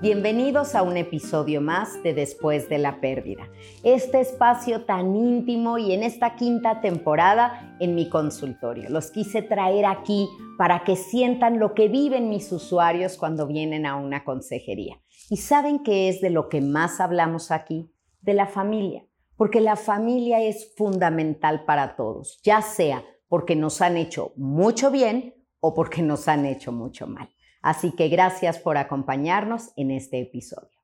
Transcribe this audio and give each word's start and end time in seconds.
Bienvenidos 0.00 0.76
a 0.76 0.84
un 0.84 0.96
episodio 0.96 1.60
más 1.60 2.00
de 2.04 2.14
Después 2.14 2.68
de 2.68 2.78
la 2.78 3.00
Pérdida, 3.00 3.50
este 3.82 4.20
espacio 4.20 4.84
tan 4.84 5.16
íntimo 5.16 5.76
y 5.76 5.92
en 5.92 6.04
esta 6.04 6.36
quinta 6.36 6.80
temporada 6.80 7.76
en 7.80 7.96
mi 7.96 8.08
consultorio. 8.08 8.90
Los 8.90 9.10
quise 9.10 9.42
traer 9.42 9.86
aquí 9.86 10.28
para 10.56 10.84
que 10.84 10.94
sientan 10.94 11.58
lo 11.58 11.74
que 11.74 11.88
viven 11.88 12.30
mis 12.30 12.52
usuarios 12.52 13.16
cuando 13.16 13.48
vienen 13.48 13.86
a 13.86 13.96
una 13.96 14.22
consejería. 14.22 15.02
¿Y 15.30 15.38
saben 15.38 15.82
qué 15.82 16.08
es 16.08 16.20
de 16.20 16.30
lo 16.30 16.48
que 16.48 16.60
más 16.60 17.00
hablamos 17.00 17.50
aquí? 17.50 17.90
De 18.20 18.34
la 18.34 18.46
familia, 18.46 19.04
porque 19.36 19.60
la 19.60 19.74
familia 19.74 20.40
es 20.40 20.76
fundamental 20.76 21.64
para 21.64 21.96
todos, 21.96 22.40
ya 22.44 22.62
sea 22.62 23.04
porque 23.26 23.56
nos 23.56 23.82
han 23.82 23.96
hecho 23.96 24.32
mucho 24.36 24.92
bien 24.92 25.34
o 25.58 25.74
porque 25.74 26.02
nos 26.02 26.28
han 26.28 26.46
hecho 26.46 26.70
mucho 26.70 27.08
mal. 27.08 27.28
Así 27.60 27.92
que 27.92 28.08
gracias 28.08 28.58
por 28.58 28.76
acompañarnos 28.76 29.70
en 29.76 29.90
este 29.90 30.20
episodio. 30.20 30.78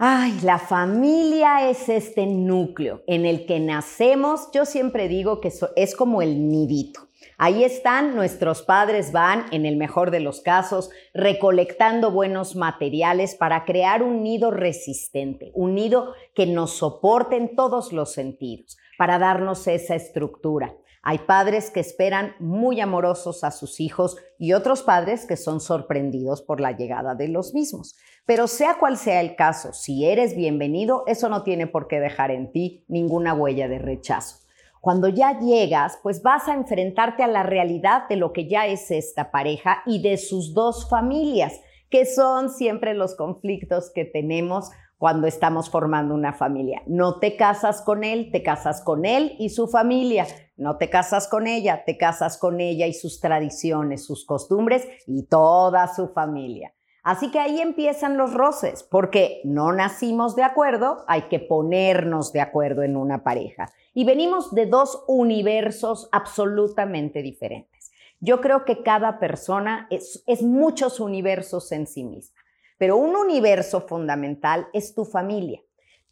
Ay, 0.00 0.38
la 0.42 0.60
familia 0.60 1.68
es 1.68 1.88
este 1.88 2.24
núcleo 2.26 3.02
en 3.08 3.26
el 3.26 3.46
que 3.46 3.58
nacemos. 3.58 4.48
Yo 4.52 4.64
siempre 4.64 5.08
digo 5.08 5.40
que 5.40 5.52
es 5.74 5.96
como 5.96 6.22
el 6.22 6.48
nidito. 6.48 7.08
Ahí 7.36 7.64
están, 7.64 8.14
nuestros 8.14 8.62
padres 8.62 9.10
van, 9.10 9.46
en 9.50 9.66
el 9.66 9.76
mejor 9.76 10.12
de 10.12 10.20
los 10.20 10.40
casos, 10.40 10.90
recolectando 11.14 12.12
buenos 12.12 12.54
materiales 12.54 13.34
para 13.34 13.64
crear 13.64 14.02
un 14.04 14.22
nido 14.22 14.52
resistente, 14.52 15.50
un 15.54 15.74
nido 15.74 16.14
que 16.34 16.46
nos 16.46 16.72
soporte 16.72 17.36
en 17.36 17.56
todos 17.56 17.92
los 17.92 18.12
sentidos, 18.12 18.76
para 18.98 19.18
darnos 19.18 19.66
esa 19.66 19.96
estructura. 19.96 20.76
Hay 21.10 21.20
padres 21.20 21.70
que 21.70 21.80
esperan 21.80 22.34
muy 22.38 22.82
amorosos 22.82 23.42
a 23.42 23.50
sus 23.50 23.80
hijos 23.80 24.18
y 24.38 24.52
otros 24.52 24.82
padres 24.82 25.24
que 25.24 25.38
son 25.38 25.58
sorprendidos 25.58 26.42
por 26.42 26.60
la 26.60 26.72
llegada 26.72 27.14
de 27.14 27.28
los 27.28 27.54
mismos. 27.54 27.96
Pero 28.26 28.46
sea 28.46 28.74
cual 28.74 28.98
sea 28.98 29.22
el 29.22 29.34
caso, 29.34 29.72
si 29.72 30.04
eres 30.04 30.36
bienvenido, 30.36 31.04
eso 31.06 31.30
no 31.30 31.44
tiene 31.44 31.66
por 31.66 31.88
qué 31.88 31.98
dejar 31.98 32.30
en 32.30 32.52
ti 32.52 32.84
ninguna 32.88 33.32
huella 33.32 33.68
de 33.68 33.78
rechazo. 33.78 34.40
Cuando 34.82 35.08
ya 35.08 35.38
llegas, 35.40 35.98
pues 36.02 36.22
vas 36.22 36.46
a 36.46 36.52
enfrentarte 36.52 37.22
a 37.22 37.26
la 37.26 37.42
realidad 37.42 38.06
de 38.10 38.16
lo 38.16 38.34
que 38.34 38.46
ya 38.46 38.66
es 38.66 38.90
esta 38.90 39.30
pareja 39.30 39.82
y 39.86 40.02
de 40.02 40.18
sus 40.18 40.52
dos 40.52 40.90
familias, 40.90 41.58
que 41.88 42.04
son 42.04 42.50
siempre 42.50 42.92
los 42.92 43.16
conflictos 43.16 43.90
que 43.94 44.04
tenemos 44.04 44.68
cuando 44.98 45.26
estamos 45.26 45.70
formando 45.70 46.14
una 46.14 46.34
familia. 46.34 46.82
No 46.86 47.18
te 47.18 47.36
casas 47.36 47.80
con 47.80 48.04
él, 48.04 48.30
te 48.30 48.42
casas 48.42 48.82
con 48.82 49.06
él 49.06 49.36
y 49.38 49.48
su 49.48 49.68
familia. 49.68 50.26
No 50.58 50.76
te 50.76 50.90
casas 50.90 51.28
con 51.28 51.46
ella, 51.46 51.84
te 51.84 51.96
casas 51.96 52.36
con 52.36 52.60
ella 52.60 52.86
y 52.86 52.92
sus 52.92 53.20
tradiciones, 53.20 54.04
sus 54.04 54.26
costumbres 54.26 54.86
y 55.06 55.22
toda 55.22 55.94
su 55.94 56.08
familia. 56.08 56.74
Así 57.04 57.30
que 57.30 57.38
ahí 57.38 57.60
empiezan 57.60 58.18
los 58.18 58.34
roces, 58.34 58.82
porque 58.82 59.40
no 59.44 59.72
nacimos 59.72 60.36
de 60.36 60.42
acuerdo, 60.42 61.04
hay 61.06 61.22
que 61.22 61.38
ponernos 61.38 62.32
de 62.32 62.40
acuerdo 62.40 62.82
en 62.82 62.96
una 62.96 63.22
pareja. 63.22 63.70
Y 63.94 64.04
venimos 64.04 64.54
de 64.54 64.66
dos 64.66 65.04
universos 65.06 66.08
absolutamente 66.12 67.22
diferentes. 67.22 67.92
Yo 68.20 68.40
creo 68.40 68.64
que 68.64 68.82
cada 68.82 69.20
persona 69.20 69.86
es, 69.90 70.24
muchos 70.42 70.98
universos 70.98 71.70
en 71.70 71.86
sí 71.86 72.02
misma. 72.02 72.36
Pero 72.78 72.96
un 72.96 73.14
universo 73.14 73.80
fundamental 73.82 74.66
es 74.72 74.94
tu 74.94 75.04
familia. 75.04 75.62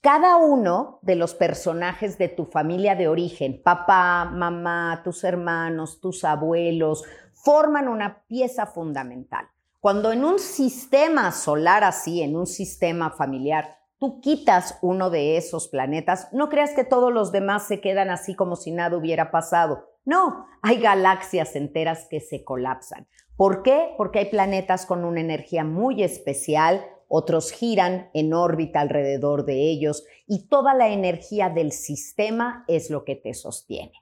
Cada 0.07 0.37
uno 0.37 1.01
de 1.03 1.17
los 1.17 1.35
personajes 1.35 2.17
de 2.17 2.29
tu 2.29 2.45
familia 2.45 2.95
de 2.95 3.09
origen, 3.09 3.61
papá, 3.61 4.25
mamá, 4.27 5.01
tus 5.03 5.25
hermanos, 5.25 6.01
tus 6.01 6.23
abuelos, 6.23 7.03
forman 7.33 7.89
una 7.89 8.23
pieza 8.29 8.67
fundamental. 8.67 9.49
Cuando 9.81 10.13
en 10.13 10.25
un 10.25 10.39
sistema 10.39 11.33
solar 11.33 11.83
así, 11.83 12.23
en 12.23 12.37
un 12.37 12.47
sistema 12.47 13.11
familiar, 13.11 13.81
tú 13.99 14.21
quitas 14.21 14.79
uno 14.81 15.11
de 15.11 15.39
esos 15.39 15.67
planetas, 15.67 16.29
no 16.33 16.49
creas 16.51 16.73
que 16.73 16.85
todos 16.85 17.13
los 17.13 17.33
demás 17.33 17.67
se 17.67 17.81
quedan 17.81 18.11
así 18.11 18.37
como 18.37 18.55
si 18.55 18.71
nada 18.71 18.97
hubiera 18.97 19.33
pasado. 19.33 19.91
No, 20.05 20.47
hay 20.63 20.79
galaxias 20.79 21.57
enteras 21.57 22.07
que 22.09 22.21
se 22.21 22.45
colapsan. 22.45 23.09
¿Por 23.37 23.65
qué? 23.65 23.93
Porque 23.97 24.21
hay 24.21 24.31
planetas 24.31 24.87
con 24.87 25.05
una 25.05 25.19
energía 25.19 25.65
muy 25.65 26.05
especial, 26.05 26.87
otros 27.09 27.53
giran 27.53 28.11
en 28.15 28.35
órbita 28.35 28.81
alrededor 28.81 29.45
de 29.45 29.71
ellos 29.71 30.05
y 30.27 30.49
toda 30.49 30.75
la 30.75 30.89
energía 30.89 31.49
del 31.49 31.73
sistema 31.73 32.65
es 32.69 32.91
lo 32.91 33.05
que 33.05 33.17
te 33.17 33.35
sostiene. 33.35 33.93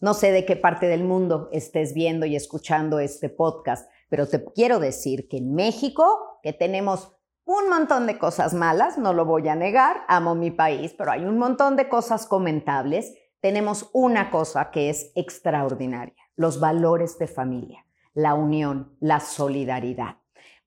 No 0.00 0.14
sé 0.14 0.30
de 0.32 0.44
qué 0.44 0.56
parte 0.56 0.86
del 0.86 1.04
mundo 1.04 1.48
estés 1.52 1.92
viendo 1.92 2.24
y 2.26 2.36
escuchando 2.36 3.00
este 3.00 3.28
podcast, 3.28 3.90
pero 4.08 4.26
te 4.28 4.44
quiero 4.54 4.78
decir 4.78 5.28
que 5.28 5.38
en 5.38 5.54
México, 5.54 6.38
que 6.42 6.52
tenemos 6.52 7.12
un 7.44 7.68
montón 7.68 8.06
de 8.06 8.18
cosas 8.18 8.54
malas, 8.54 8.98
no 8.98 9.12
lo 9.12 9.24
voy 9.24 9.48
a 9.48 9.56
negar, 9.56 10.02
amo 10.06 10.34
mi 10.34 10.50
país, 10.50 10.94
pero 10.96 11.10
hay 11.10 11.24
un 11.24 11.38
montón 11.38 11.76
de 11.76 11.88
cosas 11.88 12.26
comentables, 12.26 13.14
tenemos 13.40 13.90
una 13.92 14.30
cosa 14.30 14.70
que 14.70 14.90
es 14.90 15.10
extraordinaria, 15.14 16.22
los 16.36 16.60
valores 16.60 17.18
de 17.18 17.26
familia 17.26 17.84
la 18.18 18.34
unión, 18.34 18.96
la 18.98 19.20
solidaridad. 19.20 20.17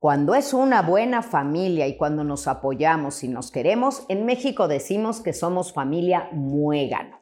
Cuando 0.01 0.34
es 0.34 0.56
una 0.56 0.81
buena 0.81 1.22
familia 1.22 1.85
y 1.85 1.95
cuando 1.95 2.23
nos 2.23 2.47
apoyamos 2.47 3.23
y 3.23 3.28
nos 3.28 3.51
queremos, 3.51 4.03
en 4.09 4.25
México 4.25 4.67
decimos 4.67 5.22
que 5.22 5.31
somos 5.31 5.73
familia 5.73 6.28
muégano. 6.31 7.19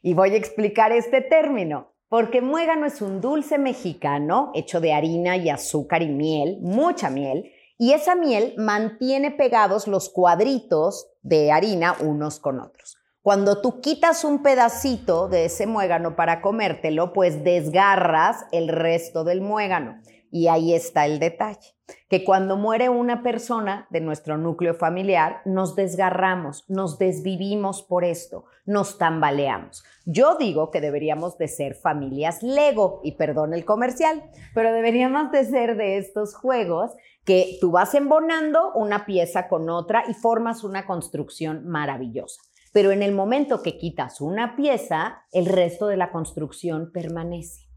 Y 0.00 0.14
voy 0.14 0.30
a 0.30 0.38
explicar 0.38 0.92
este 0.92 1.20
término, 1.20 1.92
porque 2.08 2.40
muégano 2.40 2.86
es 2.86 3.02
un 3.02 3.20
dulce 3.20 3.58
mexicano 3.58 4.50
hecho 4.54 4.80
de 4.80 4.94
harina 4.94 5.36
y 5.36 5.50
azúcar 5.50 6.00
y 6.00 6.08
miel, 6.08 6.56
mucha 6.62 7.10
miel, 7.10 7.52
y 7.76 7.92
esa 7.92 8.14
miel 8.14 8.54
mantiene 8.56 9.30
pegados 9.30 9.86
los 9.86 10.08
cuadritos 10.08 11.08
de 11.20 11.52
harina 11.52 11.96
unos 12.00 12.40
con 12.40 12.60
otros. 12.60 12.96
Cuando 13.20 13.60
tú 13.60 13.82
quitas 13.82 14.24
un 14.24 14.42
pedacito 14.42 15.28
de 15.28 15.44
ese 15.44 15.66
muégano 15.66 16.16
para 16.16 16.40
comértelo, 16.40 17.12
pues 17.12 17.44
desgarras 17.44 18.46
el 18.52 18.68
resto 18.68 19.22
del 19.22 19.42
muégano. 19.42 20.00
Y 20.34 20.48
ahí 20.48 20.72
está 20.72 21.04
el 21.04 21.18
detalle, 21.18 21.76
que 22.08 22.24
cuando 22.24 22.56
muere 22.56 22.88
una 22.88 23.22
persona 23.22 23.86
de 23.90 24.00
nuestro 24.00 24.38
núcleo 24.38 24.72
familiar, 24.72 25.42
nos 25.44 25.76
desgarramos, 25.76 26.64
nos 26.70 26.98
desvivimos 26.98 27.82
por 27.82 28.02
esto, 28.02 28.46
nos 28.64 28.96
tambaleamos. 28.96 29.84
Yo 30.06 30.36
digo 30.38 30.70
que 30.70 30.80
deberíamos 30.80 31.36
de 31.36 31.48
ser 31.48 31.74
familias 31.74 32.42
Lego, 32.42 33.02
y 33.04 33.12
perdón 33.12 33.52
el 33.52 33.66
comercial, 33.66 34.22
pero 34.54 34.72
deberíamos 34.72 35.30
de 35.32 35.44
ser 35.44 35.76
de 35.76 35.98
estos 35.98 36.34
juegos 36.34 36.92
que 37.26 37.58
tú 37.60 37.70
vas 37.70 37.94
embonando 37.94 38.72
una 38.72 39.04
pieza 39.04 39.48
con 39.48 39.68
otra 39.68 40.04
y 40.08 40.14
formas 40.14 40.64
una 40.64 40.86
construcción 40.86 41.66
maravillosa. 41.66 42.40
Pero 42.72 42.90
en 42.90 43.02
el 43.02 43.12
momento 43.12 43.62
que 43.62 43.76
quitas 43.76 44.22
una 44.22 44.56
pieza, 44.56 45.24
el 45.30 45.44
resto 45.44 45.88
de 45.88 45.98
la 45.98 46.10
construcción 46.10 46.90
permanece. 46.90 47.71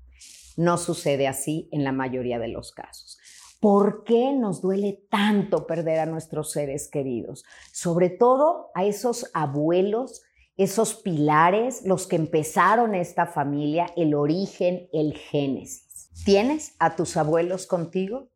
No 0.56 0.78
sucede 0.78 1.28
así 1.28 1.70
en 1.72 1.84
la 1.84 1.92
mayoría 1.92 2.40
de 2.40 2.48
los 2.48 2.72
casos. 2.72 3.18
¿Por 3.60 4.04
qué 4.04 4.32
nos 4.34 4.62
duele 4.62 5.06
tanto 5.10 5.66
perder 5.66 6.00
a 6.00 6.06
nuestros 6.06 6.52
seres 6.52 6.88
queridos? 6.88 7.44
Sobre 7.72 8.10
todo 8.10 8.70
a 8.76 8.86
esos 8.86 9.32
abuelos, 9.34 10.22
esos 10.58 10.96
pilares, 10.96 11.84
los 11.86 12.08
que 12.08 12.16
empezaron 12.16 12.96
esta 12.96 13.26
familia, 13.26 13.88
el 13.98 14.14
origen, 14.14 14.88
el 14.94 15.14
génesis. 15.14 16.12
¿Tienes 16.24 16.76
a 16.80 16.96
tus 16.96 17.18
abuelos 17.18 17.68
contigo? 17.68 18.30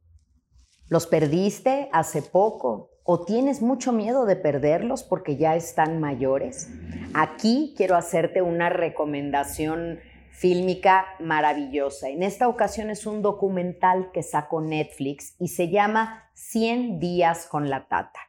¿Los 0.88 1.06
perdiste 1.06 1.90
hace 1.94 2.22
poco? 2.22 2.90
¿O 3.04 3.24
tienes 3.24 3.62
mucho 3.62 3.92
miedo 3.92 4.26
de 4.26 4.36
perderlos 4.36 5.04
porque 5.04 5.38
ya 5.38 5.56
están 5.56 6.00
mayores? 6.00 6.70
Aquí 7.14 7.74
quiero 7.78 7.96
hacerte 7.96 8.42
una 8.42 8.70
recomendación 8.70 10.00
fílmica 10.40 11.06
maravillosa. 11.20 12.08
En 12.10 12.24
esta 12.24 12.48
ocasión 12.48 12.90
es 12.90 13.06
un 13.06 13.22
documental 13.22 14.12
que 14.14 14.24
sacó 14.24 14.62
Netflix 14.62 15.36
y 15.38 15.50
se 15.50 15.70
llama 15.70 16.30
100 16.34 17.00
días 17.00 17.46
con 17.46 17.70
la 17.70 17.88
tata. 17.88 18.20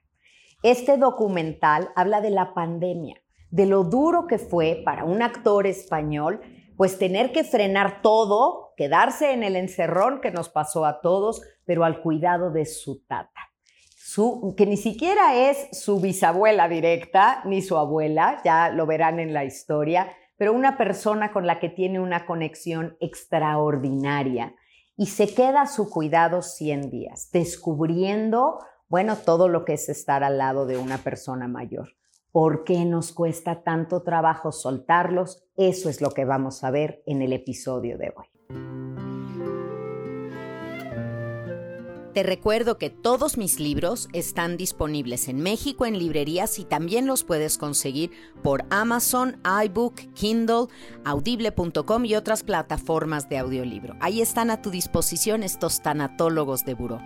Este 0.63 0.97
documental 0.97 1.91
habla 1.95 2.21
de 2.21 2.31
la 2.31 2.53
pandemia, 2.53 3.23
de 3.51 3.67
lo 3.67 3.85
duro 3.85 4.27
que 4.27 4.39
fue 4.39 4.83
para 4.85 5.05
un 5.05 5.23
actor 5.23 5.67
español 5.67 6.41
pues 6.77 6.99
tener 6.99 7.31
que 7.31 7.45
frenar 7.45 8.03
todo, 8.03 8.73
quedarse 8.77 9.33
en 9.33 9.43
el 9.43 9.55
encerrón 9.55 10.21
que 10.21 10.31
nos 10.31 10.49
pasó 10.49 10.87
a 10.87 11.01
todos, 11.03 11.43
pero 11.65 11.85
al 11.85 12.01
cuidado 12.01 12.51
de 12.51 12.65
su 12.65 13.05
tata 13.05 13.51
su, 14.11 14.55
que 14.57 14.67
ni 14.67 14.77
siquiera 14.77 15.37
es 15.37 15.69
su 15.71 16.01
bisabuela 16.01 16.69
directa, 16.69 17.43
ni 17.45 17.63
su 17.63 17.79
abuela, 17.79 18.41
ya 18.45 18.69
lo 18.71 18.85
verán 18.85 19.21
en 19.21 19.33
la 19.33 19.45
historia, 19.45 20.11
pero 20.41 20.55
una 20.55 20.79
persona 20.79 21.33
con 21.33 21.47
la 21.47 21.61
que 21.61 21.69
tiene 21.69 22.01
una 22.01 22.25
conexión 22.25 22.97
extraordinaria 22.99 24.55
y 24.97 25.09
se 25.09 25.35
queda 25.35 25.61
a 25.61 25.67
su 25.67 25.91
cuidado 25.91 26.41
100 26.41 26.89
días, 26.89 27.29
descubriendo, 27.31 28.59
bueno, 28.89 29.17
todo 29.17 29.49
lo 29.49 29.67
que 29.67 29.75
es 29.75 29.91
estar 29.91 30.25
al 30.25 30.39
lado 30.39 30.65
de 30.65 30.79
una 30.79 30.97
persona 30.97 31.47
mayor. 31.47 31.91
¿Por 32.33 32.65
qué 32.65 32.87
nos 32.87 33.13
cuesta 33.13 33.63
tanto 33.63 34.03
trabajo 34.03 34.51
soltarlos? 34.51 35.45
Eso 35.59 35.91
es 35.91 36.01
lo 36.01 36.13
que 36.13 36.25
vamos 36.25 36.65
a 36.65 36.71
ver 36.71 37.03
en 37.05 37.21
el 37.21 37.35
episodio 37.35 37.99
de 37.99 38.15
hoy. 38.17 39.10
Te 42.15 42.25
recuerdo 42.25 42.77
que 42.77 42.91
todos 42.91 43.39
mis 43.39 43.61
libros 43.61 44.09
están 44.13 44.57
disponibles 44.57 45.29
en 45.29 45.41
México 45.41 45.87
en 45.87 45.97
librerías 45.97 46.59
y 46.59 46.65
también 46.65 47.07
los 47.07 47.23
puedes 47.23 47.57
conseguir 47.57 48.11
por 48.43 48.65
Amazon, 48.71 49.41
iBook, 49.65 49.95
Kindle, 50.15 50.67
audible.com 51.05 52.05
y 52.05 52.17
otras 52.17 52.43
plataformas 52.43 53.29
de 53.29 53.39
audiolibro. 53.39 53.95
Ahí 54.01 54.21
están 54.21 54.51
a 54.51 54.61
tu 54.61 54.71
disposición 54.71 55.45
estos 55.45 55.83
tanatólogos 55.83 56.65
de 56.65 56.75
buró. 56.75 56.99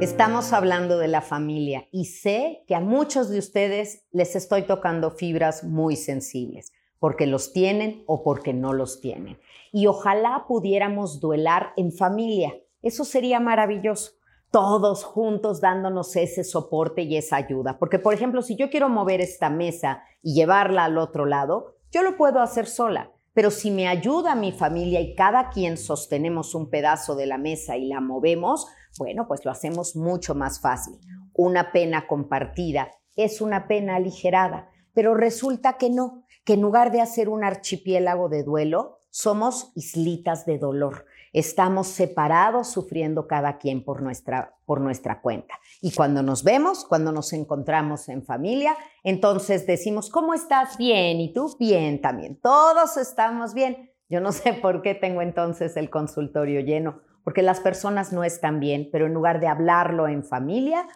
Estamos 0.00 0.52
hablando 0.52 0.96
de 0.96 1.08
la 1.08 1.20
familia 1.20 1.88
y 1.90 2.04
sé 2.04 2.62
que 2.68 2.76
a 2.76 2.80
muchos 2.80 3.28
de 3.28 3.40
ustedes 3.40 4.04
les 4.12 4.36
estoy 4.36 4.62
tocando 4.62 5.10
fibras 5.10 5.64
muy 5.64 5.96
sensibles, 5.96 6.72
porque 7.00 7.26
los 7.26 7.52
tienen 7.52 8.04
o 8.06 8.22
porque 8.22 8.54
no 8.54 8.72
los 8.72 9.00
tienen. 9.00 9.40
Y 9.72 9.88
ojalá 9.88 10.44
pudiéramos 10.46 11.18
duelar 11.18 11.72
en 11.76 11.90
familia 11.90 12.54
eso 12.82 13.04
sería 13.04 13.40
maravilloso. 13.40 14.12
Todos 14.50 15.04
juntos 15.04 15.60
dándonos 15.60 16.16
ese 16.16 16.42
soporte 16.42 17.02
y 17.02 17.16
esa 17.16 17.36
ayuda. 17.36 17.78
Porque, 17.78 17.98
por 17.98 18.14
ejemplo, 18.14 18.40
si 18.42 18.56
yo 18.56 18.70
quiero 18.70 18.88
mover 18.88 19.20
esta 19.20 19.50
mesa 19.50 20.02
y 20.22 20.34
llevarla 20.34 20.84
al 20.84 20.96
otro 20.96 21.26
lado, 21.26 21.76
yo 21.90 22.02
lo 22.02 22.16
puedo 22.16 22.40
hacer 22.40 22.66
sola. 22.66 23.12
Pero 23.34 23.50
si 23.50 23.70
me 23.70 23.86
ayuda 23.86 24.34
mi 24.34 24.52
familia 24.52 25.00
y 25.00 25.14
cada 25.14 25.50
quien 25.50 25.76
sostenemos 25.76 26.54
un 26.54 26.70
pedazo 26.70 27.14
de 27.14 27.26
la 27.26 27.38
mesa 27.38 27.76
y 27.76 27.86
la 27.86 28.00
movemos, 28.00 28.66
bueno, 28.98 29.28
pues 29.28 29.44
lo 29.44 29.50
hacemos 29.50 29.94
mucho 29.96 30.34
más 30.34 30.60
fácil. 30.60 30.98
Una 31.34 31.70
pena 31.70 32.06
compartida 32.08 32.90
es 33.14 33.40
una 33.40 33.68
pena 33.68 33.96
aligerada, 33.96 34.70
pero 34.92 35.14
resulta 35.14 35.76
que 35.76 35.90
no, 35.90 36.24
que 36.44 36.54
en 36.54 36.62
lugar 36.62 36.90
de 36.90 37.00
hacer 37.00 37.28
un 37.28 37.44
archipiélago 37.44 38.28
de 38.28 38.42
duelo, 38.42 38.98
somos 39.10 39.72
islitas 39.74 40.46
de 40.46 40.58
dolor. 40.58 41.04
Estamos 41.32 41.88
separados 41.88 42.68
sufriendo 42.68 43.26
cada 43.26 43.58
quien 43.58 43.84
por 43.84 44.02
nuestra, 44.02 44.56
por 44.64 44.80
nuestra 44.80 45.20
cuenta. 45.20 45.54
Y 45.80 45.92
cuando 45.92 46.22
nos 46.22 46.44
vemos, 46.44 46.84
cuando 46.84 47.12
nos 47.12 47.32
encontramos 47.32 48.08
en 48.08 48.24
familia, 48.24 48.76
entonces 49.02 49.66
decimos, 49.66 50.10
¿cómo 50.10 50.34
estás? 50.34 50.76
Bien. 50.78 51.20
¿Y 51.20 51.32
tú? 51.32 51.54
Bien 51.58 52.00
también. 52.00 52.40
Todos 52.40 52.96
estamos 52.96 53.54
bien. 53.54 53.90
Yo 54.08 54.20
no 54.20 54.32
sé 54.32 54.54
por 54.54 54.82
qué 54.82 54.94
tengo 54.94 55.22
entonces 55.22 55.76
el 55.76 55.90
consultorio 55.90 56.60
lleno, 56.60 57.00
porque 57.24 57.42
las 57.42 57.60
personas 57.60 58.12
no 58.12 58.24
están 58.24 58.60
bien, 58.60 58.88
pero 58.90 59.06
en 59.06 59.14
lugar 59.14 59.40
de 59.40 59.48
hablarlo 59.48 60.08
en 60.08 60.24
familia, 60.24 60.86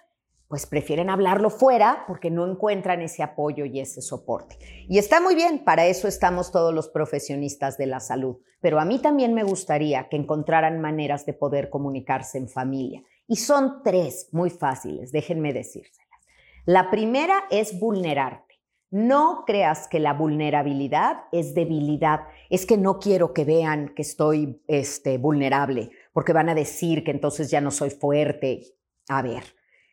pues 0.53 0.67
prefieren 0.67 1.09
hablarlo 1.09 1.49
fuera 1.49 2.05
porque 2.07 2.31
no 2.31 2.47
encuentran 2.47 3.01
ese 3.01 3.23
apoyo 3.23 3.65
y 3.65 3.81
ese 3.81 4.03
soporte. 4.03 4.59
Y 4.87 4.99
está 4.99 5.19
muy 5.19 5.35
bien, 5.35 5.65
para 5.65 5.87
eso 5.87 6.09
estamos 6.09 6.53
todos 6.53 6.75
los 6.75 6.91
profesionistas 6.91 7.79
de 7.79 7.87
la 7.87 8.01
salud, 8.01 8.37
pero 8.61 8.79
a 8.79 8.85
mí 8.85 8.99
también 8.99 9.33
me 9.33 9.45
gustaría 9.45 10.11
que 10.11 10.19
encontraran 10.19 10.79
maneras 10.79 11.25
de 11.25 11.33
poder 11.33 11.71
comunicarse 11.71 12.37
en 12.37 12.51
familia. 12.51 13.03
Y 13.27 13.37
son 13.37 13.83
tres 13.83 14.29
muy 14.33 14.51
fáciles, 14.51 15.11
déjenme 15.11 15.55
decírselas. 15.55 16.19
La 16.67 16.91
primera 16.91 17.45
es 17.51 17.81
vulnerarte. 17.81 18.61
No 18.91 19.45
creas 19.47 19.89
que 19.89 20.01
la 20.01 20.13
vulnerabilidad 20.13 21.21
es 21.33 21.55
debilidad, 21.55 22.25
es 22.51 22.67
que 22.67 22.77
no 22.77 22.99
quiero 22.99 23.33
que 23.33 23.47
vean 23.47 23.95
que 23.97 24.03
estoy 24.03 24.63
este, 24.67 25.17
vulnerable, 25.17 25.93
porque 26.13 26.35
van 26.35 26.51
a 26.51 26.55
decir 26.55 27.05
que 27.05 27.11
entonces 27.11 27.51
ya 27.51 27.63
no 27.63 27.71
soy 27.71 27.89
fuerte. 27.89 28.65
A 29.09 29.23
ver, 29.23 29.45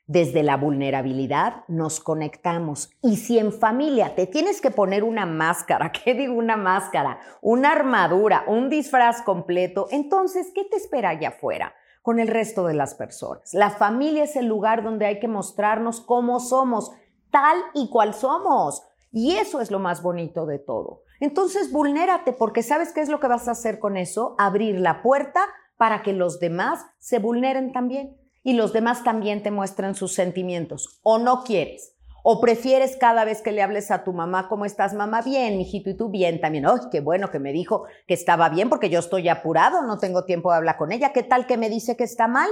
desde 0.09 0.41
la 0.41 0.57
vulnerabilidad 0.57 1.63
nos 1.67 1.99
conectamos. 1.99 2.89
Y 3.03 3.17
si 3.17 3.37
en 3.37 3.53
familia 3.53 4.15
te 4.15 4.25
tienes 4.25 4.59
que 4.59 4.71
poner 4.71 5.03
una 5.03 5.27
máscara, 5.27 5.91
¿qué 6.03 6.15
digo 6.15 6.33
una 6.33 6.57
máscara? 6.57 7.19
Una 7.41 7.71
armadura, 7.71 8.43
un 8.47 8.69
disfraz 8.69 9.21
completo, 9.21 9.87
entonces, 9.91 10.51
¿qué 10.53 10.65
te 10.65 10.77
espera 10.77 11.09
allá 11.09 11.29
afuera? 11.29 11.73
con 12.01 12.19
el 12.19 12.29
resto 12.29 12.65
de 12.65 12.73
las 12.73 12.95
personas. 12.95 13.53
La 13.53 13.69
familia 13.69 14.23
es 14.23 14.37
el 14.37 14.47
lugar 14.47 14.83
donde 14.83 15.05
hay 15.05 15.19
que 15.19 15.27
mostrarnos 15.27 15.99
cómo 15.99 16.39
somos, 16.39 16.91
tal 17.29 17.57
y 17.75 17.89
cual 17.89 18.13
somos. 18.13 18.81
Y 19.11 19.35
eso 19.35 19.59
es 19.59 19.69
lo 19.69 19.79
más 19.79 20.01
bonito 20.01 20.45
de 20.45 20.59
todo. 20.59 21.03
Entonces, 21.19 21.71
vulnérate 21.73 22.31
porque 22.31 22.63
sabes 22.63 22.93
qué 22.93 23.01
es 23.01 23.09
lo 23.09 23.19
que 23.19 23.27
vas 23.27 23.49
a 23.49 23.51
hacer 23.51 23.79
con 23.79 23.97
eso, 23.97 24.33
abrir 24.39 24.79
la 24.79 25.03
puerta 25.03 25.41
para 25.77 26.01
que 26.01 26.13
los 26.13 26.39
demás 26.39 26.85
se 26.99 27.19
vulneren 27.19 27.73
también 27.73 28.17
y 28.43 28.53
los 28.53 28.73
demás 28.73 29.03
también 29.03 29.43
te 29.43 29.51
muestran 29.51 29.95
sus 29.95 30.13
sentimientos. 30.13 30.99
O 31.03 31.17
no 31.17 31.43
quieres. 31.43 31.95
O 32.23 32.41
prefieres 32.41 32.97
cada 32.97 33.23
vez 33.25 33.41
que 33.41 33.51
le 33.51 33.61
hables 33.61 33.91
a 33.91 34.03
tu 34.03 34.13
mamá, 34.13 34.49
¿cómo 34.49 34.65
estás, 34.65 34.93
mamá? 34.93 35.21
Bien, 35.21 35.57
mijito, 35.57 35.89
y 35.89 35.97
tú 35.97 36.09
bien 36.09 36.41
también. 36.41 36.65
¡Ay, 36.65 36.79
qué 36.91 36.99
bueno 36.99 37.31
que 37.31 37.39
me 37.39 37.53
dijo 37.53 37.85
que 38.07 38.13
estaba 38.13 38.49
bien 38.49 38.69
porque 38.69 38.89
yo 38.89 38.99
estoy 38.99 39.29
apurado, 39.29 39.83
no 39.83 39.97
tengo 39.97 40.25
tiempo 40.25 40.51
de 40.51 40.57
hablar 40.57 40.77
con 40.77 40.91
ella. 40.91 41.13
¿Qué 41.13 41.23
tal 41.23 41.47
que 41.47 41.57
me 41.57 41.69
dice 41.69 41.95
que 41.95 42.03
está 42.03 42.27
mal? 42.27 42.49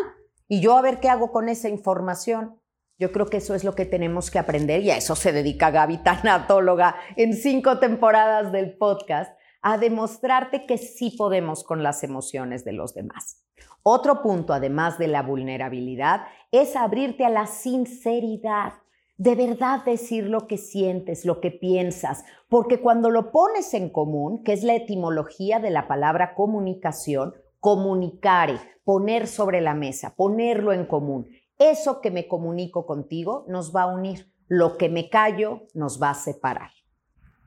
Y 0.47 0.61
yo 0.61 0.77
a 0.77 0.81
ver 0.81 0.99
qué 0.99 1.09
hago 1.09 1.31
con 1.31 1.49
esa 1.49 1.67
información. 1.69 2.59
Yo 2.99 3.11
creo 3.11 3.27
que 3.27 3.37
eso 3.37 3.53
es 3.53 3.63
lo 3.63 3.75
que 3.75 3.85
tenemos 3.85 4.31
que 4.31 4.39
aprender 4.39 4.81
y 4.81 4.89
a 4.89 4.97
eso 4.97 5.15
se 5.15 5.31
dedica 5.31 5.69
Gaby, 5.69 5.97
tanatóloga, 5.99 6.95
en 7.15 7.33
cinco 7.33 7.77
temporadas 7.77 8.51
del 8.51 8.75
podcast, 8.77 9.37
a 9.61 9.77
demostrarte 9.77 10.65
que 10.65 10.77
sí 10.77 11.13
podemos 11.15 11.63
con 11.63 11.83
las 11.83 12.03
emociones 12.03 12.65
de 12.65 12.71
los 12.71 12.95
demás. 12.95 13.43
Otro 13.89 14.21
punto, 14.21 14.51
además 14.51 14.97
de 14.97 15.07
la 15.07 15.21
vulnerabilidad, 15.21 16.23
es 16.51 16.75
abrirte 16.75 17.23
a 17.23 17.29
la 17.29 17.47
sinceridad. 17.47 18.73
De 19.15 19.33
verdad 19.33 19.85
decir 19.85 20.25
lo 20.25 20.45
que 20.45 20.57
sientes, 20.57 21.23
lo 21.23 21.39
que 21.39 21.51
piensas, 21.51 22.25
porque 22.49 22.81
cuando 22.81 23.09
lo 23.09 23.31
pones 23.31 23.73
en 23.73 23.89
común, 23.89 24.43
que 24.43 24.51
es 24.51 24.63
la 24.63 24.75
etimología 24.75 25.59
de 25.59 25.69
la 25.69 25.87
palabra 25.87 26.35
comunicación, 26.35 27.33
comunicare, 27.61 28.59
poner 28.83 29.25
sobre 29.25 29.61
la 29.61 29.73
mesa, 29.73 30.15
ponerlo 30.17 30.73
en 30.73 30.85
común. 30.85 31.29
Eso 31.57 32.01
que 32.01 32.11
me 32.11 32.27
comunico 32.27 32.85
contigo 32.85 33.45
nos 33.47 33.73
va 33.73 33.83
a 33.83 33.95
unir, 33.95 34.29
lo 34.49 34.75
que 34.77 34.89
me 34.89 35.09
callo 35.09 35.61
nos 35.73 35.97
va 36.03 36.09
a 36.09 36.13
separar. 36.13 36.71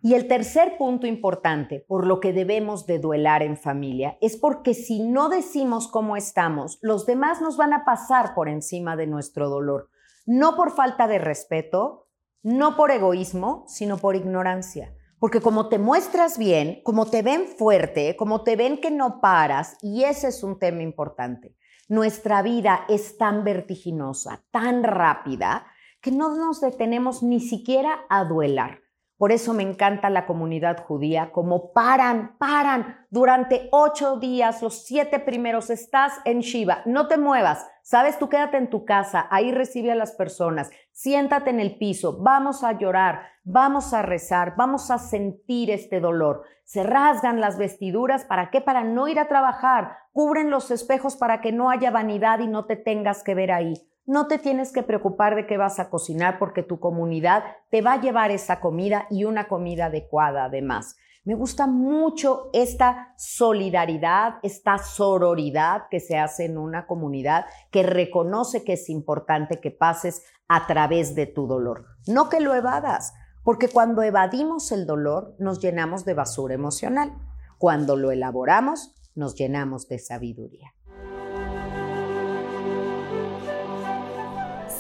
Y 0.02 0.14
el 0.14 0.28
tercer 0.28 0.78
punto 0.78 1.07
importante 1.07 1.85
por 1.87 2.07
lo 2.07 2.21
que 2.21 2.33
debemos 2.33 2.87
de 2.87 2.99
duelar 2.99 3.42
en 3.42 3.59
familia 3.59 4.16
es 4.23 4.38
porque 4.38 4.73
si 4.73 5.00
no 5.00 5.28
decimos 5.28 5.88
cómo 5.88 6.16
estamos, 6.16 6.78
los 6.80 7.04
demás 7.04 7.42
nos 7.42 7.59
van 7.59 7.75
a 7.75 7.85
pasar 7.85 8.35
por 8.35 8.49
encima 8.49 8.97
de 8.97 9.07
nuestro 9.07 9.50
dolor, 9.50 9.90
no 10.25 10.57
por 10.57 10.71
falta 10.71 11.07
de 11.07 11.19
respeto, 11.19 12.07
no 12.42 12.76
por 12.76 12.90
egoísmo, 12.90 13.64
sino 13.66 13.99
por 13.99 14.16
ignorancia. 14.16 14.95
Porque 15.19 15.42
como 15.42 15.69
te 15.69 15.78
muestras 15.78 16.38
bien, 16.38 16.80
como 16.83 17.04
te 17.04 17.21
ven 17.21 17.47
fuerte, 17.47 18.16
como 18.16 18.42
te 18.42 18.57
ven 18.57 18.80
que 18.80 18.90
no 18.90 19.21
paras, 19.21 19.76
y 19.83 20.04
ese 20.04 20.28
es 20.28 20.42
un 20.42 20.59
tema 20.59 20.83
importante, 20.83 21.54
nuestra 21.88 22.40
vida 22.40 22.87
es 22.88 23.19
tan 23.19 23.45
vertiginosa, 23.45 24.45
tan 24.50 24.83
rápida, 24.83 25.66
que 26.00 26.11
no 26.11 26.35
nos 26.35 26.62
detenemos 26.62 27.23
ni 27.23 27.40
siquiera 27.40 28.00
a 28.09 28.25
duelar. 28.25 28.80
Por 29.21 29.33
eso 29.33 29.53
me 29.53 29.62
encanta 29.62 30.09
la 30.09 30.25
comunidad 30.25 30.83
judía, 30.83 31.31
como 31.31 31.75
paran, 31.75 32.39
paran 32.39 33.05
durante 33.11 33.69
ocho 33.71 34.17
días, 34.17 34.62
los 34.62 34.87
siete 34.87 35.19
primeros, 35.19 35.69
estás 35.69 36.15
en 36.25 36.41
Shiva, 36.41 36.81
no 36.87 37.07
te 37.07 37.19
muevas, 37.19 37.67
sabes, 37.83 38.19
tú 38.19 38.31
quédate 38.31 38.57
en 38.57 38.71
tu 38.71 38.87
casa, 38.87 39.27
ahí 39.31 39.53
recibe 39.53 39.93
a 39.93 39.95
las 39.95 40.12
personas, 40.12 40.71
siéntate 40.93 41.50
en 41.50 41.61
el 41.61 41.77
piso, 41.77 42.17
vamos 42.23 42.65
a 42.65 42.79
llorar, 42.79 43.21
vamos 43.45 43.93
a 43.93 44.00
rezar, 44.00 44.55
vamos 44.57 44.91
a 44.91 44.97
sentir 44.97 45.71
este 45.71 46.00
dolor. 46.00 46.45
Se 46.65 46.83
rasgan 46.83 47.43
las 47.43 47.59
vestiduras, 47.59 48.25
¿para 48.25 48.49
qué? 48.49 48.62
Para 48.62 48.85
no 48.85 49.07
ir 49.07 49.19
a 49.19 49.29
trabajar, 49.29 49.99
cubren 50.12 50.49
los 50.49 50.71
espejos 50.71 51.17
para 51.17 51.43
que 51.43 51.53
no 51.53 51.69
haya 51.69 51.91
vanidad 51.91 52.39
y 52.39 52.47
no 52.47 52.65
te 52.65 52.77
tengas 52.77 53.23
que 53.23 53.35
ver 53.35 53.53
ahí 53.53 53.89
no 54.07 54.26
te 54.26 54.38
tienes 54.38 54.73
que 54.73 54.83
preocupar 54.83 55.37
de 55.37 55.47
qué 55.47 55.57
vas 55.57 55.78
a 55.78 55.90
cocinar 55.90 56.38
porque 56.38 56.62
tu 56.62 56.80
comunidad 56.80 57.45
te 57.71 57.83
va 57.83 57.95
a 57.95 58.00
llevar 58.00 58.30
esa 58.30 58.61
comida 58.61 59.07
y 59.11 59.25
una 59.25 59.49
comida 59.49 59.87
adecuada 59.87 60.45
además. 60.45 60.97
Me 61.25 61.35
gusta 61.35 61.66
mucho 61.66 62.49
esta 62.54 63.12
solidaridad, 63.19 64.37
esta 64.42 64.78
sororidad 64.78 65.83
que 65.90 66.00
se 66.00 66.16
hace 66.16 66.47
en 66.47 66.57
una 66.57 66.87
comunidad 66.87 67.45
que 67.71 67.83
reconoce 67.83 68.64
que 68.64 68.73
es 68.73 68.88
importante 68.88 69.61
que 69.61 69.71
pases 69.71 70.25
a 70.49 70.66
través 70.66 71.14
de 71.14 71.26
tu 71.26 71.47
dolor, 71.47 71.85
no 72.09 72.30
que 72.30 72.40
lo 72.40 72.54
evadas, 72.54 73.12
porque 73.45 73.69
cuando 73.69 74.02
evadimos 74.02 74.73
el 74.73 74.87
dolor 74.87 75.37
nos 75.38 75.61
llenamos 75.61 76.04
de 76.04 76.14
basura 76.14 76.54
emocional, 76.54 77.12
cuando 77.59 77.97
lo 77.97 78.11
elaboramos 78.11 78.95
nos 79.14 79.35
llenamos 79.35 79.88
de 79.88 79.99
sabiduría. 79.99 80.73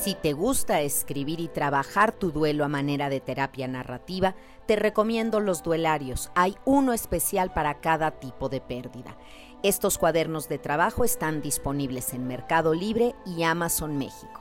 Si 0.00 0.14
te 0.14 0.32
gusta 0.32 0.80
escribir 0.80 1.40
y 1.40 1.48
trabajar 1.48 2.12
tu 2.12 2.32
duelo 2.32 2.64
a 2.64 2.68
manera 2.68 3.10
de 3.10 3.20
terapia 3.20 3.68
narrativa, 3.68 4.34
te 4.64 4.74
recomiendo 4.74 5.40
los 5.40 5.62
duelarios. 5.62 6.32
Hay 6.34 6.56
uno 6.64 6.94
especial 6.94 7.52
para 7.52 7.82
cada 7.82 8.12
tipo 8.12 8.48
de 8.48 8.62
pérdida. 8.62 9.18
Estos 9.62 9.98
cuadernos 9.98 10.48
de 10.48 10.56
trabajo 10.56 11.04
están 11.04 11.42
disponibles 11.42 12.14
en 12.14 12.26
Mercado 12.26 12.72
Libre 12.72 13.14
y 13.26 13.42
Amazon 13.42 13.98
México. 13.98 14.40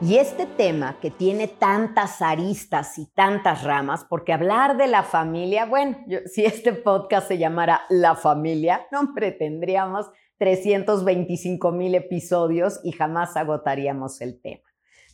Y 0.00 0.18
este 0.18 0.46
tema 0.46 1.00
que 1.00 1.10
tiene 1.10 1.48
tantas 1.48 2.22
aristas 2.22 2.98
y 2.98 3.06
tantas 3.06 3.64
ramas, 3.64 4.04
porque 4.08 4.32
hablar 4.32 4.76
de 4.76 4.86
la 4.86 5.02
familia, 5.02 5.66
bueno, 5.66 5.98
si 6.26 6.44
este 6.44 6.72
podcast 6.72 7.26
se 7.26 7.38
llamara 7.38 7.82
La 7.88 8.14
familia, 8.14 8.86
no 8.92 9.12
pretendríamos 9.12 10.06
325 10.38 11.72
mil 11.72 11.94
episodios 11.94 12.80
y 12.82 12.92
jamás 12.92 13.36
agotaríamos 13.36 14.20
el 14.20 14.40
tema. 14.40 14.64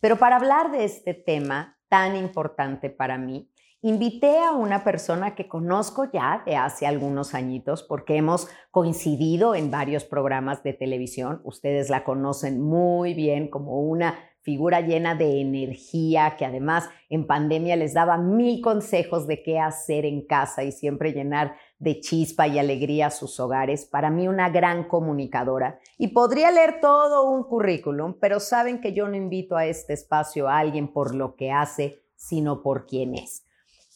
Pero 0.00 0.16
para 0.16 0.36
hablar 0.36 0.70
de 0.72 0.84
este 0.84 1.14
tema 1.14 1.78
tan 1.88 2.16
importante 2.16 2.90
para 2.90 3.18
mí, 3.18 3.50
invité 3.82 4.38
a 4.38 4.52
una 4.52 4.84
persona 4.84 5.34
que 5.34 5.48
conozco 5.48 6.10
ya 6.12 6.42
de 6.44 6.56
hace 6.56 6.86
algunos 6.86 7.34
añitos 7.34 7.82
porque 7.82 8.16
hemos 8.16 8.48
coincidido 8.70 9.54
en 9.54 9.70
varios 9.70 10.04
programas 10.04 10.62
de 10.62 10.72
televisión. 10.72 11.40
Ustedes 11.44 11.90
la 11.90 12.04
conocen 12.04 12.60
muy 12.60 13.14
bien 13.14 13.48
como 13.48 13.80
una 13.80 14.18
figura 14.42 14.80
llena 14.80 15.14
de 15.14 15.40
energía, 15.40 16.36
que 16.38 16.44
además 16.44 16.88
en 17.08 17.26
pandemia 17.26 17.76
les 17.76 17.92
daba 17.92 18.16
mil 18.16 18.60
consejos 18.62 19.26
de 19.26 19.42
qué 19.42 19.58
hacer 19.58 20.06
en 20.06 20.26
casa 20.26 20.64
y 20.64 20.72
siempre 20.72 21.12
llenar 21.12 21.56
de 21.80 21.98
chispa 21.98 22.46
y 22.46 22.60
alegría 22.60 23.08
a 23.08 23.10
sus 23.10 23.40
hogares. 23.40 23.86
Para 23.86 24.10
mí 24.10 24.28
una 24.28 24.48
gran 24.50 24.84
comunicadora. 24.84 25.80
Y 25.98 26.08
podría 26.08 26.52
leer 26.52 26.80
todo 26.80 27.28
un 27.28 27.42
currículum, 27.42 28.14
pero 28.20 28.38
saben 28.38 28.80
que 28.80 28.92
yo 28.92 29.08
no 29.08 29.16
invito 29.16 29.56
a 29.56 29.66
este 29.66 29.94
espacio 29.94 30.48
a 30.48 30.58
alguien 30.58 30.92
por 30.92 31.16
lo 31.16 31.34
que 31.34 31.50
hace, 31.50 32.00
sino 32.14 32.62
por 32.62 32.86
quién 32.86 33.16
es. 33.16 33.44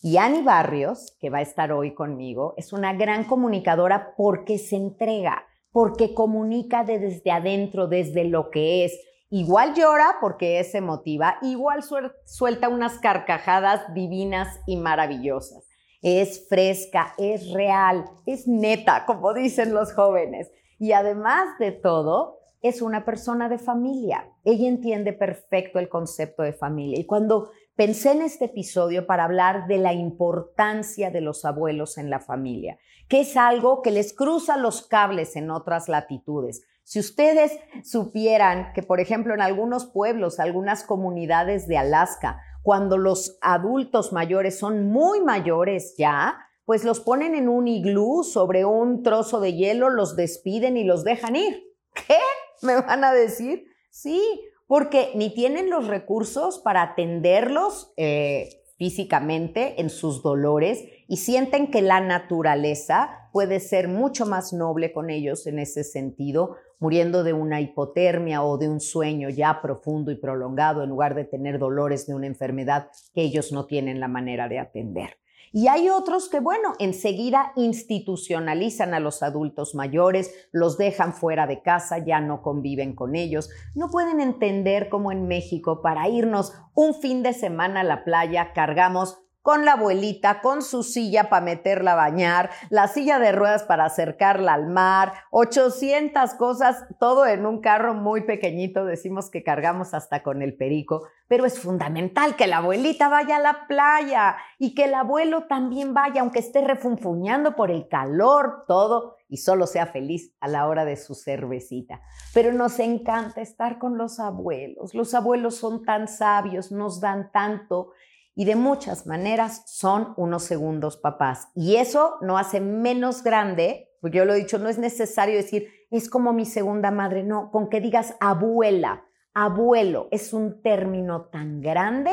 Y 0.02 0.16
Ani 0.16 0.42
Barrios, 0.42 1.16
que 1.20 1.30
va 1.30 1.38
a 1.38 1.42
estar 1.42 1.70
hoy 1.70 1.94
conmigo, 1.94 2.54
es 2.56 2.72
una 2.72 2.92
gran 2.92 3.24
comunicadora 3.24 4.14
porque 4.16 4.58
se 4.58 4.74
entrega, 4.74 5.44
porque 5.70 6.12
comunica 6.12 6.82
desde 6.82 7.30
adentro, 7.30 7.86
desde 7.86 8.24
lo 8.24 8.50
que 8.50 8.84
es 8.84 8.98
Igual 9.36 9.74
llora 9.74 10.18
porque 10.20 10.60
es 10.60 10.76
emotiva, 10.76 11.38
igual 11.42 11.80
suelta 12.24 12.68
unas 12.68 12.98
carcajadas 12.98 13.92
divinas 13.92 14.60
y 14.64 14.76
maravillosas. 14.76 15.63
Es 16.04 16.46
fresca, 16.48 17.14
es 17.16 17.50
real, 17.50 18.04
es 18.26 18.46
neta, 18.46 19.06
como 19.06 19.32
dicen 19.32 19.72
los 19.72 19.94
jóvenes. 19.94 20.52
Y 20.78 20.92
además 20.92 21.58
de 21.58 21.72
todo, 21.72 22.40
es 22.60 22.82
una 22.82 23.06
persona 23.06 23.48
de 23.48 23.58
familia. 23.58 24.30
Ella 24.44 24.68
entiende 24.68 25.14
perfecto 25.14 25.78
el 25.78 25.88
concepto 25.88 26.42
de 26.42 26.52
familia. 26.52 27.00
Y 27.00 27.06
cuando 27.06 27.50
pensé 27.74 28.12
en 28.12 28.20
este 28.20 28.44
episodio 28.44 29.06
para 29.06 29.24
hablar 29.24 29.66
de 29.66 29.78
la 29.78 29.94
importancia 29.94 31.10
de 31.10 31.22
los 31.22 31.46
abuelos 31.46 31.96
en 31.96 32.10
la 32.10 32.20
familia, 32.20 32.78
que 33.08 33.20
es 33.20 33.36
algo 33.38 33.80
que 33.80 33.90
les 33.90 34.12
cruza 34.12 34.58
los 34.58 34.86
cables 34.86 35.36
en 35.36 35.50
otras 35.50 35.88
latitudes, 35.88 36.66
si 36.84 37.00
ustedes 37.00 37.58
supieran 37.82 38.74
que, 38.74 38.82
por 38.82 39.00
ejemplo, 39.00 39.32
en 39.32 39.40
algunos 39.40 39.86
pueblos, 39.86 40.38
algunas 40.38 40.84
comunidades 40.84 41.66
de 41.66 41.78
Alaska, 41.78 42.40
cuando 42.64 42.96
los 42.96 43.36
adultos 43.42 44.14
mayores 44.14 44.58
son 44.58 44.88
muy 44.88 45.20
mayores 45.20 45.96
ya, 45.98 46.38
pues 46.64 46.82
los 46.82 46.98
ponen 46.98 47.34
en 47.34 47.50
un 47.50 47.68
iglú 47.68 48.24
sobre 48.24 48.64
un 48.64 49.02
trozo 49.02 49.38
de 49.38 49.52
hielo, 49.52 49.90
los 49.90 50.16
despiden 50.16 50.78
y 50.78 50.84
los 50.84 51.04
dejan 51.04 51.36
ir. 51.36 51.62
¿Qué? 51.94 52.16
¿Me 52.62 52.80
van 52.80 53.04
a 53.04 53.12
decir? 53.12 53.66
Sí, 53.90 54.18
porque 54.66 55.12
ni 55.14 55.34
tienen 55.34 55.68
los 55.68 55.88
recursos 55.88 56.58
para 56.58 56.80
atenderlos 56.80 57.92
eh, 57.98 58.62
físicamente 58.78 59.78
en 59.82 59.90
sus 59.90 60.22
dolores 60.22 60.82
y 61.06 61.18
sienten 61.18 61.70
que 61.70 61.82
la 61.82 62.00
naturaleza 62.00 63.28
puede 63.30 63.60
ser 63.60 63.88
mucho 63.88 64.24
más 64.24 64.54
noble 64.54 64.90
con 64.94 65.10
ellos 65.10 65.46
en 65.46 65.58
ese 65.58 65.84
sentido, 65.84 66.56
muriendo 66.78 67.24
de 67.24 67.32
una 67.32 67.60
hipotermia 67.60 68.42
o 68.42 68.58
de 68.58 68.68
un 68.68 68.80
sueño 68.80 69.28
ya 69.28 69.60
profundo 69.60 70.10
y 70.10 70.16
prolongado 70.16 70.82
en 70.82 70.90
lugar 70.90 71.14
de 71.14 71.24
tener 71.24 71.58
dolores 71.58 72.06
de 72.06 72.14
una 72.14 72.26
enfermedad 72.26 72.88
que 73.14 73.22
ellos 73.22 73.52
no 73.52 73.66
tienen 73.66 74.00
la 74.00 74.08
manera 74.08 74.48
de 74.48 74.58
atender. 74.58 75.18
Y 75.56 75.68
hay 75.68 75.88
otros 75.88 76.28
que, 76.28 76.40
bueno, 76.40 76.72
enseguida 76.80 77.52
institucionalizan 77.54 78.92
a 78.92 78.98
los 78.98 79.22
adultos 79.22 79.76
mayores, 79.76 80.48
los 80.50 80.76
dejan 80.78 81.14
fuera 81.14 81.46
de 81.46 81.62
casa, 81.62 81.98
ya 81.98 82.20
no 82.20 82.42
conviven 82.42 82.96
con 82.96 83.14
ellos, 83.14 83.50
no 83.72 83.88
pueden 83.88 84.20
entender 84.20 84.88
cómo 84.88 85.12
en 85.12 85.28
México 85.28 85.80
para 85.80 86.08
irnos 86.08 86.52
un 86.74 86.92
fin 86.92 87.22
de 87.22 87.32
semana 87.32 87.82
a 87.82 87.84
la 87.84 88.02
playa 88.02 88.52
cargamos 88.52 89.23
con 89.44 89.66
la 89.66 89.72
abuelita, 89.72 90.40
con 90.40 90.62
su 90.62 90.82
silla 90.82 91.28
para 91.28 91.44
meterla 91.44 91.92
a 91.92 91.96
bañar, 91.96 92.48
la 92.70 92.88
silla 92.88 93.18
de 93.18 93.30
ruedas 93.30 93.64
para 93.64 93.84
acercarla 93.84 94.54
al 94.54 94.68
mar, 94.68 95.12
800 95.32 96.32
cosas, 96.36 96.86
todo 96.98 97.26
en 97.26 97.44
un 97.44 97.60
carro 97.60 97.92
muy 97.92 98.22
pequeñito, 98.22 98.86
decimos 98.86 99.28
que 99.28 99.42
cargamos 99.42 99.92
hasta 99.92 100.22
con 100.22 100.40
el 100.40 100.56
perico, 100.56 101.02
pero 101.28 101.44
es 101.44 101.60
fundamental 101.60 102.36
que 102.36 102.46
la 102.46 102.56
abuelita 102.56 103.10
vaya 103.10 103.36
a 103.36 103.40
la 103.40 103.66
playa 103.68 104.36
y 104.58 104.74
que 104.74 104.84
el 104.84 104.94
abuelo 104.94 105.44
también 105.46 105.92
vaya, 105.92 106.22
aunque 106.22 106.38
esté 106.38 106.62
refunfuñando 106.62 107.54
por 107.54 107.70
el 107.70 107.86
calor, 107.86 108.64
todo, 108.66 109.16
y 109.28 109.36
solo 109.36 109.66
sea 109.66 109.84
feliz 109.84 110.34
a 110.40 110.48
la 110.48 110.66
hora 110.66 110.86
de 110.86 110.96
su 110.96 111.14
cervecita. 111.14 112.00
Pero 112.32 112.50
nos 112.54 112.78
encanta 112.78 113.42
estar 113.42 113.78
con 113.78 113.98
los 113.98 114.20
abuelos, 114.20 114.94
los 114.94 115.12
abuelos 115.12 115.56
son 115.56 115.84
tan 115.84 116.08
sabios, 116.08 116.72
nos 116.72 116.98
dan 117.02 117.30
tanto 117.30 117.90
y 118.34 118.44
de 118.44 118.56
muchas 118.56 119.06
maneras 119.06 119.62
son 119.66 120.14
unos 120.16 120.44
segundos 120.44 120.96
papás. 120.96 121.48
Y 121.54 121.76
eso 121.76 122.16
no 122.20 122.36
hace 122.36 122.60
menos 122.60 123.22
grande, 123.22 123.92
porque 124.00 124.18
yo 124.18 124.24
lo 124.24 124.34
he 124.34 124.38
dicho, 124.38 124.58
no 124.58 124.68
es 124.68 124.78
necesario 124.78 125.36
decir, 125.36 125.68
es 125.90 126.10
como 126.10 126.32
mi 126.32 126.44
segunda 126.44 126.90
madre, 126.90 127.22
no, 127.22 127.50
con 127.50 127.68
que 127.68 127.80
digas 127.80 128.16
abuela, 128.20 129.04
abuelo, 129.32 130.08
es 130.10 130.32
un 130.32 130.62
término 130.62 131.26
tan 131.26 131.60
grande 131.60 132.10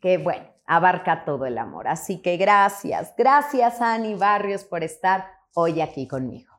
que, 0.00 0.18
bueno, 0.18 0.46
abarca 0.66 1.24
todo 1.24 1.46
el 1.46 1.58
amor. 1.58 1.86
Así 1.86 2.20
que 2.20 2.36
gracias, 2.36 3.14
gracias 3.16 3.80
Ani 3.80 4.14
Barrios 4.14 4.64
por 4.64 4.82
estar 4.82 5.26
hoy 5.54 5.80
aquí 5.80 6.08
conmigo. 6.08 6.52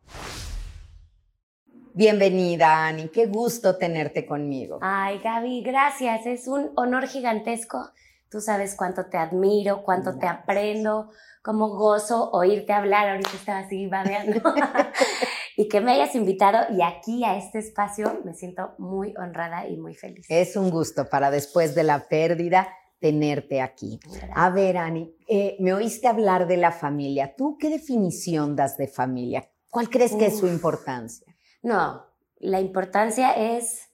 Bienvenida, 1.93 2.85
Ani, 2.85 3.09
qué 3.09 3.25
gusto 3.25 3.75
tenerte 3.75 4.25
conmigo. 4.25 4.77
Ay, 4.81 5.19
Gaby, 5.19 5.63
gracias, 5.63 6.27
es 6.27 6.47
un 6.47 6.71
honor 6.75 7.07
gigantesco 7.07 7.89
Tú 8.29 8.41
sabes 8.41 8.75
cuánto 8.75 9.05
te 9.05 9.17
admiro, 9.17 9.83
cuánto 9.83 10.17
te 10.17 10.27
aprendo, 10.27 11.11
cómo 11.41 11.69
gozo 11.69 12.29
oírte 12.31 12.73
hablar. 12.73 13.09
Ahorita 13.09 13.31
estaba 13.33 13.59
así 13.59 13.87
babeando. 13.87 14.41
y 15.57 15.67
que 15.69 15.81
me 15.81 15.93
hayas 15.93 16.13
invitado 16.13 16.73
y 16.75 16.81
aquí 16.81 17.23
a 17.23 17.37
este 17.37 17.59
espacio 17.59 18.21
me 18.25 18.33
siento 18.33 18.73
muy 18.77 19.13
honrada 19.17 19.67
y 19.67 19.77
muy 19.77 19.95
feliz. 19.95 20.25
Es 20.29 20.55
un 20.55 20.69
gusto 20.69 21.09
para 21.09 21.31
después 21.31 21.73
de 21.73 21.83
la 21.83 22.07
pérdida 22.07 22.67
tenerte 22.99 23.61
aquí. 23.61 23.99
A 24.35 24.49
ver, 24.49 24.77
Ani, 24.77 25.15
eh, 25.27 25.55
me 25.59 25.73
oíste 25.73 26.07
hablar 26.07 26.47
de 26.47 26.57
la 26.57 26.71
familia. 26.71 27.33
¿Tú 27.35 27.57
qué 27.57 27.69
definición 27.69 28.55
das 28.55 28.77
de 28.77 28.87
familia? 28.87 29.49
¿Cuál 29.69 29.89
crees 29.89 30.13
que 30.15 30.27
es 30.27 30.39
su 30.39 30.47
importancia? 30.47 31.35
No, 31.61 32.05
la 32.39 32.59
importancia 32.59 33.31
es 33.31 33.89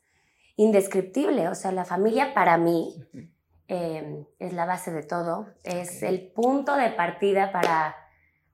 indescriptible. 0.56 1.50
O 1.50 1.56
sea, 1.56 1.72
la 1.72 1.86
familia 1.86 2.34
para 2.34 2.58
mí 2.58 2.96
Em, 3.68 4.26
es 4.40 4.54
la 4.54 4.66
base 4.66 4.92
de 4.92 5.04
todo, 5.04 5.48
es 5.64 6.04
el 6.04 6.28
punto 6.32 6.76
de 6.76 6.90
partida 6.90 7.54
para, 7.54 7.96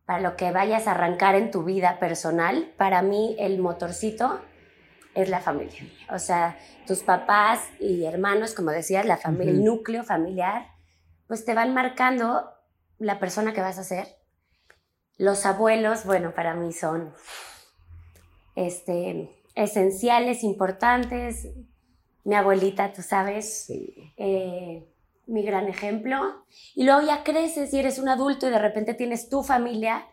para 0.06 0.20
lo 0.20 0.36
que 0.36 0.52
vayas 0.52 0.88
a 0.88 0.92
arrancar 0.92 1.36
en 1.36 1.50
tu 1.50 1.64
vida 1.64 2.00
personal. 2.00 2.72
Para 2.78 3.02
mí 3.02 3.36
el 3.40 3.60
motorcito 3.60 4.40
es 5.16 5.30
la 5.30 5.40
familia. 5.40 5.82
O 6.12 6.20
sea, 6.20 6.60
tus 6.86 7.00
papás 7.00 7.68
y 7.80 8.06
hermanos, 8.06 8.54
como 8.54 8.70
decías, 8.70 9.06
la 9.06 9.18
familia, 9.18 9.52
el 9.52 9.64
núcleo 9.64 10.04
familiar, 10.04 10.68
pues 11.28 11.44
te 11.44 11.56
van 11.56 11.74
marcando 11.74 12.52
la 13.00 13.20
persona 13.20 13.54
que 13.54 13.62
vas 13.62 13.80
a 13.80 13.84
ser. 13.84 14.08
Los 15.18 15.46
abuelos, 15.46 16.06
bueno, 16.06 16.34
para 16.36 16.54
mí 16.54 16.72
son 16.72 17.14
este, 18.56 19.30
esenciales, 19.56 20.44
importantes. 20.44 21.48
Mi 22.24 22.36
abuelita, 22.36 22.94
tú 22.94 23.02
sabes, 23.02 23.66
sí. 23.66 24.14
Eh, 24.18 24.88
mi 25.30 25.44
gran 25.44 25.68
ejemplo. 25.68 26.18
Y 26.76 26.84
luego 26.84 27.02
ya 27.02 27.24
creces 27.24 27.74
y 27.74 27.80
eres 27.80 28.00
un 28.00 28.10
adulto 28.10 28.48
y 28.48 28.52
de 28.52 28.60
repente 28.60 28.94
tienes 28.94 29.30
tu 29.30 29.44
familia 29.44 30.06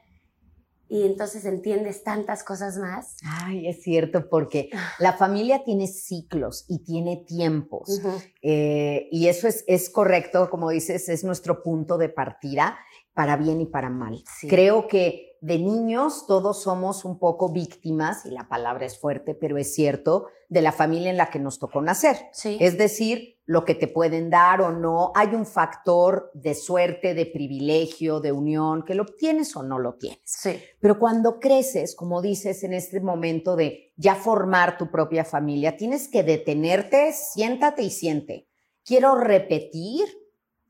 y 0.89 1.05
entonces 1.05 1.45
entiendes 1.45 2.05
tantas 2.05 2.45
cosas 2.45 2.77
más. 2.77 3.17
Ay, 3.25 3.67
es 3.67 3.83
cierto, 3.83 4.29
porque 4.29 4.71
ah. 4.73 4.93
la 4.99 5.13
familia 5.15 5.65
tiene 5.65 5.89
ciclos 5.89 6.65
y 6.69 6.85
tiene 6.85 7.25
tiempos. 7.27 8.01
Eh, 8.43 9.09
y 9.11 9.27
eso 9.27 9.49
es, 9.49 9.65
es 9.67 9.91
correcto, 9.91 10.49
como 10.49 10.71
dices, 10.71 11.09
es 11.09 11.25
nuestro 11.25 11.63
punto 11.63 11.99
de 11.99 12.09
partida 12.09 12.79
para 13.15 13.37
bien 13.37 13.61
y 13.61 13.67
para 13.67 13.91
mal. 13.91 14.23
Creo 14.49 14.87
que 14.87 15.39
de 15.41 15.59
niños 15.59 16.27
todos 16.27 16.63
somos 16.63 17.05
un 17.05 17.19
poco 17.19 17.51
víctimas, 17.51 18.27
y 18.27 18.31
la 18.31 18.49
palabra 18.49 18.87
es 18.87 18.99
fuerte, 18.99 19.35
pero 19.35 19.57
es 19.59 19.75
cierto, 19.75 20.27
de 20.49 20.63
la 20.63 20.73
familia 20.73 21.11
en 21.11 21.17
la 21.17 21.31
que 21.31 21.39
nos 21.39 21.59
tocó 21.59 21.81
nacer. 21.81 22.17
Sí. 22.33 22.59
Es 22.61 22.79
decir, 22.79 23.36
lo 23.47 23.65
que 23.65 23.77
te 23.77 23.87
pueden 23.87 24.29
dar 24.29 24.61
o 24.61 24.73
no, 24.73 25.13
hay 25.15 25.29
un 25.29 25.47
factor 25.47 26.31
de 26.35 26.55
suerte, 26.55 27.15
de 27.15 27.27
privilegio, 27.27 28.19
de 28.21 28.33
unión, 28.33 28.85
que 28.85 28.97
lo 28.97 29.07
tienes 29.07 29.55
o 29.57 29.63
no 29.63 29.79
lo 29.79 29.95
tienes. 29.95 30.21
Sí. 30.25 30.61
Pero 30.81 30.99
cuando 30.99 31.39
creces, 31.39 31.95
como 31.95 32.21
dices 32.21 32.65
en 32.65 32.75
este 32.75 33.01
momento 33.01 33.55
de 33.55 33.93
ya 33.97 34.17
formar 34.17 34.77
tu 34.77 34.91
propia 34.91 35.25
familia, 35.25 35.77
tienes 35.77 36.09
que 36.09 36.25
detenerte, 36.25 37.13
siéntate 37.13 37.83
y 37.85 37.91
siente. 37.91 38.49
Quiero 38.85 39.15
repetir, 39.17 40.05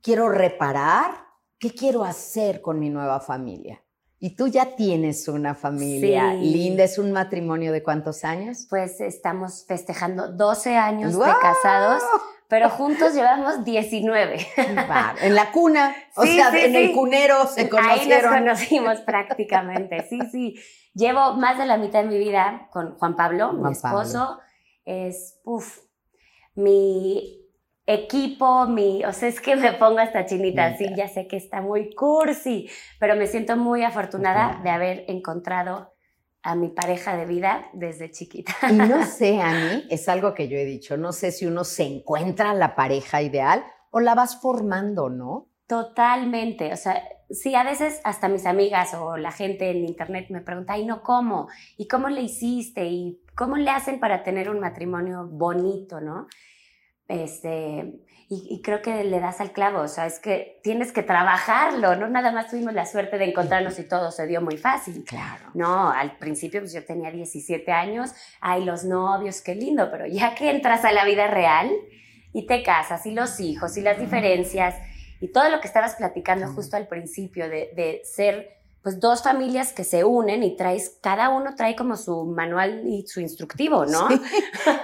quiero 0.03 0.29
reparar, 0.29 1.13
¿qué 1.59 1.71
quiero 1.71 2.05
hacer 2.05 2.61
con 2.61 2.79
mi 2.79 2.91
nueva 2.91 3.21
familia? 3.21 3.83
Y 4.19 4.35
tú 4.35 4.49
ya 4.49 4.77
tienes 4.77 5.29
una 5.29 5.55
familia 5.55 6.33
Sí. 6.33 6.51
linda, 6.51 6.85
es 6.85 6.99
un 6.99 7.13
matrimonio 7.13 7.73
de 7.73 7.83
cuántos 7.83 8.25
años? 8.25 8.67
Pues 8.69 9.01
estamos 9.01 9.65
festejando 9.67 10.33
12 10.33 10.77
años 10.77 11.13
de 11.13 11.19
¡Guau! 11.19 11.41
casados, 11.41 12.03
pero 12.49 12.69
juntos 12.71 13.15
llevamos 13.15 13.65
19. 13.65 14.47
Bárbaro. 14.77 15.19
En 15.21 15.35
la 15.35 15.51
cuna, 15.53 15.95
o 16.17 16.23
Sí, 16.23 16.37
sea, 16.37 16.51
sí, 16.51 16.59
en 16.61 16.71
sí. 16.73 16.77
el 16.77 16.93
cunero 16.93 17.47
se 17.47 17.63
Ahí 17.63 17.69
nos 17.69 17.81
conocieron. 17.81 18.33
conocimos 18.35 19.01
prácticamente, 19.01 20.07
sí, 20.09 20.19
sí. 20.31 20.55
Llevo 20.95 21.35
más 21.35 21.59
de 21.59 21.67
la 21.67 21.77
mitad 21.77 22.03
de 22.03 22.09
mi 22.09 22.19
vida 22.19 22.69
con 22.73 22.97
Juan 22.99 23.17
Pablo, 23.17 23.53
mi 23.53 23.71
esposo. 23.73 24.39
Es, 24.85 25.41
uff, 25.45 25.81
mi 26.55 27.43
equipo, 27.87 28.67
mi, 28.67 29.05
o 29.05 29.13
sea, 29.13 29.29
es 29.29 29.41
que 29.41 29.57
me 29.57 29.73
pongo 29.73 29.99
hasta 30.01 30.27
chinita, 30.27 30.77
sí, 30.77 30.87
ya 30.97 31.07
sé 31.09 31.27
que 31.29 31.37
está 31.37 31.61
muy 31.61 31.95
cursi, 31.95 32.69
pero 32.99 33.15
me 33.15 33.27
siento 33.27 33.57
muy 33.57 33.85
afortunada 33.85 34.61
de 34.65 34.71
haber 34.71 35.05
encontrado 35.09 35.93
a 36.47 36.55
mi 36.55 36.69
pareja 36.69 37.17
de 37.17 37.27
vida 37.27 37.69
desde 37.73 38.11
chiquita. 38.11 38.55
Y 38.71 38.75
no 38.75 39.05
sé, 39.07 39.41
Ani, 39.41 39.85
es 39.91 40.09
algo 40.09 40.33
que 40.33 40.47
yo 40.47 40.57
he 40.57 40.65
dicho, 40.65 40.97
no 40.97 41.13
sé 41.13 41.33
si 41.33 41.45
uno 41.45 41.65
se 41.65 41.83
encuentra 41.83 42.55
la 42.55 42.77
pareja 42.77 43.21
ideal 43.21 43.65
o 43.91 43.99
la 43.99 44.15
vas 44.15 44.41
formando, 44.41 45.09
¿no? 45.09 45.49
Totalmente, 45.67 46.73
o 46.73 46.77
sea, 46.77 47.03
sí, 47.31 47.57
a 47.57 47.65
veces 47.65 48.01
hasta 48.05 48.29
mis 48.29 48.47
amigas 48.47 48.95
o 48.95 49.17
la 49.17 49.33
gente 49.33 49.71
en 49.71 49.85
internet 49.85 50.27
me 50.31 50.41
pregunta, 50.41 50.75
ay, 50.75 50.87
no, 50.87 51.03
¿cómo? 51.03 51.49
¿Y 51.77 51.89
cómo 51.89 52.09
le 52.09 52.23
hiciste? 52.23 52.87
¿Y 52.87 53.21
cómo 53.35 53.57
le 53.57 53.71
hacen 53.71 53.99
para 53.99 54.23
tener 54.23 54.49
un 54.49 54.61
matrimonio 54.61 55.27
bonito, 55.27 56.01
no? 56.01 56.29
Este, 57.09 58.01
y, 58.29 58.49
y 58.51 58.63
creo 58.63 58.83
que 58.83 59.05
le 59.05 59.21
das 59.21 59.41
al 59.41 59.53
clavo, 59.53 59.81
o 59.81 59.89
sea, 59.89 60.07
es 60.07 60.19
que 60.19 60.59
tienes 60.65 60.91
que 60.91 61.05
trabajarlo, 61.05 61.95
no 61.95 62.09
nada 62.09 62.33
más 62.33 62.51
tuvimos 62.51 62.75
la 62.75 62.85
suerte 62.85 63.19
de 63.19 63.27
encontrarnos 63.27 63.79
y 63.79 63.89
todo 63.89 64.11
se 64.11 64.27
dio 64.27 64.41
muy 64.41 64.57
fácil. 64.57 65.05
Claro. 65.05 65.51
No, 65.55 65.91
al 65.91 66.17
principio 66.19 66.61
pues 66.61 66.73
yo 66.73 66.85
tenía 66.85 67.13
17 67.13 67.71
años, 67.71 68.13
ay, 68.41 68.65
los 68.65 68.85
novios, 68.85 69.41
qué 69.43 69.55
lindo, 69.55 69.89
pero 69.91 70.07
ya 70.07 70.35
que 70.35 70.51
entras 70.51 70.85
a 70.85 70.91
la 70.91 71.05
vida 71.05 71.29
real 71.29 71.71
y 72.33 72.47
te 72.47 72.63
casas 72.65 73.07
y 73.07 73.13
los 73.13 73.39
hijos 73.39 73.77
y 73.77 73.83
las 73.83 73.99
diferencias 73.99 74.75
y 75.21 75.29
todo 75.29 75.49
lo 75.49 75.61
que 75.61 75.69
estabas 75.69 75.95
platicando 75.95 76.49
justo 76.49 76.77
al 76.77 76.89
principio 76.89 77.49
de, 77.49 77.71
de 77.77 78.03
ser 78.05 78.56
pues 78.87 79.01
dos 79.01 79.25
familias 79.25 79.73
que 79.73 79.83
se 79.83 80.05
unen 80.05 80.45
y 80.45 80.57
traes, 80.57 80.97
cada 81.03 81.31
uno 81.31 81.57
trae 81.57 81.75
como 81.75 81.97
su 81.97 82.25
manual 82.25 82.87
y 82.87 83.05
su 83.09 83.21
instructivo, 83.21 83.85
¿no? 83.85 84.07
Sí. 84.09 84.21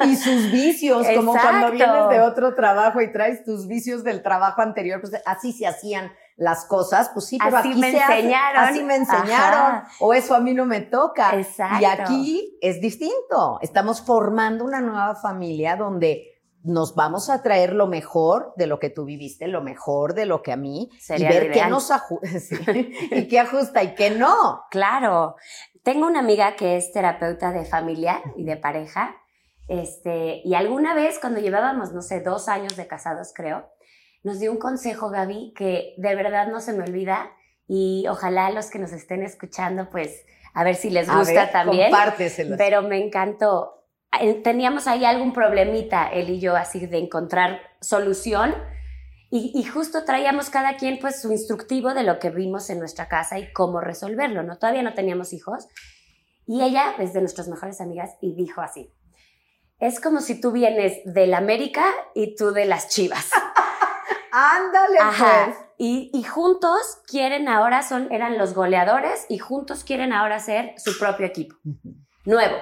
Y 0.06 0.16
sus 0.16 0.50
vicios, 0.50 1.06
como 1.14 1.32
cuando 1.34 1.70
vienes 1.70 2.08
de 2.10 2.20
otro 2.20 2.56
trabajo 2.56 3.00
y 3.00 3.12
traes 3.12 3.44
tus 3.44 3.68
vicios 3.68 4.02
del 4.02 4.24
trabajo 4.24 4.60
anterior, 4.60 5.00
pues 5.00 5.12
así 5.24 5.52
se 5.52 5.68
hacían 5.68 6.10
las 6.36 6.64
cosas, 6.64 7.10
pues 7.14 7.26
sí, 7.26 7.38
pero 7.38 7.58
Así 7.58 7.70
aquí 7.70 7.78
me 7.80 7.92
se 7.92 8.00
hace- 8.00 8.14
enseñaron. 8.16 8.64
así 8.64 8.82
me 8.82 8.96
enseñaron, 8.96 9.60
Ajá. 9.76 9.88
o 10.00 10.14
eso 10.14 10.34
a 10.34 10.40
mí 10.40 10.52
no 10.52 10.64
me 10.66 10.80
toca. 10.80 11.36
Exacto. 11.38 11.78
Y 11.80 11.84
aquí 11.84 12.58
es 12.60 12.80
distinto. 12.80 13.58
Estamos 13.60 14.00
formando 14.02 14.64
una 14.64 14.80
nueva 14.80 15.14
familia 15.14 15.76
donde 15.76 16.31
nos 16.64 16.94
vamos 16.94 17.28
a 17.30 17.42
traer 17.42 17.72
lo 17.72 17.86
mejor 17.86 18.52
de 18.56 18.66
lo 18.66 18.78
que 18.78 18.90
tú 18.90 19.04
viviste, 19.04 19.48
lo 19.48 19.62
mejor 19.62 20.14
de 20.14 20.26
lo 20.26 20.42
que 20.42 20.52
a 20.52 20.56
mí, 20.56 20.90
Sería 21.00 21.30
y 21.30 21.38
ver 21.38 21.52
qué 21.52 21.66
nos 21.66 21.90
ajusta 21.90 22.72
y 22.72 23.28
qué 23.28 23.40
ajusta 23.40 23.82
y 23.82 23.94
qué 23.94 24.10
no. 24.10 24.64
Claro. 24.70 25.36
Tengo 25.82 26.06
una 26.06 26.20
amiga 26.20 26.54
que 26.54 26.76
es 26.76 26.92
terapeuta 26.92 27.52
de 27.52 27.64
familia 27.64 28.22
y 28.36 28.44
de 28.44 28.56
pareja. 28.56 29.16
Este, 29.68 30.42
y 30.44 30.54
alguna 30.54 30.94
vez 30.94 31.18
cuando 31.18 31.40
llevábamos, 31.40 31.92
no 31.92 32.02
sé, 32.02 32.20
dos 32.20 32.48
años 32.48 32.76
de 32.76 32.86
casados, 32.86 33.32
creo, 33.34 33.68
nos 34.22 34.38
dio 34.38 34.52
un 34.52 34.58
consejo, 34.58 35.10
Gaby, 35.10 35.54
que 35.56 35.94
de 35.96 36.14
verdad 36.14 36.48
no 36.48 36.60
se 36.60 36.72
me 36.72 36.84
olvida. 36.84 37.30
Y 37.66 38.06
ojalá 38.08 38.50
los 38.50 38.70
que 38.70 38.78
nos 38.78 38.92
estén 38.92 39.22
escuchando, 39.22 39.88
pues, 39.90 40.24
a 40.54 40.64
ver 40.64 40.74
si 40.74 40.90
les 40.90 41.08
gusta 41.08 41.32
ver, 41.32 41.52
también. 41.52 41.90
compárteselos. 41.90 42.58
Pero 42.58 42.82
me 42.82 43.02
encantó. 43.02 43.81
Teníamos 44.42 44.86
ahí 44.86 45.04
algún 45.04 45.32
problemita, 45.32 46.08
él 46.08 46.30
y 46.30 46.40
yo, 46.40 46.56
así 46.56 46.86
de 46.86 46.98
encontrar 46.98 47.60
solución. 47.80 48.54
Y, 49.30 49.52
y 49.54 49.64
justo 49.64 50.04
traíamos 50.04 50.50
cada 50.50 50.76
quien 50.76 50.98
pues 50.98 51.22
su 51.22 51.32
instructivo 51.32 51.94
de 51.94 52.02
lo 52.02 52.18
que 52.18 52.30
vimos 52.30 52.68
en 52.68 52.78
nuestra 52.78 53.08
casa 53.08 53.38
y 53.38 53.50
cómo 53.52 53.80
resolverlo, 53.80 54.42
¿no? 54.42 54.58
Todavía 54.58 54.82
no 54.82 54.92
teníamos 54.92 55.32
hijos. 55.32 55.68
Y 56.46 56.62
ella 56.62 56.94
es 56.98 57.12
de 57.12 57.20
nuestras 57.20 57.48
mejores 57.48 57.80
amigas 57.80 58.10
y 58.20 58.34
dijo 58.34 58.60
así, 58.60 58.92
es 59.78 60.00
como 60.00 60.20
si 60.20 60.40
tú 60.40 60.52
vienes 60.52 61.00
del 61.04 61.34
América 61.34 61.84
y 62.14 62.36
tú 62.36 62.52
de 62.52 62.66
las 62.66 62.88
Chivas. 62.88 63.30
Ándale, 64.32 64.98
Ajá. 65.00 65.44
pues. 65.46 65.56
Y, 65.78 66.10
y 66.14 66.22
juntos 66.22 67.00
quieren 67.06 67.48
ahora, 67.48 67.82
son, 67.82 68.12
eran 68.12 68.38
los 68.38 68.54
goleadores 68.54 69.26
y 69.28 69.38
juntos 69.38 69.82
quieren 69.82 70.12
ahora 70.12 70.38
ser 70.38 70.74
su 70.78 70.96
propio 70.98 71.26
equipo 71.26 71.56
nuevo. 72.24 72.56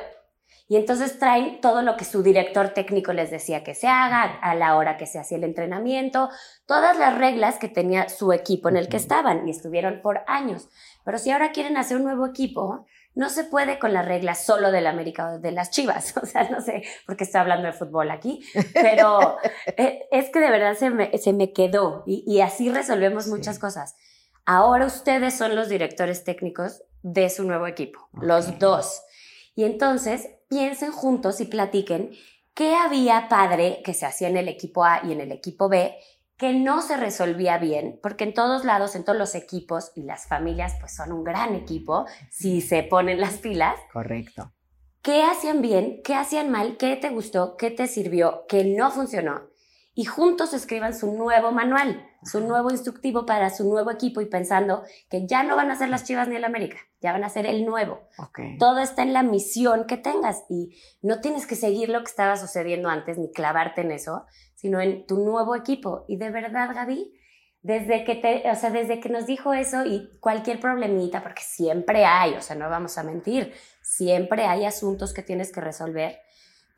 Y 0.71 0.77
entonces 0.77 1.19
traen 1.19 1.61
todo 1.61 1.83
lo 1.83 1.97
que 1.97 2.05
su 2.05 2.23
director 2.23 2.69
técnico 2.69 3.13
les 3.13 3.29
decía 3.33 3.65
que 3.65 3.75
se 3.75 3.89
haga, 3.89 4.23
a 4.41 4.55
la 4.55 4.77
hora 4.77 4.97
que 4.97 5.07
se 5.07 5.19
hacía 5.19 5.37
el 5.37 5.43
entrenamiento, 5.43 6.31
todas 6.65 6.97
las 6.97 7.19
reglas 7.19 7.59
que 7.59 7.69
tenía 7.69 8.09
su 8.09 8.33
equipo 8.33 8.69
en 8.69 8.77
el 8.77 8.89
que 8.89 8.97
estaban 8.97 9.49
y 9.49 9.51
estuvieron 9.51 10.01
por 10.01 10.21
años. 10.29 10.69
Pero 11.05 11.19
si 11.19 11.33
ahora 11.33 11.51
quieren 11.51 11.77
hacer 11.77 11.97
un 11.97 12.05
nuevo 12.05 12.25
equipo, 12.25 12.87
no 13.17 13.31
se 13.31 13.43
puede 13.43 13.81
con 13.81 13.93
las 13.93 14.07
reglas 14.07 14.45
solo 14.47 14.71
del 14.71 14.87
América 14.87 15.33
o 15.33 15.39
de 15.41 15.51
las 15.51 15.71
Chivas. 15.73 16.15
O 16.23 16.25
sea, 16.25 16.49
no 16.49 16.61
sé 16.61 16.85
por 17.05 17.17
qué 17.17 17.25
estoy 17.25 17.41
hablando 17.41 17.67
de 17.67 17.73
fútbol 17.73 18.09
aquí, 18.13 18.41
pero 18.75 19.39
eh, 19.77 20.05
es 20.13 20.31
que 20.31 20.39
de 20.39 20.51
verdad 20.51 20.75
se 20.77 20.91
me, 20.91 21.19
se 21.19 21.33
me 21.33 21.53
quedó 21.53 22.05
y, 22.07 22.23
y 22.29 22.43
así 22.43 22.71
resolvemos 22.71 23.25
Sí. 23.25 23.31
muchas 23.31 23.59
cosas. 23.59 23.97
Ahora 24.47 24.87
ustedes 24.87 25.35
son 25.37 25.57
los 25.57 25.69
directores 25.69 26.23
técnicos 26.23 26.85
de 27.03 27.29
su 27.29 27.43
nuevo 27.43 27.67
equipo, 27.67 28.09
Ok. 28.15 28.23
los 28.23 28.59
dos. 28.61 29.03
Y 29.57 29.65
entonces 29.65 30.29
piensen 30.51 30.91
juntos 30.93 31.41
y 31.41 31.47
platiquen 31.47 32.11
qué 32.53 32.75
había 32.75 33.29
padre 33.29 33.81
que 33.85 33.95
se 33.95 34.05
hacía 34.05 34.29
en 34.29 34.37
el 34.37 34.49
equipo 34.49 34.85
A 34.85 35.01
y 35.05 35.13
en 35.13 35.21
el 35.21 35.33
equipo 35.33 35.71
B 35.71 35.97
que 36.37 36.53
no 36.53 36.83
se 36.83 36.97
resolvía 36.97 37.59
bien, 37.59 38.01
porque 38.03 38.25
en 38.25 38.35
todos 38.35 38.65
lados, 38.65 38.95
en 38.95 39.05
todos 39.05 39.19
los 39.19 39.35
equipos 39.35 39.93
y 39.95 40.03
las 40.03 40.27
familias, 40.27 40.75
pues 40.81 40.95
son 40.97 41.13
un 41.13 41.23
gran 41.23 41.55
equipo 41.55 42.07
si 42.31 42.63
se 42.63 42.83
ponen 42.83 43.21
las 43.21 43.37
pilas. 43.37 43.79
Correcto. 43.93 44.51
¿Qué 45.03 45.23
hacían 45.23 45.63
bien? 45.63 46.01
¿Qué 46.03 46.15
hacían 46.15 46.51
mal? 46.51 46.79
¿Qué 46.79 46.97
te 46.97 47.11
gustó? 47.11 47.57
¿Qué 47.57 47.71
te 47.71 47.87
sirvió? 47.87 48.47
¿Qué 48.49 48.65
no 48.65 48.91
funcionó? 48.91 49.49
Y 49.95 50.05
juntos 50.05 50.55
escriban 50.55 50.99
su 50.99 51.13
nuevo 51.13 51.53
manual, 51.53 52.10
su 52.23 52.41
nuevo 52.41 52.71
instructivo 52.71 53.27
para 53.27 53.51
su 53.51 53.69
nuevo 53.69 53.91
equipo 53.91 54.21
y 54.21 54.27
pensando 54.27 54.83
que 55.09 55.27
ya 55.27 55.43
no 55.43 55.57
van 55.57 55.71
a 55.71 55.77
ser 55.77 55.89
las 55.89 56.05
Chivas 56.05 56.29
ni 56.29 56.37
el 56.37 56.45
América, 56.45 56.79
ya 57.01 57.13
van 57.13 57.25
a 57.25 57.29
ser 57.29 57.47
el 57.47 57.65
nuevo. 57.65 58.01
Todo 58.59 58.81
está 58.81 59.03
en 59.03 59.13
la 59.13 59.23
misión 59.23 59.87
que 59.87 59.97
tengas 59.97 60.45
y 60.49 60.77
no 61.03 61.21
tienes 61.21 61.47
que 61.47 61.57
seguir 61.57 61.89
lo 61.89 62.01
que 62.01 62.11
estaba 62.11 62.37
sucediendo 62.37 62.89
antes 62.89 63.19
ni 63.19 63.33
clavarte 63.33 63.81
en 63.81 63.93
eso, 63.93 64.27
sino 64.55 64.81
en 64.81 65.07
tu 65.07 65.19
nuevo 65.19 65.57
equipo. 65.57 66.05
Y 66.09 66.17
de 66.17 66.31
verdad, 66.31 66.75
Gaby, 66.75 67.15
desde 67.63 68.05
que 68.05 68.15
te, 68.15 68.51
o 68.51 68.55
sea, 68.55 68.71
desde 68.71 69.01
que 69.01 69.09
nos 69.09 69.27
dijo 69.27 69.53
eso 69.53 69.85
y 69.85 70.11
cualquier 70.21 70.61
problemita, 70.61 71.23
porque 71.23 71.43
siempre 71.43 72.05
hay, 72.05 72.35
o 72.35 72.41
sea, 72.41 72.57
no 72.57 72.71
vamos 72.71 72.97
a 72.97 73.03
mentir, 73.03 73.53
siempre 73.83 74.45
hay 74.45 74.65
asuntos 74.65 75.13
que 75.13 75.23
tienes 75.23 75.53
que 75.53 75.61
resolver, 75.61 76.19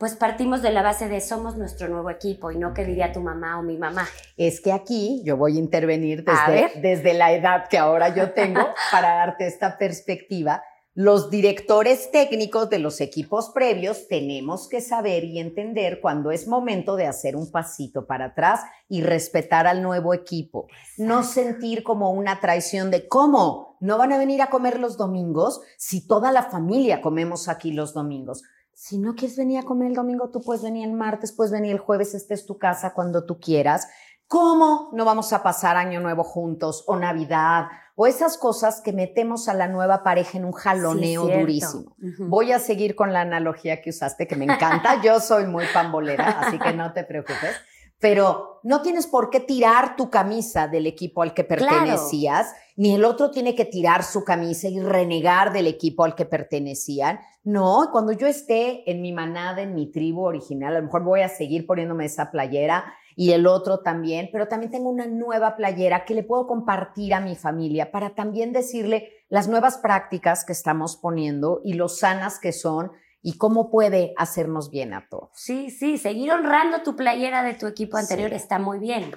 pues 0.02 0.16
partimos 0.16 0.62
de 0.62 0.72
la 0.72 0.82
base 0.82 1.08
de 1.08 1.20
somos 1.20 1.56
nuestro 1.56 1.86
nuevo 1.86 2.10
equipo 2.10 2.50
y 2.50 2.58
no 2.58 2.74
que 2.74 2.84
diría 2.84 3.12
tu 3.12 3.20
mamá 3.20 3.60
o 3.60 3.62
mi 3.62 3.78
mamá. 3.78 4.08
Es 4.36 4.60
que 4.60 4.72
aquí 4.72 5.22
yo 5.24 5.36
voy 5.36 5.58
a 5.58 5.60
intervenir 5.60 6.24
desde, 6.24 6.80
desde 6.80 7.14
la 7.14 7.30
edad 7.30 7.68
que 7.68 7.78
ahora 7.78 8.12
yo 8.12 8.32
tengo 8.32 8.62
para 8.90 9.14
darte 9.14 9.46
esta 9.46 9.78
perspectiva. 9.78 10.64
Los 10.92 11.30
directores 11.30 12.10
técnicos 12.10 12.68
de 12.68 12.80
los 12.80 13.00
equipos 13.00 13.50
previos 13.50 14.08
tenemos 14.08 14.68
que 14.68 14.80
saber 14.80 15.22
y 15.22 15.38
entender 15.38 16.00
cuando 16.00 16.32
es 16.32 16.48
momento 16.48 16.96
de 16.96 17.06
hacer 17.06 17.36
un 17.36 17.52
pasito 17.52 18.04
para 18.04 18.24
atrás 18.24 18.62
y 18.88 19.02
respetar 19.02 19.68
al 19.68 19.82
nuevo 19.84 20.14
equipo. 20.14 20.66
No 20.98 21.22
sentir 21.22 21.84
como 21.84 22.10
una 22.10 22.40
traición 22.40 22.90
de 22.90 23.06
cómo 23.06 23.76
no 23.78 23.98
van 23.98 24.12
a 24.12 24.18
venir 24.18 24.42
a 24.42 24.50
comer 24.50 24.80
los 24.80 24.96
domingos 24.96 25.60
si 25.78 26.04
toda 26.04 26.32
la 26.32 26.42
familia 26.42 27.00
comemos 27.00 27.48
aquí 27.48 27.70
los 27.70 27.94
domingos. 27.94 28.42
Si 28.74 28.98
no 28.98 29.14
quieres 29.14 29.37
venir 29.37 29.58
a 29.58 29.62
comer 29.62 29.88
el 29.88 29.94
domingo, 29.94 30.30
tú 30.30 30.40
puedes 30.40 30.62
venir 30.62 30.87
el 30.87 30.94
martes, 30.94 31.32
puedes 31.32 31.52
venir 31.52 31.72
el 31.72 31.78
jueves, 31.78 32.14
esta 32.14 32.35
es 32.35 32.46
tu 32.46 32.58
casa 32.58 32.94
cuando 32.94 33.24
tú 33.24 33.38
quieras. 33.38 33.88
¿Cómo 34.26 34.90
no 34.92 35.04
vamos 35.04 35.32
a 35.32 35.42
pasar 35.42 35.76
año 35.76 36.00
nuevo 36.00 36.24
juntos 36.24 36.85
o 36.87 36.96
Navidad 36.96 37.66
o 37.94 38.06
esas 38.06 38.38
cosas 38.38 38.80
que 38.80 38.92
metemos 38.92 39.48
a 39.48 39.54
la 39.54 39.68
nueva 39.68 40.02
pareja 40.02 40.38
en 40.38 40.44
un 40.44 40.52
jaloneo 40.52 41.26
durísimo. 41.26 41.94
Voy 42.18 42.52
a 42.52 42.58
seguir 42.58 42.94
con 42.94 43.12
la 43.12 43.20
analogía 43.20 43.82
que 43.82 43.90
usaste, 43.90 44.26
que 44.26 44.37
me 44.37 44.46
encanta. 44.46 45.02
Yo 45.02 45.20
soy 45.20 45.46
muy 45.46 45.64
pambolera, 45.72 46.40
así 46.40 46.58
que 46.58 46.72
no 46.72 46.92
te 46.92 47.04
preocupes. 47.04 47.56
Pero 47.98 48.51
no 48.62 48.83
tienes 48.83 49.07
por 49.07 49.31
qué 49.31 49.40
tirar 49.40 49.96
tu 49.96 50.11
camisa 50.11 50.68
del 50.68 50.87
equipo 50.87 51.22
al 51.22 51.35
que 51.35 51.44
pertenecías, 51.44 52.53
ni 52.77 52.94
el 52.94 53.05
otro 53.05 53.31
tiene 53.31 53.55
que 53.55 53.64
tirar 53.64 54.03
su 54.03 54.25
camisa 54.25 54.68
y 54.68 54.81
renegar 54.81 55.53
del 55.53 55.66
equipo 55.66 56.05
al 56.05 56.14
que 56.14 56.25
pertenecían. 56.25 57.20
No, 57.44 57.88
cuando 57.90 58.12
yo 58.12 58.27
esté 58.27 58.88
en 58.90 59.03
mi 59.03 59.12
manada, 59.12 59.62
en 59.62 59.75
mi 59.75 59.90
tribu 59.90 60.22
original, 60.22 60.77
a 60.77 60.79
lo 60.79 60.85
mejor 60.87 61.05
voy 61.05 61.20
a 61.20 61.29
seguir 61.29 61.66
poniéndome 61.66 62.05
esa 62.05 62.31
playera 62.31 62.85
y 63.16 63.33
el 63.33 63.46
otro 63.46 63.81
también, 63.81 64.31
pero 64.33 64.48
también 64.48 64.72
tengo 64.72 64.88
una 64.88 65.07
nueva 65.07 65.57
playera 65.57 66.05
que 66.05 66.14
le 66.14 66.22
puedo 66.22 66.46
compartir 66.46 67.14
a 67.14 67.20
mi 67.20 67.37
familia 67.37 67.90
para 67.90 68.14
también 68.14 68.53
decirle 68.53 69.09
las 69.29 69.48
nuevas 69.48 69.79
prácticas 69.79 70.44
que 70.44 70.53
estamos 70.53 70.96
poniendo 70.96 71.61
y 71.64 71.75
lo 71.75 71.88
sanas 71.88 72.38
que 72.38 72.53
son 72.53 72.92
y 73.22 73.38
cómo 73.38 73.70
puede 73.70 74.12
hacernos 74.16 74.70
bien 74.70 74.92
a 74.92 75.08
todos. 75.08 75.30
Sí, 75.35 75.70
sí, 75.70 75.96
seguir 75.96 76.32
honrando 76.32 76.82
tu 76.82 76.96
playera 76.96 77.44
de 77.44 77.54
tu 77.54 77.68
equipo 77.68 77.96
anterior 77.96 78.32
está 78.32 78.58
muy 78.58 78.80
bien, 78.80 79.14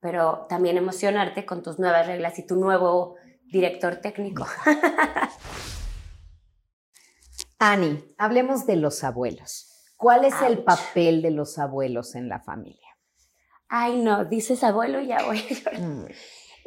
pero 0.00 0.46
también 0.48 0.78
emocionarte 0.78 1.44
con 1.44 1.62
tus 1.62 1.78
nuevas 1.78 2.06
reglas 2.06 2.38
y 2.38 2.46
tu 2.46 2.56
nuevo 2.56 3.16
director 3.44 3.96
técnico. 3.96 4.46
Ani, 7.58 8.04
hablemos 8.18 8.66
de 8.66 8.76
los 8.76 9.04
abuelos. 9.04 9.70
¿Cuál 9.96 10.24
es 10.24 10.34
el 10.42 10.64
papel 10.64 11.22
de 11.22 11.30
los 11.30 11.58
abuelos 11.58 12.14
en 12.14 12.28
la 12.28 12.40
familia? 12.40 12.88
Ay, 13.68 14.02
no, 14.02 14.24
dices 14.24 14.62
abuelo 14.64 15.00
y 15.00 15.08
voy 15.26 15.42
mm. 15.78 16.04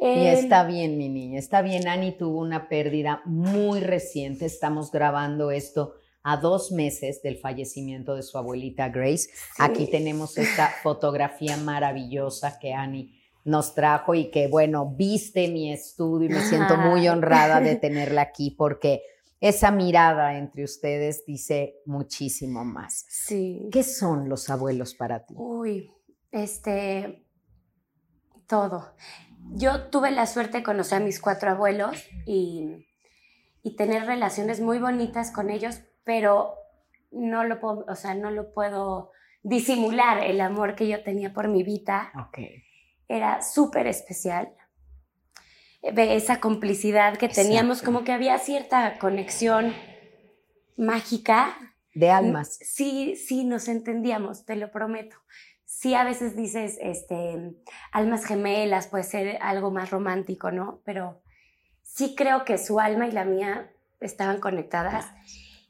y 0.00 0.26
está 0.26 0.64
bien, 0.64 0.96
mi 0.96 1.08
niña, 1.08 1.38
está 1.38 1.62
bien. 1.62 1.88
Ani 1.88 2.16
tuvo 2.16 2.40
una 2.40 2.68
pérdida 2.68 3.22
muy 3.24 3.80
reciente. 3.80 4.46
Estamos 4.46 4.90
grabando 4.90 5.50
esto 5.50 5.94
a 6.28 6.36
dos 6.36 6.72
meses 6.72 7.22
del 7.22 7.38
fallecimiento 7.38 8.14
de 8.14 8.22
su 8.22 8.36
abuelita 8.36 8.90
Grace. 8.90 9.30
Aquí 9.58 9.90
tenemos 9.90 10.36
esta 10.36 10.68
fotografía 10.82 11.56
maravillosa 11.56 12.58
que 12.58 12.74
Ani 12.74 13.18
nos 13.44 13.74
trajo 13.74 14.14
y 14.14 14.30
que, 14.30 14.46
bueno, 14.46 14.94
viste 14.94 15.48
mi 15.48 15.72
estudio 15.72 16.28
y 16.28 16.32
me 16.34 16.42
siento 16.42 16.76
muy 16.76 17.08
honrada 17.08 17.60
de 17.60 17.76
tenerla 17.86 18.22
aquí 18.22 18.50
porque 18.50 19.00
esa 19.40 19.70
mirada 19.70 20.36
entre 20.36 20.64
ustedes 20.64 21.24
dice 21.24 21.76
muchísimo 21.86 22.62
más. 22.64 23.06
Sí. 23.08 23.68
¿Qué 23.72 23.82
son 23.82 24.28
los 24.28 24.50
abuelos 24.50 24.94
para 24.94 25.24
ti? 25.24 25.34
Uy, 25.36 25.90
este, 26.30 27.24
todo. 28.46 28.94
Yo 29.52 29.88
tuve 29.88 30.10
la 30.10 30.26
suerte 30.26 30.58
de 30.58 30.64
conocer 30.64 31.00
a 31.00 31.04
mis 31.04 31.20
cuatro 31.20 31.50
abuelos 31.50 31.96
y, 32.26 32.84
tener 33.76 34.06
relaciones 34.06 34.62
muy 34.62 34.78
bonitas 34.78 35.30
con 35.30 35.50
ellos, 35.50 35.82
pero 36.08 36.54
no 37.10 37.44
lo 37.44 37.60
puedo, 37.60 37.84
o 37.86 37.94
sea, 37.94 38.14
no 38.14 38.30
lo 38.30 38.54
puedo 38.54 39.12
disimular 39.42 40.24
el 40.24 40.40
amor 40.40 40.74
que 40.74 40.88
yo 40.88 41.02
tenía 41.02 41.34
por 41.34 41.48
mi 41.48 41.62
vida. 41.62 42.10
Okay. 42.28 42.64
Era 43.08 43.42
súper 43.42 43.86
especial. 43.86 44.54
Esa 45.82 46.40
complicidad 46.40 47.18
que 47.18 47.28
teníamos, 47.28 47.82
como 47.82 48.04
que 48.04 48.12
había 48.12 48.38
cierta 48.38 48.98
conexión 48.98 49.74
mágica. 50.78 51.74
De 51.92 52.08
almas. 52.08 52.58
Sí, 52.62 53.14
sí, 53.14 53.44
nos 53.44 53.68
entendíamos, 53.68 54.46
te 54.46 54.56
lo 54.56 54.70
prometo 54.70 55.16
sí 55.66 55.94
a 55.94 56.02
veces 56.02 56.34
dices, 56.34 56.78
este, 56.80 57.54
almas 57.92 58.24
gemelas, 58.24 58.86
puede 58.86 59.04
ser 59.04 59.36
algo 59.42 59.70
más 59.70 59.90
romántico, 59.90 60.50
¿no? 60.50 60.80
Pero 60.86 61.20
sí 61.82 62.14
creo 62.16 62.46
que 62.46 62.56
su 62.56 62.80
alma 62.80 63.06
y 63.06 63.12
la 63.12 63.26
mía 63.26 63.70
estaban 64.00 64.40
conectadas. 64.40 65.12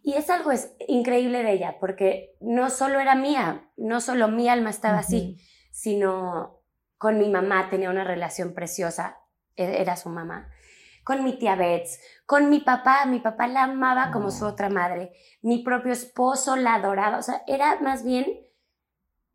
Y 0.02 0.14
es 0.14 0.30
algo 0.30 0.52
es 0.52 0.74
increíble 0.86 1.42
de 1.42 1.52
ella, 1.52 1.76
porque 1.80 2.36
no 2.40 2.70
solo 2.70 3.00
era 3.00 3.14
mía, 3.14 3.70
no 3.76 4.00
solo 4.00 4.28
mi 4.28 4.48
alma 4.48 4.70
estaba 4.70 4.98
así, 4.98 5.38
sino 5.70 6.62
con 6.96 7.18
mi 7.18 7.28
mamá 7.28 7.68
tenía 7.70 7.90
una 7.90 8.04
relación 8.04 8.54
preciosa, 8.54 9.18
e, 9.56 9.80
era 9.80 9.96
su 9.96 10.08
mamá. 10.08 10.50
Con 11.04 11.24
mi 11.24 11.38
tía 11.38 11.56
Bets, 11.56 12.00
con 12.26 12.50
mi 12.50 12.60
papá, 12.60 13.06
mi 13.06 13.20
papá 13.20 13.48
la 13.48 13.64
amaba 13.64 14.10
como 14.10 14.30
su 14.30 14.44
otra 14.44 14.68
madre, 14.68 15.12
mi 15.42 15.62
propio 15.62 15.92
esposo 15.92 16.56
la 16.56 16.74
adoraba, 16.74 17.18
o 17.18 17.22
sea, 17.22 17.42
era 17.46 17.80
más 17.80 18.04
bien 18.04 18.26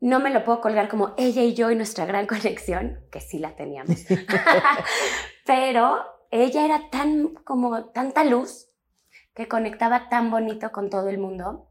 no 0.04 0.19
me 0.19 0.32
lo 0.32 0.43
puedo 0.43 0.60
colgar 0.60 0.89
como 0.89 1.13
ella 1.17 1.43
y 1.43 1.54
yo 1.54 1.71
y 1.71 1.78
nuestra 1.78 2.06
gran 2.06 2.28
conexión, 2.28 2.99
que 3.10 3.21
sí 3.21 3.39
la 3.39 3.56
teníamos. 3.56 4.06
Pero 5.45 6.04
ella 6.30 6.65
era 6.65 6.89
tan 6.89 7.30
como 7.45 7.86
tanta 7.91 8.26
luz 8.26 8.69
que 9.33 9.47
conectaba 9.47 10.09
tan 10.09 10.31
bonito 10.31 10.71
con 10.71 10.89
todo 10.89 11.09
el 11.09 11.17
mundo. 11.17 11.69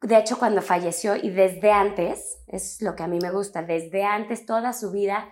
De 0.00 0.16
hecho, 0.16 0.38
cuando 0.38 0.62
falleció 0.62 1.16
y 1.16 1.30
desde 1.30 1.72
antes, 1.72 2.42
es 2.46 2.80
lo 2.82 2.94
que 2.94 3.02
a 3.02 3.08
mí 3.08 3.18
me 3.20 3.30
gusta, 3.30 3.62
desde 3.62 4.04
antes 4.04 4.46
toda 4.46 4.72
su 4.72 4.92
vida 4.92 5.28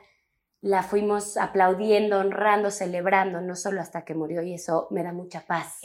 la 0.61 0.83
fuimos 0.83 1.37
aplaudiendo, 1.37 2.18
honrando, 2.18 2.70
celebrando, 2.70 3.40
no 3.40 3.55
solo 3.55 3.81
hasta 3.81 4.05
que 4.05 4.14
murió 4.14 4.42
y 4.42 4.55
eso 4.55 4.88
me 4.90 5.05
da 5.05 5.12
mucha 5.12 5.46
paz. 5.46 5.79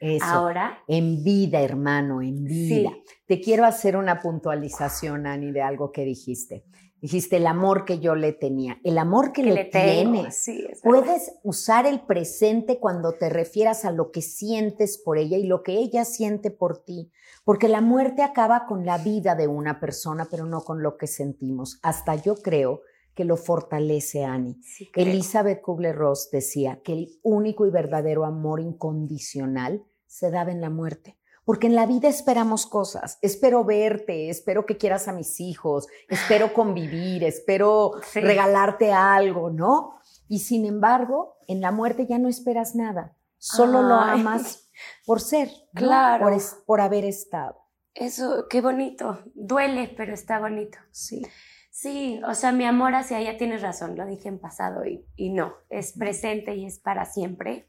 Eso. 0.00 0.24
Ahora. 0.24 0.82
En 0.88 1.22
vida, 1.22 1.60
hermano, 1.60 2.20
en 2.20 2.44
vida. 2.44 2.90
Te 3.26 3.40
quiero 3.40 3.64
hacer 3.64 3.96
una 3.96 4.20
puntualización, 4.20 5.26
Ani, 5.26 5.52
de 5.52 5.62
algo 5.62 5.92
que 5.92 6.04
dijiste. 6.04 6.64
Dijiste 7.04 7.36
el 7.36 7.46
amor 7.46 7.84
que 7.84 7.98
yo 7.98 8.14
le 8.14 8.32
tenía, 8.32 8.80
el 8.82 8.96
amor 8.96 9.32
que, 9.32 9.42
le, 9.42 9.66
tienes. 9.66 10.50
Puedes 10.82 11.34
usar 11.42 11.84
el 11.84 12.00
presente 12.00 12.78
cuando 12.80 13.12
te 13.12 13.28
refieras 13.28 13.84
a 13.84 13.90
lo 13.90 14.10
que 14.10 14.22
sientes 14.22 14.96
por 14.96 15.18
ella 15.18 15.36
y 15.36 15.42
lo 15.42 15.62
que 15.62 15.72
ella 15.72 16.06
siente 16.06 16.50
por 16.50 16.82
ti, 16.82 17.12
porque 17.44 17.68
la 17.68 17.82
muerte 17.82 18.22
acaba 18.22 18.64
con 18.64 18.86
la 18.86 18.96
vida 18.96 19.34
de 19.34 19.48
una 19.48 19.80
persona, 19.80 20.28
pero 20.30 20.46
no 20.46 20.62
con 20.62 20.82
lo 20.82 20.96
que 20.96 21.06
sentimos. 21.06 21.78
Hasta 21.82 22.14
yo 22.14 22.36
creo 22.36 22.80
que 23.14 23.26
lo 23.26 23.36
fortalece 23.36 24.24
Annie. 24.24 24.56
Elizabeth 24.94 25.60
Kubler-Ross 25.60 26.30
decía 26.32 26.80
que 26.82 26.94
el 26.94 27.18
único 27.22 27.66
y 27.66 27.70
verdadero 27.70 28.24
amor 28.24 28.60
incondicional 28.60 29.84
se 30.06 30.30
daba 30.30 30.52
en 30.52 30.62
la 30.62 30.70
muerte. 30.70 31.18
Porque 31.44 31.66
en 31.66 31.74
la 31.74 31.86
vida 31.86 32.08
esperamos 32.08 32.66
cosas. 32.66 33.18
Espero 33.20 33.64
verte, 33.64 34.30
espero 34.30 34.64
que 34.64 34.78
quieras 34.78 35.08
a 35.08 35.12
mis 35.12 35.40
hijos, 35.40 35.86
espero 36.08 36.54
convivir, 36.54 37.22
espero 37.24 37.92
regalarte 38.14 38.92
algo, 38.92 39.50
¿no? 39.50 39.96
Y 40.28 40.38
sin 40.40 40.64
embargo, 40.64 41.36
en 41.46 41.60
la 41.60 41.70
muerte 41.70 42.06
ya 42.06 42.18
no 42.18 42.28
esperas 42.28 42.74
nada. 42.74 43.14
Solo 43.36 43.82
lo 43.82 43.94
amas 43.94 44.70
por 45.04 45.20
ser, 45.20 45.50
claro. 45.74 46.24
por, 46.24 46.40
por 46.64 46.80
haber 46.80 47.04
estado. 47.04 47.56
Eso, 47.92 48.46
qué 48.48 48.60
bonito. 48.60 49.18
Duele, 49.34 49.92
pero 49.96 50.14
está 50.14 50.40
bonito. 50.40 50.78
Sí. 50.90 51.22
Sí, 51.70 52.20
o 52.26 52.34
sea, 52.34 52.52
mi 52.52 52.64
amor 52.64 52.94
hacia 52.94 53.18
ella 53.18 53.36
tienes 53.36 53.60
razón, 53.60 53.96
lo 53.96 54.06
dije 54.06 54.28
en 54.28 54.38
pasado 54.38 54.86
y, 54.86 55.04
y 55.16 55.30
no, 55.30 55.54
es 55.68 55.92
presente 55.92 56.54
y 56.54 56.66
es 56.66 56.78
para 56.78 57.04
siempre. 57.04 57.68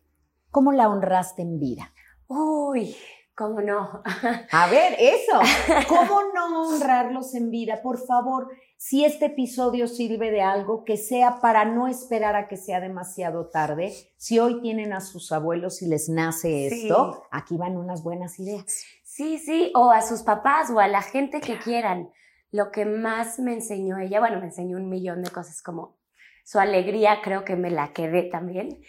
¿Cómo 0.52 0.72
la 0.72 0.88
honraste 0.88 1.42
en 1.42 1.60
vida? 1.60 1.92
Uy, 2.28 2.96
¿cómo 3.36 3.62
no? 3.62 4.02
A 4.52 4.68
ver, 4.68 4.96
eso. 5.00 5.40
¿Cómo 5.88 6.22
no 6.34 6.70
honrarlos 6.70 7.36
en 7.36 7.52
vida? 7.52 7.82
Por 7.82 7.98
favor, 8.06 8.50
si 8.78 9.06
este 9.06 9.26
episodio 9.26 9.88
sirve 9.88 10.32
de 10.32 10.42
algo, 10.42 10.84
que 10.84 10.98
sea 10.98 11.40
para 11.42 11.66
no 11.66 11.88
esperar 11.88 12.36
a 12.36 12.48
que 12.48 12.58
sea 12.58 12.80
demasiado 12.80 13.48
tarde. 13.48 13.94
Si 14.18 14.40
hoy 14.40 14.62
tienen 14.62 14.94
a 14.94 15.02
sus 15.02 15.32
abuelos 15.32 15.82
y 15.82 15.88
les 15.88 16.10
nace 16.10 16.68
esto, 16.68 17.24
aquí 17.32 17.58
van 17.58 17.78
unas 17.78 18.04
buenas 18.04 18.40
ideas. 18.40 18.86
Sí, 19.04 19.38
sí, 19.38 19.72
o 19.76 19.92
a 19.92 20.02
sus 20.02 20.24
papás 20.24 20.70
o 20.72 20.80
a 20.80 20.88
la 20.88 21.02
gente 21.02 21.40
que 21.42 21.58
quieran 21.58 22.12
lo 22.52 22.72
que 22.72 22.86
más 22.86 23.40
me 23.40 23.54
enseñó 23.54 23.98
ella, 23.98 24.20
bueno, 24.20 24.40
me 24.40 24.46
enseñó 24.46 24.78
un 24.78 24.90
millón 24.90 25.22
de 25.24 25.30
cosas 25.30 25.62
como 25.62 25.98
su 26.46 26.60
alegría, 26.60 27.20
creo 27.22 27.44
que 27.44 27.56
me 27.56 27.70
la 27.70 27.92
quedé 27.92 28.24
también, 28.24 28.82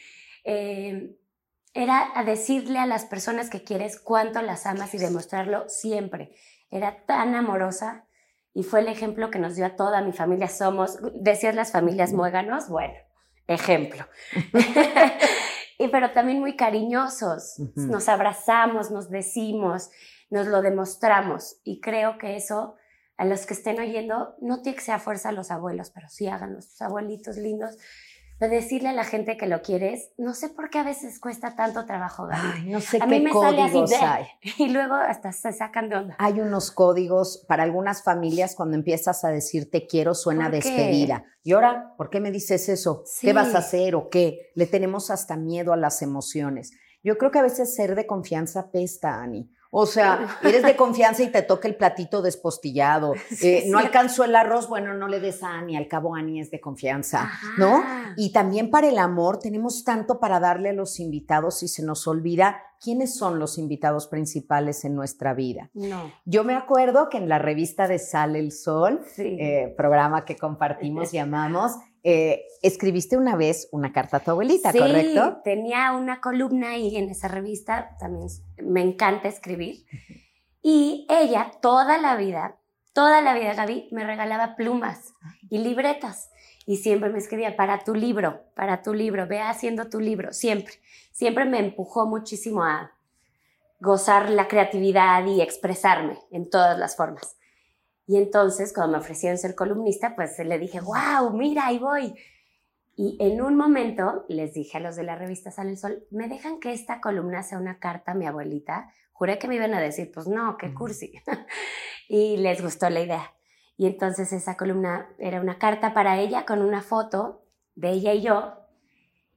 eh, 0.45 1.17
era 1.77 2.11
a 2.15 2.25
decirle 2.25 2.79
a 2.79 2.87
las 2.87 3.05
personas 3.05 3.51
que 3.51 3.63
quieres 3.63 4.01
cuánto 4.01 4.43
las 4.43 4.67
amas 4.67 4.95
y 4.95 4.99
demostrarlo 4.99 5.69
siempre. 5.69 6.35
Era 6.71 7.05
tan 7.07 7.35
amorosa 7.35 8.07
y 8.55 8.63
fue 8.63 8.81
el 8.81 8.89
ejemplo 8.89 9.31
que 9.31 9.39
nos 9.39 9.55
dio 9.55 9.67
a 9.67 9.77
toda 9.77 10.01
mi 10.03 10.13
familia. 10.13 10.49
Somos, 10.49 10.99
decías 11.15 11.55
las 11.55 11.73
familias 11.73 12.13
muéganos, 12.13 12.69
bueno, 12.69 12.95
ejemplo. 13.47 14.07
y, 15.79 15.89
pero 15.89 16.13
también 16.13 16.41
muy 16.41 16.57
cariñosos. 16.57 17.59
Nos 17.75 18.09
abrazamos, 18.09 18.91
nos 18.91 19.11
decimos, 19.11 19.91
nos 20.31 20.47
lo 20.47 20.63
demostramos 20.63 21.61
y 21.63 21.81
creo 21.81 22.19
que 22.19 22.37
eso 22.37 22.77
a 23.17 23.25
los 23.25 23.47
que 23.47 23.55
estén 23.55 23.81
oyendo, 23.81 24.35
no 24.41 24.61
tiene 24.63 24.77
que 24.77 24.85
ser 24.85 24.95
a 24.95 24.99
fuerza 24.99 25.33
los 25.33 25.51
abuelos, 25.51 25.91
pero 25.91 26.09
sí 26.09 26.29
háganlo, 26.29 26.61
sus 26.61 26.81
abuelitos 26.83 27.37
lindos, 27.37 27.77
decirle 28.39 28.91
a 28.91 28.93
la 28.93 29.05
gente 29.05 29.37
que 29.37 29.47
lo 29.47 29.63
quieres, 29.63 30.11
no 30.19 30.35
sé 30.35 30.51
por 30.51 30.69
qué 30.69 30.79
a 30.79 30.83
veces 30.83 31.19
cuesta 31.19 31.57
tanto 31.57 31.87
trabajo. 31.87 32.29
Ay, 32.31 32.67
no 32.67 32.81
sé 32.81 32.99
a 32.99 33.07
qué 33.07 33.19
mí 33.19 33.21
me 33.25 33.33
sale 33.33 33.63
así 33.63 33.73
códigos 33.73 33.91
de- 33.91 33.97
hay. 33.97 34.27
y 34.59 34.69
luego 34.69 34.95
hasta 34.95 35.33
se 35.33 35.53
sacan 35.53 35.89
de 35.89 35.97
onda. 35.97 36.17
Hay 36.19 36.41
unos 36.41 36.71
códigos 36.71 37.45
para 37.49 37.63
algunas 37.63 38.03
familias 38.03 38.55
cuando 38.55 38.77
empiezas 38.77 39.25
a 39.25 39.29
decir 39.29 39.71
te 39.71 39.87
quiero 39.87 40.15
suena 40.15 40.51
despedida. 40.51 41.25
¿Y 41.43 41.53
ahora 41.53 41.95
por 41.97 42.11
qué 42.11 42.21
me 42.21 42.31
dices 42.31 42.69
eso? 42.69 43.03
Sí. 43.07 43.27
¿Qué 43.29 43.33
vas 43.33 43.55
a 43.55 43.59
hacer 43.59 43.95
o 43.95 44.11
qué? 44.11 44.51
Le 44.55 44.67
tenemos 44.67 45.11
hasta 45.11 45.37
miedo 45.37 45.73
a 45.73 45.77
las 45.77 46.03
emociones. 46.03 46.73
Yo 47.03 47.19
creo 47.19 47.31
que 47.31 47.39
a 47.39 47.43
veces 47.43 47.75
ser 47.75 47.95
de 47.95 48.07
confianza 48.07 48.71
pesta, 48.71 49.21
Ani. 49.23 49.51
O 49.71 49.85
sea, 49.85 50.39
eres 50.43 50.63
de 50.63 50.75
confianza 50.77 51.23
y 51.23 51.31
te 51.31 51.43
toca 51.43 51.69
el 51.69 51.75
platito 51.77 52.23
despostillado. 52.23 53.13
Sí, 53.29 53.49
Eh, 53.49 53.61
sí. 53.65 53.71
no 53.71 53.79
alcanzó 53.79 54.25
el 54.25 54.35
arroz, 54.35 54.69
bueno, 54.69 54.95
no 54.95 55.07
le 55.09 55.21
des 55.21 55.43
a 55.43 55.51
Ani. 55.59 55.77
Al 55.77 55.89
cabo, 55.89 56.15
Ani 56.15 56.41
es 56.41 56.51
de 56.51 56.61
confianza, 56.61 57.31
¿no? 57.59 57.83
Y 58.17 58.33
también 58.33 58.71
para 58.71 58.89
el 58.89 58.97
amor 58.99 59.39
tenemos 59.39 59.85
tanto 59.85 60.19
para 60.19 60.41
darle 60.41 60.71
a 60.71 60.73
los 60.73 60.99
invitados 61.01 61.63
y 61.63 61.69
se 61.69 61.83
nos 61.85 62.07
olvida 62.07 62.59
quiénes 62.81 63.17
son 63.17 63.39
los 63.39 63.59
invitados 63.59 64.07
principales 64.07 64.85
en 64.85 64.95
nuestra 64.95 65.35
vida. 65.35 65.71
No. 65.75 66.11
Yo 66.25 66.45
me 66.45 66.55
acuerdo 66.55 67.09
que 67.09 67.19
en 67.19 67.29
la 67.29 67.39
revista 67.39 67.89
de 67.89 67.99
Sale 67.99 68.39
el 68.39 68.53
Sol, 68.53 69.01
Sí. 69.15 69.37
eh, 69.41 69.75
programa 69.77 70.25
que 70.25 70.37
compartimos 70.37 71.13
y 71.13 71.19
amamos, 71.19 71.73
eh, 72.09 72.47
escribiste 72.63 73.17
una 73.17 73.35
vez 73.35 73.69
una 73.73 73.93
carta 73.93 74.19
a 74.19 74.21
tu 74.21 74.31
abuelita, 74.31 74.71
sí, 74.71 74.79
¿correcto? 74.79 75.41
tenía 75.43 75.91
una 75.91 76.21
columna 76.21 76.71
ahí 76.71 76.97
en 76.97 77.11
esa 77.11 77.27
revista, 77.27 77.97
también 77.99 78.29
me 78.63 78.81
encanta 78.81 79.27
escribir. 79.27 79.85
Y 80.63 81.05
ella 81.11 81.51
toda 81.61 81.99
la 81.99 82.15
vida, 82.15 82.59
toda 82.93 83.23
la 83.23 83.35
vida, 83.35 83.55
Gaby, 83.55 83.89
me 83.91 84.05
regalaba 84.05 84.55
plumas 84.55 85.15
y 85.51 85.59
libretas. 85.59 86.31
Y 86.65 86.77
siempre 86.77 87.11
me 87.11 87.19
escribía, 87.19 87.57
para 87.57 87.83
tu 87.83 87.93
libro, 87.93 88.45
para 88.55 88.83
tu 88.83 88.95
libro, 88.95 89.27
ve 89.27 89.41
haciendo 89.41 89.89
tu 89.89 89.99
libro, 89.99 90.33
siempre. 90.33 90.75
Siempre 91.11 91.45
me 91.45 91.59
empujó 91.59 92.07
muchísimo 92.07 92.63
a 92.63 92.93
gozar 93.81 94.31
la 94.31 94.47
creatividad 94.47 95.27
y 95.27 95.41
expresarme 95.41 96.21
en 96.31 96.49
todas 96.51 96.79
las 96.79 96.95
formas. 96.95 97.36
Y 98.07 98.17
entonces, 98.17 98.73
cuando 98.73 98.93
me 98.93 98.99
ofrecieron 98.99 99.39
ser 99.39 99.55
columnista, 99.55 100.15
pues 100.15 100.39
le 100.39 100.59
dije, 100.59 100.81
wow, 100.81 101.31
mira, 101.33 101.67
ahí 101.67 101.79
voy. 101.79 102.15
Y 102.97 103.19
en 103.21 103.43
un 103.43 103.57
momento 103.57 104.25
les 104.29 104.55
dije 104.55 104.79
a 104.79 104.81
los 104.81 104.97
de 104.97 105.03
la 105.03 105.17
revista 105.17 105.51
Sale 105.51 105.71
el 105.71 105.79
Sol, 105.79 106.07
¿me 106.11 106.29
dejan 106.29 106.61
que 106.61 106.73
esta 106.73 107.01
columna 107.01 107.43
sea 107.43 107.59
una 107.59 107.79
carta 107.79 108.13
a 108.13 108.15
mi 108.15 108.27
abuelita? 108.27 108.91
Juré 109.13 109.39
que 109.39 109.49
me 109.49 109.57
iban 109.57 109.75
a 109.75 109.81
decir, 109.81 110.11
pues 110.13 110.27
no, 110.27 110.57
qué 110.57 110.73
cursi. 110.73 111.13
y 112.09 112.39
les 112.39 112.63
gustó 112.63 112.89
la 112.89 113.01
idea. 113.01 113.35
Y 113.77 113.87
entonces 113.87 114.33
esa 114.33 114.57
columna 114.57 115.11
era 115.19 115.41
una 115.41 115.59
carta 115.59 115.93
para 115.93 116.19
ella 116.19 116.47
con 116.47 116.63
una 116.63 116.81
foto 116.81 117.45
de 117.75 117.91
ella 117.91 118.15
y 118.15 118.23
yo. 118.23 118.55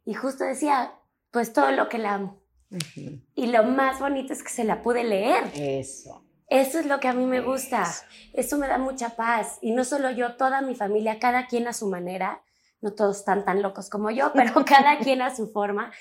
Y 0.05 0.13
justo 0.13 0.45
decía, 0.45 0.93
pues 1.31 1.51
todo 1.51 1.71
lo 1.71 1.89
que 1.89 1.97
la 1.97 2.13
amo. 2.13 2.41
Y 3.35 3.47
lo 3.47 3.63
más 3.63 3.99
bonito 3.99 4.31
es 4.31 4.43
que 4.43 4.49
se 4.49 4.63
la 4.63 4.81
pude 4.81 5.03
leer. 5.03 5.51
Eso. 5.55 6.23
Eso 6.49 6.79
es 6.79 6.85
lo 6.85 6.99
que 6.99 7.07
a 7.07 7.13
mí 7.13 7.25
me 7.25 7.41
gusta. 7.41 7.83
Eso. 7.83 8.03
Eso 8.33 8.57
me 8.57 8.67
da 8.67 8.77
mucha 8.77 9.15
paz. 9.15 9.59
Y 9.61 9.71
no 9.71 9.83
solo 9.83 10.09
yo, 10.11 10.35
toda 10.35 10.61
mi 10.61 10.75
familia, 10.75 11.19
cada 11.19 11.47
quien 11.47 11.67
a 11.67 11.73
su 11.73 11.87
manera. 11.87 12.41
No 12.81 12.93
todos 12.93 13.19
están 13.19 13.45
tan 13.45 13.61
locos 13.61 13.89
como 13.89 14.09
yo, 14.09 14.31
pero 14.35 14.65
cada 14.65 14.99
quien 14.99 15.21
a 15.21 15.35
su 15.35 15.47
forma. 15.51 15.91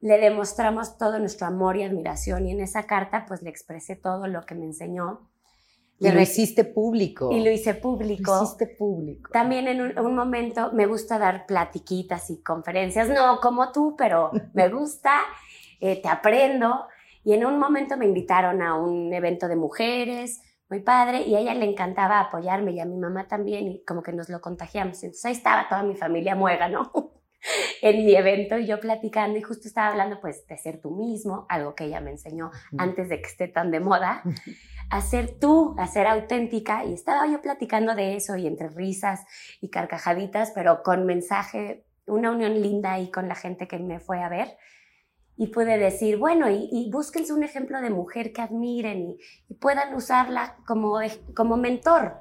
Le 0.00 0.18
demostramos 0.18 0.98
todo 0.98 1.18
nuestro 1.18 1.46
amor 1.46 1.76
y 1.76 1.82
admiración. 1.84 2.46
Y 2.46 2.52
en 2.52 2.60
esa 2.60 2.84
carta, 2.84 3.24
pues 3.26 3.42
le 3.42 3.50
expresé 3.50 3.94
todo 3.96 4.26
lo 4.26 4.42
que 4.42 4.54
me 4.54 4.64
enseñó. 4.64 5.28
Y 5.98 6.10
lo 6.10 6.20
hiciste 6.20 6.64
público. 6.64 7.30
y 7.30 7.44
lo 7.44 7.50
hice 7.50 7.74
Lo 7.74 7.80
público. 7.80 8.42
hiciste 8.42 8.66
público. 8.66 9.30
También 9.32 9.68
en 9.68 9.80
un, 9.80 9.98
un 9.98 10.16
momento 10.16 10.72
me 10.72 10.86
gusta 10.86 11.16
dar 11.16 11.46
platiquitas 11.46 12.28
y 12.30 12.42
conferencias, 12.42 13.08
no 13.08 13.38
como 13.40 13.70
tú, 13.70 13.94
pero 13.96 14.32
me 14.52 14.68
gusta, 14.68 15.20
eh, 15.80 16.02
te 16.02 16.08
aprendo. 16.08 16.86
Y 17.24 17.34
en 17.34 17.44
un 17.46 17.58
momento 17.58 17.96
me 17.96 18.06
invitaron 18.06 18.62
a 18.62 18.74
un 18.76 19.12
evento 19.12 19.48
de 19.48 19.56
mujeres, 19.56 20.40
muy 20.68 20.80
padre, 20.80 21.22
y 21.22 21.34
a 21.34 21.40
ella 21.40 21.54
le 21.54 21.66
encantaba 21.70 22.20
apoyarme 22.20 22.72
y 22.72 22.80
a 22.80 22.86
mi 22.86 22.96
mamá 22.96 23.28
también, 23.28 23.68
y 23.68 23.84
como 23.84 24.02
que 24.02 24.12
nos 24.12 24.28
lo 24.28 24.40
contagiamos. 24.40 25.02
Entonces 25.02 25.24
ahí 25.26 25.32
estaba 25.32 25.68
toda 25.68 25.82
mi 25.82 25.94
familia 25.94 26.34
muega, 26.34 26.68
¿no? 26.68 26.90
en 27.82 28.04
mi 28.04 28.14
evento 28.14 28.58
y 28.58 28.66
yo 28.66 28.80
platicando 28.80 29.38
y 29.38 29.42
justo 29.42 29.68
estaba 29.68 29.88
hablando 29.88 30.20
pues 30.20 30.46
de 30.46 30.56
ser 30.56 30.80
tú 30.80 30.90
mismo, 30.92 31.46
algo 31.48 31.74
que 31.74 31.84
ella 31.84 32.00
me 32.00 32.10
enseñó 32.10 32.50
antes 32.78 33.08
de 33.08 33.20
que 33.20 33.26
esté 33.26 33.48
tan 33.48 33.70
de 33.70 33.80
moda, 33.80 34.22
a 34.90 35.00
ser 35.00 35.38
tú, 35.38 35.74
a 35.78 35.86
ser 35.86 36.06
auténtica 36.06 36.84
y 36.84 36.94
estaba 36.94 37.26
yo 37.26 37.40
platicando 37.42 37.94
de 37.94 38.16
eso 38.16 38.36
y 38.36 38.46
entre 38.46 38.68
risas 38.68 39.24
y 39.60 39.70
carcajaditas, 39.70 40.52
pero 40.54 40.82
con 40.82 41.04
mensaje, 41.04 41.84
una 42.06 42.30
unión 42.30 42.60
linda 42.60 42.92
ahí 42.92 43.10
con 43.10 43.28
la 43.28 43.34
gente 43.34 43.66
que 43.66 43.78
me 43.78 44.00
fue 44.00 44.22
a 44.22 44.28
ver 44.28 44.56
y 45.42 45.48
pude 45.48 45.76
decir, 45.76 46.18
bueno, 46.18 46.48
y, 46.48 46.68
y 46.70 46.88
búsquense 46.92 47.32
un 47.32 47.42
ejemplo 47.42 47.80
de 47.80 47.90
mujer 47.90 48.32
que 48.32 48.42
admiren 48.42 49.02
y, 49.02 49.18
y 49.48 49.54
puedan 49.54 49.92
usarla 49.92 50.56
como, 50.68 51.00
como 51.34 51.56
mentor. 51.56 52.14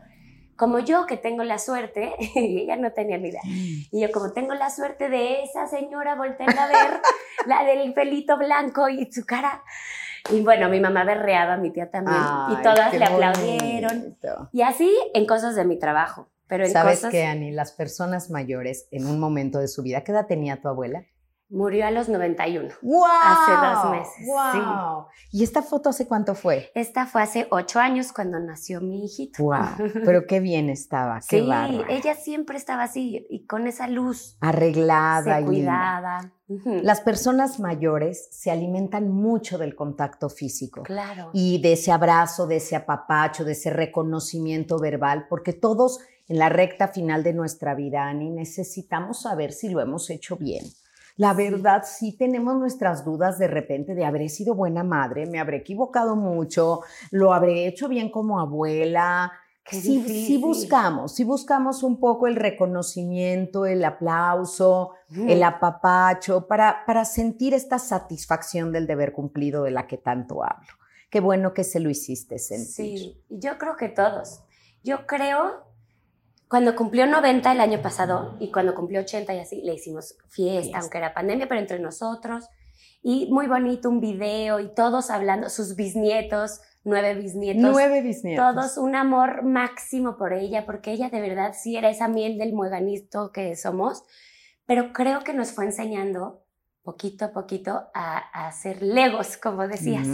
Como 0.55 0.79
yo 0.79 1.05
que 1.05 1.17
tengo 1.17 1.43
la 1.43 1.59
suerte, 1.59 2.13
y 2.35 2.61
ella 2.61 2.77
no 2.77 2.91
tenía 2.93 3.19
ni 3.19 3.29
idea, 3.29 3.41
y 3.45 4.01
yo 4.01 4.11
como 4.11 4.31
tengo 4.31 4.55
la 4.55 4.71
suerte 4.71 5.07
de 5.07 5.43
esa 5.43 5.67
señora, 5.67 6.15
volteen 6.15 6.49
a 6.57 6.65
ver, 6.67 6.99
la 7.45 7.63
del 7.63 7.93
pelito 7.93 8.39
blanco 8.39 8.89
y 8.89 9.11
su 9.11 9.23
cara. 9.23 9.61
Y 10.31 10.41
bueno, 10.41 10.67
mi 10.69 10.79
mamá 10.79 11.03
berreaba, 11.03 11.57
mi 11.57 11.69
tía 11.69 11.91
también, 11.91 12.17
Ay, 12.19 12.55
y 12.59 12.63
todas 12.63 12.91
le 12.91 13.05
aplaudieron. 13.05 13.99
bonito. 14.01 14.49
Y 14.51 14.63
así 14.63 14.91
en 15.13 15.27
cosas 15.27 15.55
de 15.55 15.63
mi 15.65 15.77
trabajo, 15.77 16.27
pero 16.47 16.65
en 16.65 16.71
¿Sabes 16.71 16.97
cosas... 16.97 17.11
qué, 17.11 17.25
Ani? 17.25 17.51
Las 17.51 17.71
personas 17.71 18.31
mayores 18.31 18.87
en 18.89 19.05
un 19.05 19.19
momento 19.19 19.59
de 19.59 19.67
su 19.67 19.83
vida, 19.83 20.03
¿qué 20.03 20.11
edad 20.11 20.25
tenía 20.25 20.59
tu 20.59 20.69
abuela? 20.69 21.05
Murió 21.51 21.85
a 21.85 21.91
los 21.91 22.07
91. 22.07 22.69
¡Wow! 22.81 23.03
Hace 23.05 23.51
dos 23.51 23.91
meses, 23.91 24.25
¡Wow! 24.25 25.05
¿Y 25.33 25.43
esta 25.43 25.61
foto 25.61 25.89
hace 25.89 26.07
cuánto 26.07 26.33
fue? 26.33 26.71
Esta 26.75 27.05
fue 27.05 27.21
hace 27.21 27.47
ocho 27.51 27.79
años 27.79 28.13
cuando 28.13 28.39
nació 28.39 28.79
mi 28.79 29.03
hijito. 29.03 29.43
¡Wow! 29.43 29.55
Pero 30.05 30.25
qué 30.27 30.39
bien 30.39 30.69
estaba, 30.69 31.19
qué 31.27 31.41
Sí, 31.41 31.81
ella 31.89 32.15
siempre 32.15 32.57
estaba 32.57 32.83
así 32.83 33.27
y 33.29 33.45
con 33.45 33.67
esa 33.67 33.87
luz 33.89 34.37
Arreglada 34.39 35.41
y 35.41 35.43
cuidada. 35.45 36.31
Las 36.65 37.01
personas 37.01 37.59
mayores 37.59 38.29
se 38.31 38.49
alimentan 38.49 39.09
mucho 39.09 39.57
del 39.57 39.75
contacto 39.75 40.29
físico 40.29 40.83
Claro. 40.83 41.31
y 41.33 41.61
de 41.61 41.73
ese 41.73 41.91
abrazo, 41.91 42.47
de 42.47 42.57
ese 42.57 42.75
apapacho, 42.77 43.43
de 43.43 43.53
ese 43.53 43.69
reconocimiento 43.69 44.79
verbal, 44.79 45.27
porque 45.29 45.51
todos 45.53 45.99
en 46.27 46.39
la 46.39 46.47
recta 46.47 46.87
final 46.87 47.23
de 47.23 47.33
nuestra 47.33 47.75
vida, 47.75 48.07
Ani, 48.07 48.29
necesitamos 48.29 49.21
saber 49.23 49.51
si 49.51 49.67
lo 49.67 49.81
hemos 49.81 50.09
hecho 50.09 50.37
bien. 50.37 50.63
La 51.17 51.33
verdad, 51.33 51.83
sí 51.85 52.15
tenemos 52.17 52.55
nuestras 52.55 53.03
dudas 53.05 53.37
de 53.37 53.47
repente 53.47 53.95
de 53.95 54.05
habré 54.05 54.29
sido 54.29 54.55
buena 54.55 54.83
madre, 54.83 55.25
me 55.25 55.39
habré 55.39 55.57
equivocado 55.57 56.15
mucho, 56.15 56.81
lo 57.11 57.33
habré 57.33 57.67
hecho 57.67 57.87
bien 57.87 58.09
como 58.09 58.39
abuela. 58.39 59.31
Qué 59.63 59.79
Sí, 59.79 60.03
sí 60.07 60.37
buscamos, 60.37 61.13
sí 61.13 61.23
buscamos 61.23 61.83
un 61.83 61.99
poco 61.99 62.27
el 62.27 62.35
reconocimiento, 62.35 63.65
el 63.65 63.85
aplauso, 63.85 64.91
el 65.15 65.43
apapacho, 65.43 66.47
para, 66.47 66.83
para 66.85 67.05
sentir 67.05 67.53
esta 67.53 67.77
satisfacción 67.77 68.71
del 68.71 68.87
deber 68.87 69.13
cumplido 69.13 69.63
de 69.63 69.71
la 69.71 69.85
que 69.85 69.97
tanto 69.97 70.43
hablo. 70.43 70.73
Qué 71.11 71.19
bueno 71.19 71.53
que 71.53 71.63
se 71.63 71.79
lo 71.79 71.89
hiciste 71.89 72.39
sentir. 72.39 72.99
Sí, 72.99 73.21
yo 73.29 73.57
creo 73.57 73.75
que 73.75 73.89
todos. 73.89 74.43
Yo 74.83 75.05
creo, 75.05 75.63
cuando 76.51 76.75
cumplió 76.75 77.07
90 77.07 77.49
el 77.49 77.61
año 77.61 77.81
pasado 77.81 78.35
y 78.37 78.51
cuando 78.51 78.75
cumplió 78.75 78.99
80 78.99 79.33
y 79.35 79.39
así, 79.39 79.61
le 79.61 79.73
hicimos 79.73 80.17
fiesta, 80.27 80.61
Fiesta. 80.63 80.79
aunque 80.79 80.97
era 80.97 81.13
pandemia, 81.13 81.47
pero 81.47 81.61
entre 81.61 81.79
nosotros. 81.79 82.49
Y 83.01 83.31
muy 83.31 83.47
bonito 83.47 83.87
un 83.89 84.01
video 84.01 84.59
y 84.59 84.75
todos 84.75 85.11
hablando, 85.11 85.47
sus 85.47 85.77
bisnietos, 85.77 86.59
nueve 86.83 87.15
bisnietos. 87.15 87.61
Nueve 87.71 88.01
bisnietos. 88.01 88.53
Todos 88.53 88.77
un 88.77 88.97
amor 88.97 89.43
máximo 89.43 90.17
por 90.17 90.33
ella, 90.33 90.65
porque 90.65 90.91
ella 90.91 91.09
de 91.09 91.21
verdad 91.21 91.53
sí 91.57 91.77
era 91.77 91.89
esa 91.89 92.09
miel 92.09 92.37
del 92.37 92.51
mueganito 92.51 93.31
que 93.31 93.55
somos, 93.55 94.03
pero 94.65 94.91
creo 94.91 95.21
que 95.21 95.33
nos 95.33 95.53
fue 95.53 95.63
enseñando 95.63 96.43
poquito 96.83 97.23
a 97.23 97.31
poquito 97.31 97.87
a, 97.93 98.17
a 98.33 98.47
hacer 98.49 98.81
legos, 98.81 99.37
como 99.37 99.69
decías, 99.69 100.05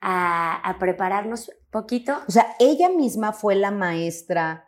a, 0.00 0.58
a 0.58 0.78
prepararnos 0.78 1.50
poquito. 1.72 2.16
O 2.28 2.30
sea, 2.30 2.54
ella 2.60 2.88
misma 2.88 3.32
fue 3.32 3.56
la 3.56 3.72
maestra 3.72 4.65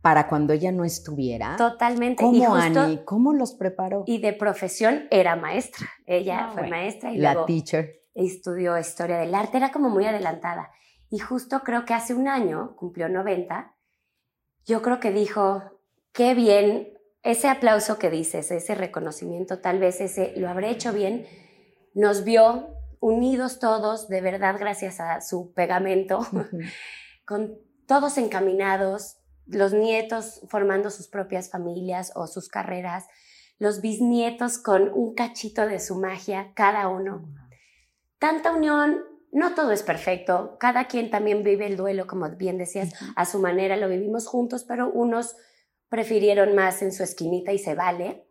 para 0.00 0.28
cuando 0.28 0.52
ella 0.52 0.70
no 0.72 0.84
estuviera. 0.84 1.56
Totalmente. 1.56 2.22
y, 2.24 2.26
¿Cómo, 2.40 2.54
justo- 2.56 2.80
Ani? 2.80 3.00
¿Cómo 3.04 3.32
los 3.32 3.54
preparó? 3.54 4.04
y 4.06 4.18
de 4.18 4.32
profesión 4.32 5.06
era 5.10 5.34
maestra. 5.36 5.86
Ella 6.06 6.46
Ah, 6.46 6.50
fue 6.52 6.62
bueno. 6.62 6.76
maestra 6.76 7.12
y 7.12 7.18
la 7.18 7.32
luego 7.32 7.46
teacher. 7.46 8.02
estudió 8.14 8.78
historia 8.78 9.18
del 9.18 9.34
arte, 9.34 9.56
era 9.56 9.72
como 9.72 9.88
muy 9.88 10.04
adelantada. 10.06 10.70
Y 11.10 11.18
justo 11.18 11.60
creo 11.64 11.84
que 11.84 11.94
hace 11.94 12.14
un 12.14 12.28
año, 12.28 12.74
cumplió 12.76 13.08
90, 13.08 13.74
yo 14.64 14.82
creo 14.82 14.98
que 15.00 15.10
dijo, 15.12 15.62
qué 16.12 16.34
bien, 16.34 16.92
ese 17.22 17.48
aplauso 17.48 17.98
que 17.98 18.10
dices, 18.10 18.50
ese 18.50 18.74
reconocimiento, 18.74 19.58
tal 19.60 19.78
vez 19.78 20.00
ese, 20.00 20.32
lo 20.36 20.48
habré 20.48 20.70
hecho 20.70 20.92
bien, 20.92 21.26
nos 21.94 22.24
vio 22.24 22.68
unidos 23.00 23.58
todos, 23.58 24.08
de 24.08 24.20
verdad, 24.20 24.56
gracias 24.58 24.98
a 25.00 25.20
su 25.20 25.52
pegamento, 25.52 26.20
con 27.26 27.58
todos 27.86 28.18
encaminados, 28.18 29.18
los 29.46 29.72
nietos 29.72 30.42
formando 30.48 30.90
sus 30.90 31.08
propias 31.08 31.50
familias 31.50 32.12
o 32.14 32.26
sus 32.26 32.48
carreras, 32.48 33.06
los 33.58 33.80
bisnietos 33.80 34.58
con 34.58 34.90
un 34.92 35.14
cachito 35.14 35.66
de 35.66 35.80
su 35.80 35.96
magia, 35.96 36.52
cada 36.54 36.88
uno. 36.88 37.24
Tanta 38.18 38.52
unión, 38.52 39.02
no 39.32 39.54
todo 39.54 39.72
es 39.72 39.82
perfecto, 39.82 40.56
cada 40.58 40.86
quien 40.86 41.10
también 41.10 41.42
vive 41.42 41.66
el 41.66 41.76
duelo, 41.76 42.06
como 42.06 42.28
bien 42.30 42.58
decías, 42.58 42.94
a 43.14 43.24
su 43.24 43.38
manera, 43.38 43.76
lo 43.76 43.88
vivimos 43.88 44.26
juntos, 44.26 44.64
pero 44.64 44.90
unos 44.90 45.36
prefirieron 45.88 46.54
más 46.54 46.82
en 46.82 46.92
su 46.92 47.02
esquinita 47.02 47.52
y 47.52 47.58
se 47.58 47.74
vale. 47.74 48.26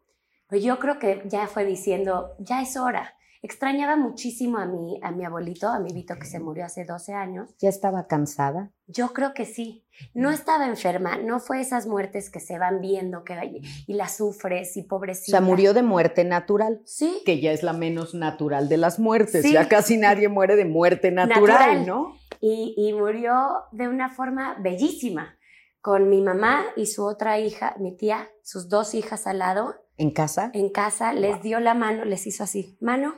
Pues 0.47 0.63
yo 0.63 0.79
creo 0.79 0.99
que 0.99 1.23
ya 1.25 1.47
fue 1.47 1.65
diciendo, 1.65 2.35
ya 2.39 2.61
es 2.61 2.77
hora. 2.77 3.15
Extrañaba 3.45 3.95
muchísimo 3.95 4.57
a 4.57 4.65
mi, 4.65 4.99
a 5.03 5.11
mi 5.11 5.23
abuelito, 5.23 5.67
a 5.67 5.79
mi 5.79 5.93
Vito 5.93 6.15
que 6.15 6.25
se 6.25 6.39
murió 6.39 6.65
hace 6.65 6.83
12 6.83 7.13
años. 7.13 7.51
¿Ya 7.59 7.69
estaba 7.69 8.07
cansada? 8.07 8.71
Yo 8.87 9.09
creo 9.13 9.35
que 9.35 9.45
sí. 9.45 9.85
No 10.15 10.31
estaba 10.31 10.65
enferma, 10.65 11.17
no 11.17 11.39
fue 11.39 11.61
esas 11.61 11.85
muertes 11.85 12.31
que 12.31 12.39
se 12.39 12.57
van 12.57 12.81
viendo 12.81 13.23
que, 13.23 13.61
y 13.85 13.93
la 13.93 14.09
sufres 14.09 14.75
y 14.77 14.81
pobrecita. 14.81 15.37
O 15.37 15.39
sea, 15.39 15.47
murió 15.47 15.75
de 15.75 15.83
muerte 15.83 16.23
natural. 16.23 16.81
Sí. 16.85 17.21
Que 17.23 17.39
ya 17.39 17.51
es 17.51 17.61
la 17.61 17.73
menos 17.73 18.15
natural 18.15 18.67
de 18.67 18.77
las 18.77 18.97
muertes. 18.97 19.47
Ya 19.51 19.67
casi 19.67 19.97
nadie 19.97 20.27
muere 20.27 20.55
de 20.55 20.65
muerte 20.65 21.11
natural, 21.11 21.85
¿no? 21.85 22.15
Y, 22.41 22.73
y 22.75 22.93
murió 22.93 23.35
de 23.71 23.87
una 23.87 24.09
forma 24.09 24.55
bellísima, 24.59 25.37
con 25.81 26.09
mi 26.09 26.23
mamá 26.23 26.63
y 26.75 26.87
su 26.87 27.05
otra 27.05 27.37
hija, 27.37 27.75
mi 27.77 27.95
tía, 27.95 28.27
sus 28.41 28.69
dos 28.69 28.95
hijas 28.95 29.27
al 29.27 29.37
lado. 29.37 29.75
¿En 29.97 30.09
casa? 30.09 30.49
En 30.55 30.69
casa, 30.69 31.13
les 31.13 31.43
dio 31.43 31.59
la 31.59 31.75
mano, 31.75 32.05
les 32.05 32.25
hizo 32.25 32.43
así, 32.43 32.75
mano, 32.81 33.13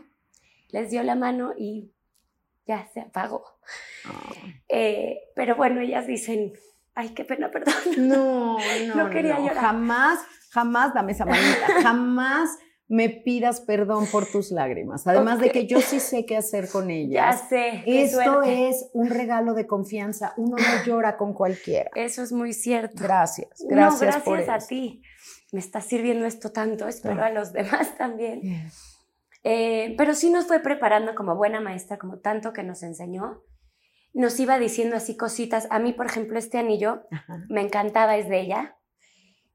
les 0.70 0.92
dio 0.92 1.04
la 1.04 1.16
mano 1.16 1.54
y 1.58 1.92
ya 2.66 2.88
se 2.94 3.02
apagó. 3.02 3.44
Eh, 4.68 5.20
pero 5.36 5.56
bueno, 5.56 5.82
ellas 5.82 6.06
dicen, 6.08 6.54
ay, 6.96 7.10
qué 7.10 7.24
pena, 7.24 7.50
perdón. 7.52 7.74
No, 7.98 8.58
no, 8.88 8.96
no 8.96 9.10
quería 9.10 9.40
llorar. 9.40 9.58
Jamás, 9.58 10.20
jamás, 10.52 10.94
dame 10.94 11.14
esa 11.14 11.26
manita, 11.26 11.68
jamás 11.82 12.58
me 12.90 13.10
pidas 13.10 13.62
perdón 13.62 14.08
por 14.08 14.26
tus 14.28 14.52
lágrimas. 14.52 15.06
Además 15.08 15.40
de 15.40 15.52
que 15.52 15.68
yo 15.68 15.82
sí 15.82 16.00
sé 16.00 16.26
qué 16.26 16.38
hacer 16.38 16.70
con 16.70 16.90
ellas. 16.90 17.42
Ya 17.42 17.48
sé. 17.48 17.84
Esto 17.86 18.44
es 18.44 18.90
un 18.94 19.10
regalo 19.10 19.54
de 19.54 19.68
confianza. 19.68 20.34
Uno 20.38 20.56
no 20.56 20.86
llora 20.86 21.18
con 21.18 21.34
cualquiera. 21.34 21.90
Eso 21.96 22.24
es 22.24 22.32
muy 22.32 22.54
cierto. 22.54 23.04
Gracias. 23.04 23.50
Gracias, 23.68 24.02
no, 24.02 24.32
gracias 24.32 24.64
a 24.64 24.66
ti. 24.66 25.02
Me 25.52 25.60
está 25.60 25.82
sirviendo 25.82 26.26
esto 26.26 26.54
tanto. 26.54 26.88
Espero 26.88 27.24
a 27.24 27.30
los 27.30 27.52
demás 27.52 27.98
también. 27.98 28.70
Eh, 29.50 29.96
pero 29.98 30.14
sí 30.14 30.30
nos 30.30 30.46
fue 30.46 30.60
preparando 30.60 31.16
como 31.16 31.38
buena 31.38 31.62
maestra, 31.62 31.98
como 31.98 32.20
tanto 32.20 32.52
que 32.52 32.64
nos 32.64 32.84
enseñó. 32.84 33.46
Nos 34.14 34.38
iba 34.42 34.60
diciendo 34.60 34.98
así 34.98 35.16
cositas. 35.16 35.70
A 35.72 35.80
mí, 35.80 35.94
por 35.94 36.06
ejemplo, 36.06 36.38
este 36.38 36.58
anillo 36.58 37.04
me 37.48 37.62
encantaba, 37.62 38.18
es 38.18 38.28
de 38.28 38.42
ella. 38.42 38.78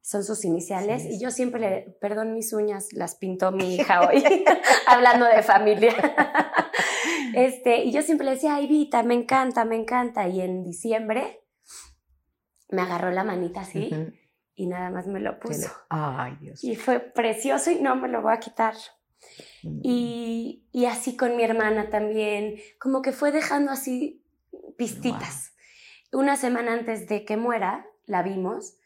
Son 0.00 0.24
sus 0.24 0.46
iniciales. 0.46 1.04
y 1.04 1.20
yo 1.20 1.30
siempre 1.30 1.60
le, 1.60 1.96
perdón, 2.00 2.32
mis 2.32 2.54
uñas 2.54 2.88
las 2.94 3.16
pintó 3.16 3.52
mi 3.52 3.74
hija 3.76 4.08
hoy, 4.08 4.24
hablando 4.86 5.26
de 5.26 5.42
familia. 5.42 5.94
este, 7.34 7.84
y 7.84 7.92
yo 7.92 8.00
siempre 8.00 8.24
le 8.24 8.30
decía, 8.32 8.54
ay, 8.54 8.68
Vita, 8.68 9.02
me 9.02 9.12
encanta, 9.12 9.66
me 9.66 9.76
encanta. 9.76 10.26
Y 10.26 10.40
en 10.40 10.64
diciembre 10.64 11.42
me 12.70 12.80
agarró 12.80 13.10
la 13.10 13.24
manita 13.24 13.60
así. 13.60 13.90
Y 14.54 14.68
nada 14.68 14.88
más 14.88 15.06
me 15.06 15.20
lo 15.20 15.38
puso. 15.38 15.70
Ay, 15.90 16.38
Dios. 16.40 16.64
Y 16.64 16.76
fue 16.76 16.98
precioso 16.98 17.70
y 17.70 17.82
no 17.82 17.94
me 17.94 18.08
lo 18.08 18.22
voy 18.22 18.32
a 18.32 18.38
quitar. 18.38 18.74
Y, 19.62 20.64
y, 20.72 20.86
así 20.86 21.16
con 21.16 21.36
mi 21.36 21.44
hermana 21.44 21.90
también, 21.90 22.56
como 22.78 23.02
que 23.02 23.12
fue 23.12 23.32
dejando 23.32 23.70
así 23.70 24.22
pistitas. 24.76 25.52
Una 26.12 26.36
semana 26.36 26.72
antes 26.72 27.08
de 27.08 27.24
que 27.24 27.36
muera, 27.36 27.86
la 28.06 28.22
vimos 28.22 28.76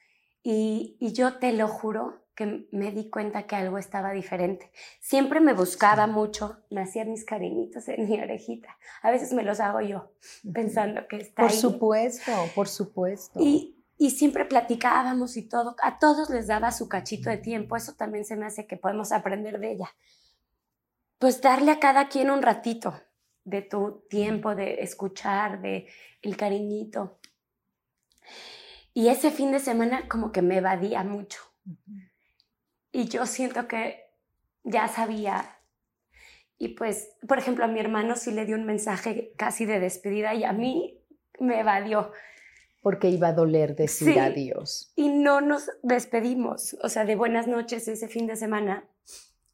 y, 0.42 0.96
y, 1.00 1.12
yo 1.12 1.38
te 1.38 1.52
lo 1.52 1.68
juro 1.68 2.22
que 2.34 2.68
me 2.70 2.92
di 2.92 3.08
cuenta 3.08 3.46
que 3.46 3.56
algo 3.56 3.78
estaba 3.78 4.12
diferente. 4.12 4.70
Siempre 5.00 5.40
me 5.40 5.54
buscaba 5.54 6.06
mucho, 6.06 6.58
me 6.70 6.82
hacía 6.82 7.04
mis 7.06 7.24
cariñitos 7.24 7.88
en 7.88 8.08
mi 8.08 8.20
orejita. 8.20 8.76
A 9.02 9.10
veces 9.10 9.32
me 9.32 9.42
los 9.42 9.58
hago 9.58 9.80
yo, 9.80 10.12
pensando 10.52 11.08
que 11.08 11.16
está 11.16 11.42
por 11.42 11.50
ahí. 11.50 11.60
Por 11.62 11.72
supuesto, 11.72 12.32
por 12.54 12.68
supuesto. 12.68 13.40
Y, 13.40 13.82
y 13.96 14.10
siempre 14.10 14.44
platicábamos 14.44 15.38
y 15.38 15.48
todo. 15.48 15.74
A 15.82 15.98
todos 15.98 16.28
les 16.28 16.46
daba 16.46 16.70
su 16.72 16.88
cachito 16.88 17.30
de 17.30 17.38
tiempo. 17.38 17.74
Eso 17.74 17.94
también 17.94 18.26
se 18.26 18.36
me 18.36 18.44
hace 18.44 18.66
que 18.66 18.76
podemos 18.76 19.12
aprender 19.12 19.58
de 19.58 19.72
ella 19.72 19.90
pues 21.18 21.40
darle 21.40 21.72
a 21.72 21.80
cada 21.80 22.08
quien 22.08 22.30
un 22.30 22.42
ratito 22.42 22.94
de 23.44 23.62
tu 23.62 24.04
tiempo, 24.10 24.54
de 24.54 24.82
escuchar, 24.82 25.60
de 25.60 25.88
el 26.22 26.36
cariñito. 26.36 27.18
Y 28.92 29.08
ese 29.08 29.30
fin 29.30 29.52
de 29.52 29.60
semana 29.60 30.08
como 30.08 30.32
que 30.32 30.42
me 30.42 30.58
evadía 30.58 31.04
mucho. 31.04 31.40
Y 32.92 33.06
yo 33.08 33.26
siento 33.26 33.68
que 33.68 34.06
ya 34.64 34.88
sabía. 34.88 35.60
Y 36.58 36.68
pues, 36.68 37.16
por 37.28 37.38
ejemplo, 37.38 37.64
a 37.64 37.68
mi 37.68 37.78
hermano 37.78 38.16
sí 38.16 38.32
le 38.32 38.46
dio 38.46 38.56
un 38.56 38.64
mensaje 38.64 39.32
casi 39.36 39.66
de 39.66 39.80
despedida 39.80 40.34
y 40.34 40.44
a 40.44 40.52
mí 40.52 40.98
me 41.38 41.60
evadió. 41.60 42.12
Porque 42.80 43.08
iba 43.10 43.28
a 43.28 43.32
doler 43.32 43.76
decir 43.76 44.18
adiós. 44.18 44.92
Y 44.96 45.08
no 45.08 45.40
nos 45.40 45.70
despedimos, 45.82 46.76
o 46.82 46.88
sea, 46.88 47.04
de 47.04 47.16
buenas 47.16 47.46
noches 47.46 47.88
ese 47.88 48.08
fin 48.08 48.26
de 48.26 48.36
semana. 48.36 48.88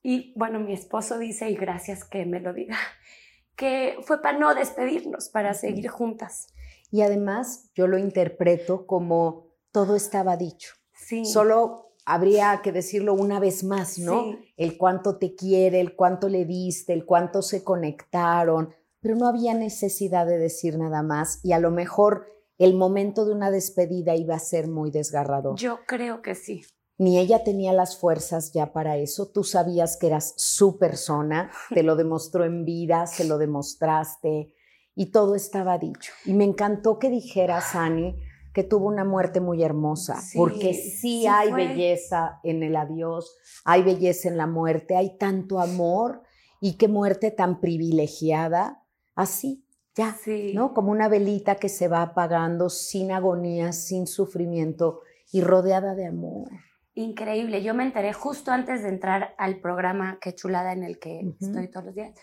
Y 0.02 0.32
bueno, 0.36 0.58
mi 0.58 0.72
esposo 0.72 1.18
dice, 1.18 1.48
y 1.50 1.54
gracias 1.54 2.04
que 2.04 2.26
me 2.26 2.40
lo 2.40 2.52
diga, 2.52 2.76
que 3.56 3.96
fue 4.02 4.20
para 4.20 4.38
no 4.38 4.54
despedirnos, 4.54 5.28
para 5.28 5.54
seguir 5.54 5.88
juntas. 5.88 6.48
Y 6.90 7.02
además 7.02 7.70
yo 7.74 7.86
lo 7.86 7.98
interpreto 7.98 8.86
como 8.86 9.46
todo 9.70 9.96
estaba 9.96 10.36
dicho. 10.36 10.74
Sí. 10.92 11.24
Solo 11.24 11.94
habría 12.04 12.60
que 12.62 12.72
decirlo 12.72 13.14
una 13.14 13.38
vez 13.38 13.64
más, 13.64 13.98
¿no? 13.98 14.36
El 14.56 14.76
cuánto 14.76 15.18
te 15.18 15.34
quiere, 15.34 15.80
el 15.80 15.94
cuánto 15.94 16.28
le 16.28 16.44
diste, 16.44 16.92
el 16.92 17.06
cuánto 17.06 17.40
se 17.42 17.62
conectaron, 17.62 18.74
pero 19.00 19.16
no 19.16 19.26
había 19.26 19.54
necesidad 19.54 20.26
de 20.26 20.38
decir 20.38 20.78
nada 20.78 21.02
más 21.02 21.40
y 21.42 21.52
a 21.52 21.60
lo 21.60 21.70
mejor 21.70 22.26
el 22.58 22.74
momento 22.74 23.24
de 23.24 23.32
una 23.32 23.50
despedida 23.50 24.14
iba 24.14 24.34
a 24.34 24.40
ser 24.40 24.68
muy 24.68 24.90
desgarrador. 24.90 25.56
Yo 25.58 25.80
creo 25.86 26.22
que 26.22 26.34
sí 26.34 26.62
ni 27.02 27.18
ella 27.18 27.42
tenía 27.42 27.72
las 27.72 27.98
fuerzas 27.98 28.52
ya 28.52 28.72
para 28.72 28.96
eso. 28.96 29.26
Tú 29.26 29.42
sabías 29.42 29.96
que 29.96 30.06
eras 30.06 30.34
su 30.36 30.78
persona, 30.78 31.50
te 31.74 31.82
lo 31.82 31.96
demostró 31.96 32.44
en 32.44 32.64
vida, 32.64 33.08
se 33.08 33.24
lo 33.24 33.38
demostraste 33.38 34.52
y 34.94 35.06
todo 35.06 35.34
estaba 35.34 35.78
dicho. 35.78 36.12
Y 36.24 36.34
me 36.34 36.44
encantó 36.44 37.00
que 37.00 37.10
dijeras, 37.10 37.74
Ani, 37.74 38.16
que 38.54 38.62
tuvo 38.62 38.86
una 38.86 39.04
muerte 39.04 39.40
muy 39.40 39.64
hermosa, 39.64 40.20
porque 40.36 40.74
sí, 40.74 41.26
hay 41.26 41.50
belleza 41.52 42.38
en 42.44 42.62
el 42.62 42.76
adiós, 42.76 43.36
hay 43.64 43.82
belleza 43.82 44.28
en 44.28 44.36
la 44.36 44.46
muerte, 44.46 44.94
hay 44.94 45.16
tanto 45.18 45.58
amor 45.58 46.22
y 46.60 46.74
qué 46.74 46.86
muerte 46.86 47.32
tan 47.32 47.60
privilegiada, 47.60 48.84
así, 49.16 49.66
ya, 49.96 50.16
¿no? 50.54 50.72
Como 50.72 50.92
una 50.92 51.08
velita 51.08 51.56
que 51.56 51.68
se 51.68 51.88
va 51.88 52.02
apagando 52.02 52.70
sin 52.70 53.10
agonía, 53.10 53.72
sin 53.72 54.06
sufrimiento 54.06 55.00
y 55.32 55.40
rodeada 55.40 55.96
de 55.96 56.06
amor 56.06 56.48
increíble. 56.94 57.62
Yo 57.62 57.74
me 57.74 57.84
enteré 57.84 58.12
justo 58.12 58.52
antes 58.52 58.82
de 58.82 58.88
entrar 58.88 59.34
al 59.38 59.60
programa 59.60 60.18
Qué 60.20 60.34
chulada 60.34 60.72
en 60.72 60.82
el 60.82 60.98
que 60.98 61.34
estoy 61.40 61.68
todos 61.68 61.86
los 61.86 61.94
días. 61.94 62.18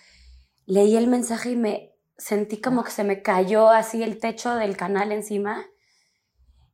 Leí 0.66 0.96
el 0.96 1.08
mensaje 1.08 1.52
y 1.52 1.56
me 1.56 1.94
sentí 2.18 2.62
como 2.62 2.84
que 2.84 2.92
se 2.92 3.04
me 3.04 3.22
cayó 3.22 3.70
así 3.70 4.04
el 4.04 4.20
techo 4.20 4.56
del 4.56 4.78
canal 4.78 5.12
encima 5.12 5.66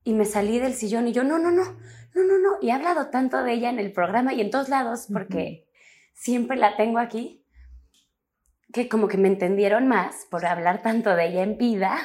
y 0.04 0.14
me 0.14 0.26
salí 0.26 0.60
del 0.60 0.74
sillón 0.74 1.08
y 1.08 1.14
yo, 1.14 1.24
no, 1.24 1.40
no, 1.40 1.52
no, 1.52 1.64
no, 1.64 2.24
no, 2.24 2.40
no. 2.40 2.58
Y 2.62 2.70
he 2.70 2.72
hablado 2.74 3.10
tanto 3.10 3.44
de 3.44 3.54
ella 3.54 3.70
en 3.70 3.80
el 3.80 3.92
programa 3.92 4.34
y 4.34 4.42
en 4.42 4.52
todos 4.52 4.70
lados 4.70 5.08
porque 5.12 5.68
siempre 6.14 6.58
la 6.58 6.76
tengo 6.76 7.00
aquí 7.00 7.44
que 8.74 8.90
como 8.90 9.08
que 9.08 9.18
me 9.18 9.30
entendieron 9.30 9.88
más 9.88 10.28
por 10.30 10.46
hablar 10.46 10.82
tanto 10.82 11.16
de 11.16 11.28
ella 11.28 11.44
en 11.44 11.58
vida. 11.58 11.98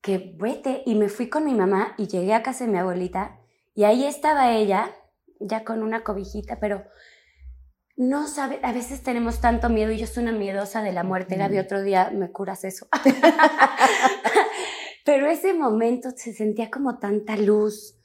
Que 0.00 0.34
vete. 0.36 0.82
Y 0.86 0.96
me 0.96 1.08
fui 1.08 1.28
con 1.28 1.44
mi 1.44 1.54
mamá 1.54 1.94
y 1.98 2.08
llegué 2.08 2.34
a 2.34 2.42
casa 2.42 2.64
de 2.64 2.72
mi 2.72 2.78
abuelita 2.78 3.38
y 3.76 3.84
ahí 3.84 4.06
estaba 4.06 4.52
ella, 4.52 4.90
ya 5.38 5.62
con 5.62 5.82
una 5.82 6.02
cobijita, 6.02 6.58
pero 6.58 6.84
no 7.94 8.26
sabe, 8.26 8.58
a 8.62 8.72
veces 8.72 9.02
tenemos 9.02 9.42
tanto 9.42 9.68
miedo 9.68 9.92
y 9.92 9.98
yo 9.98 10.06
soy 10.06 10.22
una 10.22 10.32
miedosa 10.32 10.82
de 10.82 10.92
la 10.92 11.04
muerte, 11.04 11.36
Gaby, 11.36 11.58
otro 11.58 11.82
día 11.82 12.10
me 12.10 12.32
curas 12.32 12.64
eso. 12.64 12.88
pero 15.04 15.28
ese 15.28 15.52
momento 15.52 16.08
se 16.16 16.32
sentía 16.32 16.70
como 16.70 16.98
tanta 16.98 17.36
luz, 17.36 18.00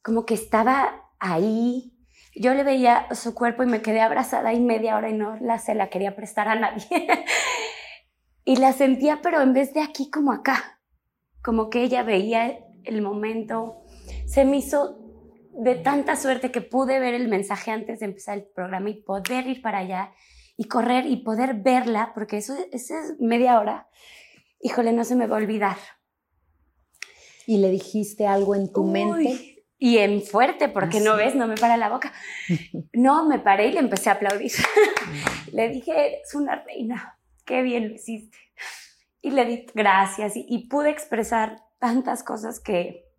como 0.00 0.24
que 0.24 0.34
estaba 0.34 1.10
ahí. 1.18 1.92
Yo 2.36 2.54
le 2.54 2.62
veía 2.62 3.12
su 3.12 3.34
cuerpo 3.34 3.64
y 3.64 3.66
me 3.66 3.82
quedé 3.82 4.00
abrazada 4.00 4.50
ahí 4.50 4.60
media 4.60 4.96
hora 4.96 5.10
y 5.10 5.14
no 5.14 5.36
la, 5.40 5.58
se 5.58 5.74
la 5.74 5.90
quería 5.90 6.14
prestar 6.14 6.46
a 6.46 6.54
nadie. 6.54 6.86
y 8.44 8.56
la 8.56 8.72
sentía, 8.72 9.22
pero 9.22 9.40
en 9.40 9.54
vez 9.54 9.74
de 9.74 9.82
aquí, 9.82 10.08
como 10.08 10.30
acá. 10.30 10.80
Como 11.42 11.68
que 11.68 11.82
ella 11.82 12.04
veía 12.04 12.60
el 12.84 13.02
momento. 13.02 13.82
Se 14.26 14.44
me 14.44 14.58
hizo 14.58 14.99
de 15.60 15.74
tanta 15.74 16.16
suerte 16.16 16.50
que 16.50 16.62
pude 16.62 16.98
ver 16.98 17.12
el 17.14 17.28
mensaje 17.28 17.70
antes 17.70 18.00
de 18.00 18.06
empezar 18.06 18.38
el 18.38 18.44
programa 18.44 18.88
y 18.88 19.02
poder 19.02 19.46
ir 19.46 19.60
para 19.60 19.78
allá 19.78 20.12
y 20.56 20.64
correr 20.64 21.06
y 21.06 21.16
poder 21.16 21.54
verla, 21.54 22.12
porque 22.14 22.38
eso, 22.38 22.54
es 22.72 22.90
media 23.18 23.60
hora. 23.60 23.88
Híjole, 24.60 24.92
no 24.92 25.04
se 25.04 25.16
me 25.16 25.26
va 25.26 25.36
a 25.36 25.40
olvidar. 25.40 25.76
¿Y 27.46 27.58
le 27.58 27.70
dijiste 27.70 28.26
algo 28.26 28.54
en 28.54 28.72
tu 28.72 28.84
mente? 28.84 29.64
Y 29.78 29.98
en 29.98 30.22
fuerte, 30.22 30.68
porque 30.68 30.98
¿Ah, 30.98 31.02
no 31.02 31.16
sí? 31.16 31.24
ves, 31.24 31.34
no 31.34 31.46
me 31.46 31.56
para 31.56 31.76
la 31.76 31.88
boca. 31.88 32.12
No, 32.92 33.26
me 33.26 33.38
paré 33.38 33.68
y 33.68 33.72
le 33.72 33.80
empecé 33.80 34.10
a 34.10 34.14
aplaudir. 34.14 34.52
le 35.52 35.68
dije, 35.68 35.92
eres 35.92 36.34
una 36.34 36.56
reina, 36.56 37.18
qué 37.44 37.62
bien 37.62 37.88
lo 37.88 37.94
hiciste. 37.94 38.36
Y 39.22 39.30
le 39.30 39.44
di 39.44 39.66
gracias 39.74 40.36
y, 40.36 40.46
y 40.48 40.68
pude 40.68 40.90
expresar 40.90 41.62
tantas 41.78 42.22
cosas 42.22 42.60
que, 42.60 43.09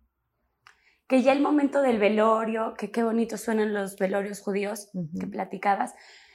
que 1.12 1.20
ya 1.20 1.32
el 1.32 1.42
momento 1.42 1.82
del 1.82 1.98
velorio, 1.98 2.72
que 2.72 2.90
qué 2.90 3.02
bonito 3.02 3.36
suenan 3.36 3.74
los 3.74 3.98
velorios 3.98 4.40
judíos 4.40 4.88
que 5.20 5.26
platicabas, 5.26 5.92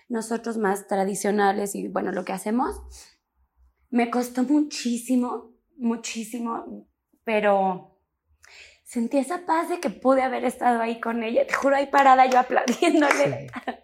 nosotros 0.08 0.60
más 0.60 0.86
tradicionales 0.86 1.74
y 1.74 1.88
bueno, 1.88 2.12
lo 2.12 2.24
que 2.24 2.34
hacemos, 2.34 2.84
me 3.90 4.12
costó 4.12 4.44
muchísimo, 4.44 5.56
muchísimo, 5.78 6.88
pero 7.24 7.98
sentí 8.84 9.18
esa 9.18 9.48
paz 9.48 9.68
de 9.70 9.80
que 9.80 9.90
pude 9.90 10.22
haber 10.22 10.46
estado 10.46 10.80
ahí 10.80 11.00
con 11.00 11.24
ella, 11.24 11.48
te 11.48 11.56
juro 11.56 11.76
ahí 11.76 11.88
parada 11.88 12.28
yo 12.28 12.38
aplaudiéndole. 12.38 13.48
Sí. 13.50 13.72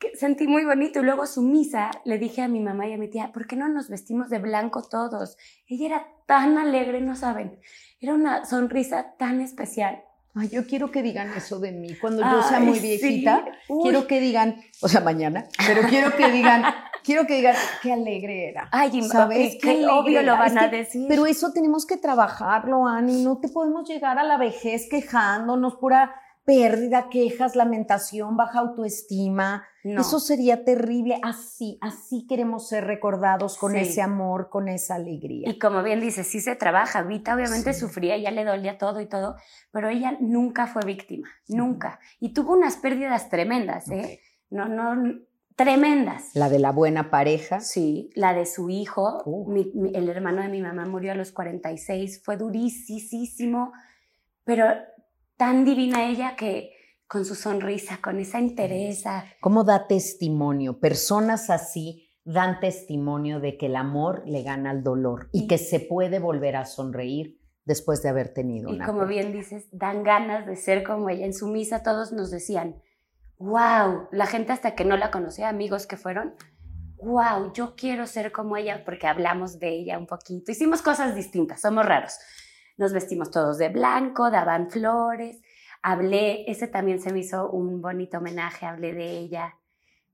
Que 0.00 0.16
sentí 0.16 0.48
muy 0.48 0.64
bonito 0.64 0.98
y 0.98 1.04
luego 1.04 1.26
su 1.26 1.42
misa 1.42 1.92
le 2.04 2.18
dije 2.18 2.42
a 2.42 2.48
mi 2.48 2.58
mamá 2.58 2.88
y 2.88 2.92
a 2.92 2.98
mi 2.98 3.08
tía, 3.08 3.30
¿por 3.32 3.46
qué 3.46 3.54
no 3.54 3.68
nos 3.68 3.88
vestimos 3.88 4.30
de 4.30 4.40
blanco 4.40 4.82
todos? 4.82 5.36
Ella 5.68 5.86
era 5.86 6.06
tan 6.26 6.58
alegre, 6.58 7.00
no 7.00 7.14
saben, 7.14 7.60
era 8.02 8.12
una 8.14 8.44
sonrisa 8.44 9.14
tan 9.18 9.40
especial. 9.40 10.02
Ay, 10.34 10.48
yo 10.48 10.66
quiero 10.66 10.90
que 10.90 11.02
digan 11.02 11.30
eso 11.36 11.58
de 11.60 11.72
mí. 11.72 11.94
Cuando 12.00 12.22
yo 12.22 12.42
sea 12.42 12.56
Ay, 12.58 12.64
muy 12.66 12.78
sí. 12.78 12.86
viejita, 12.98 13.44
Uy. 13.68 13.82
quiero 13.82 14.06
que 14.06 14.18
digan, 14.20 14.56
o 14.80 14.88
sea, 14.88 15.00
mañana, 15.02 15.44
pero 15.66 15.82
quiero 15.88 16.16
que 16.16 16.30
digan, 16.30 16.62
quiero 17.04 17.26
que 17.26 17.36
digan 17.36 17.54
qué 17.82 17.92
alegre 17.92 18.48
era. 18.48 18.68
Ay, 18.72 19.02
¿Sabes? 19.02 19.54
y 19.54 19.58
Qué 19.58 19.86
obvio 19.86 20.22
lo 20.22 20.32
van 20.36 20.56
Es 20.56 20.62
a 20.62 20.70
que- 20.70 20.76
decir. 20.78 21.06
Pero 21.08 21.26
eso 21.26 21.52
tenemos 21.52 21.84
que 21.86 21.96
trabajarlo, 21.98 22.86
Ani. 22.86 23.22
No 23.22 23.38
te 23.38 23.48
podemos 23.48 23.86
llegar 23.88 24.18
a 24.18 24.24
la 24.24 24.38
vejez 24.38 24.88
quejándonos, 24.90 25.76
pura 25.76 26.14
pérdida, 26.44 27.08
quejas, 27.10 27.54
lamentación, 27.56 28.36
baja 28.36 28.58
autoestima. 28.60 29.64
No. 29.84 30.00
Eso 30.00 30.18
sería 30.20 30.64
terrible. 30.64 31.18
Así, 31.22 31.78
así 31.80 32.26
queremos 32.28 32.68
ser 32.68 32.84
recordados 32.84 33.56
con 33.56 33.72
Sí. 33.72 33.78
ese 33.78 34.02
amor, 34.02 34.48
con 34.50 34.68
esa 34.68 34.96
alegría. 34.96 35.48
Y 35.48 35.58
como 35.58 35.82
bien 35.82 36.00
dices, 36.00 36.26
sí 36.26 36.40
se 36.40 36.56
trabaja. 36.56 37.02
Vita 37.02 37.34
obviamente 37.34 37.72
Sí. 37.72 37.80
sufría, 37.80 38.16
ya 38.18 38.30
le 38.30 38.44
dolía 38.44 38.78
todo 38.78 39.00
y 39.00 39.06
todo, 39.06 39.36
pero 39.70 39.88
ella 39.88 40.16
nunca 40.20 40.66
fue 40.66 40.82
víctima, 40.84 41.28
nunca. 41.48 42.00
Y 42.20 42.32
tuvo 42.32 42.52
unas 42.54 42.76
pérdidas 42.76 43.28
tremendas, 43.28 43.88
¿eh? 43.90 44.20
No, 44.50 44.68
no, 44.68 45.20
tremendas. 45.56 46.30
La 46.34 46.48
de 46.48 46.58
la 46.58 46.72
buena 46.72 47.10
pareja. 47.10 47.60
Sí, 47.60 48.10
la 48.14 48.34
de 48.34 48.46
su 48.46 48.68
hijo, 48.70 49.22
Uh. 49.26 49.50
mi- 49.52 49.70
mi- 49.74 49.94
el 49.94 50.08
hermano 50.08 50.42
de 50.42 50.48
mi 50.48 50.60
mamá 50.60 50.86
murió 50.86 51.12
a 51.12 51.14
los 51.14 51.30
46, 51.30 52.22
fue 52.24 52.36
durísimo, 52.36 53.72
pero 54.44 54.66
tan 55.42 55.64
divina 55.64 56.06
ella 56.06 56.36
que 56.36 56.70
con 57.08 57.24
su 57.24 57.34
sonrisa, 57.34 57.98
con 58.00 58.20
esa 58.20 58.38
entereza, 58.38 59.24
¿Cómo 59.40 59.64
da 59.64 59.88
testimonio? 59.88 60.78
Personas 60.78 61.50
así 61.50 62.08
dan 62.24 62.60
testimonio 62.60 63.40
de 63.40 63.58
que 63.58 63.66
el 63.66 63.74
amor 63.74 64.22
le 64.24 64.44
gana 64.44 64.70
al 64.70 64.84
dolor 64.84 65.28
y 65.32 65.48
que 65.48 65.58
se 65.58 65.80
puede 65.80 66.20
volver 66.20 66.54
a 66.54 66.64
sonreír 66.64 67.40
después 67.64 68.04
de 68.04 68.10
haber 68.10 68.32
tenido 68.32 68.70
y 68.70 68.76
una 68.76 68.86
como 68.86 69.00
pérdida. 69.00 69.20
bien 69.20 69.32
dices, 69.32 69.66
dan 69.72 70.04
ganas 70.04 70.46
de 70.46 70.54
ser 70.54 70.84
como 70.84 71.10
ella. 71.10 71.26
En 71.26 71.34
su 71.34 71.48
misa 71.48 71.82
todos 71.82 72.12
nos 72.12 72.30
decían, 72.30 72.80
wow, 73.38 74.06
la 74.12 74.26
gente 74.26 74.52
hasta 74.52 74.76
que 74.76 74.84
no 74.84 74.96
la 74.96 75.10
conocía, 75.10 75.48
amigos 75.48 75.88
que 75.88 75.96
fueron, 75.96 76.36
wow, 76.98 77.52
yo 77.52 77.74
quiero 77.74 78.06
ser 78.06 78.30
como 78.30 78.56
ella 78.56 78.84
porque 78.84 79.08
hablamos 79.08 79.58
de 79.58 79.70
ella 79.70 79.98
un 79.98 80.06
poquito. 80.06 80.52
Hicimos 80.52 80.82
cosas 80.82 81.16
distintas, 81.16 81.62
somos 81.62 81.84
raros. 81.84 82.14
Nos 82.76 82.92
vestimos 82.92 83.30
todos 83.30 83.58
de 83.58 83.68
blanco, 83.68 84.30
daban 84.30 84.70
flores, 84.70 85.40
hablé, 85.82 86.50
ese 86.50 86.68
también 86.68 87.00
se 87.00 87.12
me 87.12 87.20
hizo 87.20 87.50
un 87.50 87.80
bonito 87.80 88.18
homenaje, 88.18 88.66
hablé 88.66 88.92
de 88.92 89.18
ella, 89.18 89.58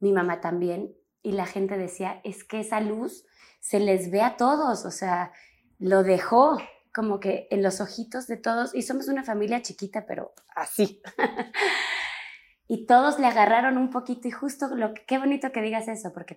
mi 0.00 0.12
mamá 0.12 0.40
también, 0.40 0.94
y 1.22 1.32
la 1.32 1.46
gente 1.46 1.76
decía, 1.76 2.20
es 2.24 2.44
que 2.44 2.60
esa 2.60 2.80
luz 2.80 3.26
se 3.60 3.80
les 3.80 4.10
ve 4.10 4.22
a 4.22 4.36
todos, 4.36 4.84
o 4.84 4.90
sea, 4.90 5.32
lo 5.78 6.02
dejó 6.02 6.58
como 6.94 7.20
que 7.20 7.46
en 7.50 7.62
los 7.62 7.80
ojitos 7.80 8.26
de 8.26 8.36
todos, 8.36 8.74
y 8.74 8.82
somos 8.82 9.08
una 9.08 9.24
familia 9.24 9.62
chiquita, 9.62 10.06
pero 10.06 10.32
así. 10.54 11.02
y 12.68 12.86
todos 12.86 13.18
le 13.18 13.26
agarraron 13.26 13.76
un 13.76 13.90
poquito, 13.90 14.26
y 14.28 14.30
justo 14.30 14.74
lo 14.74 14.94
qué 15.06 15.18
bonito 15.18 15.52
que 15.52 15.62
digas 15.62 15.86
eso, 15.88 16.12
porque 16.12 16.34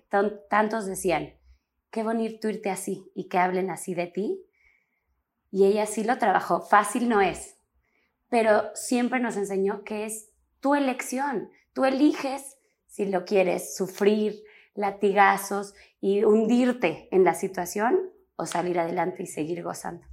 tantos 0.48 0.86
decían, 0.86 1.34
qué 1.90 2.02
bonito 2.02 2.48
irte 2.48 2.70
así 2.70 3.10
y 3.14 3.28
que 3.28 3.38
hablen 3.38 3.70
así 3.70 3.94
de 3.94 4.06
ti. 4.06 4.44
Y 5.52 5.66
ella 5.66 5.86
sí 5.86 6.02
lo 6.02 6.18
trabajó, 6.18 6.62
fácil 6.62 7.08
no 7.08 7.20
es, 7.20 7.56
pero 8.30 8.70
siempre 8.74 9.20
nos 9.20 9.36
enseñó 9.36 9.84
que 9.84 10.06
es 10.06 10.30
tu 10.60 10.74
elección, 10.74 11.50
tú 11.74 11.84
eliges 11.84 12.56
si 12.86 13.04
lo 13.04 13.26
quieres 13.26 13.76
sufrir, 13.76 14.42
latigazos 14.74 15.74
y 16.00 16.24
hundirte 16.24 17.08
en 17.12 17.24
la 17.24 17.34
situación 17.34 18.10
o 18.36 18.46
salir 18.46 18.78
adelante 18.78 19.22
y 19.22 19.26
seguir 19.26 19.62
gozando. 19.62 20.04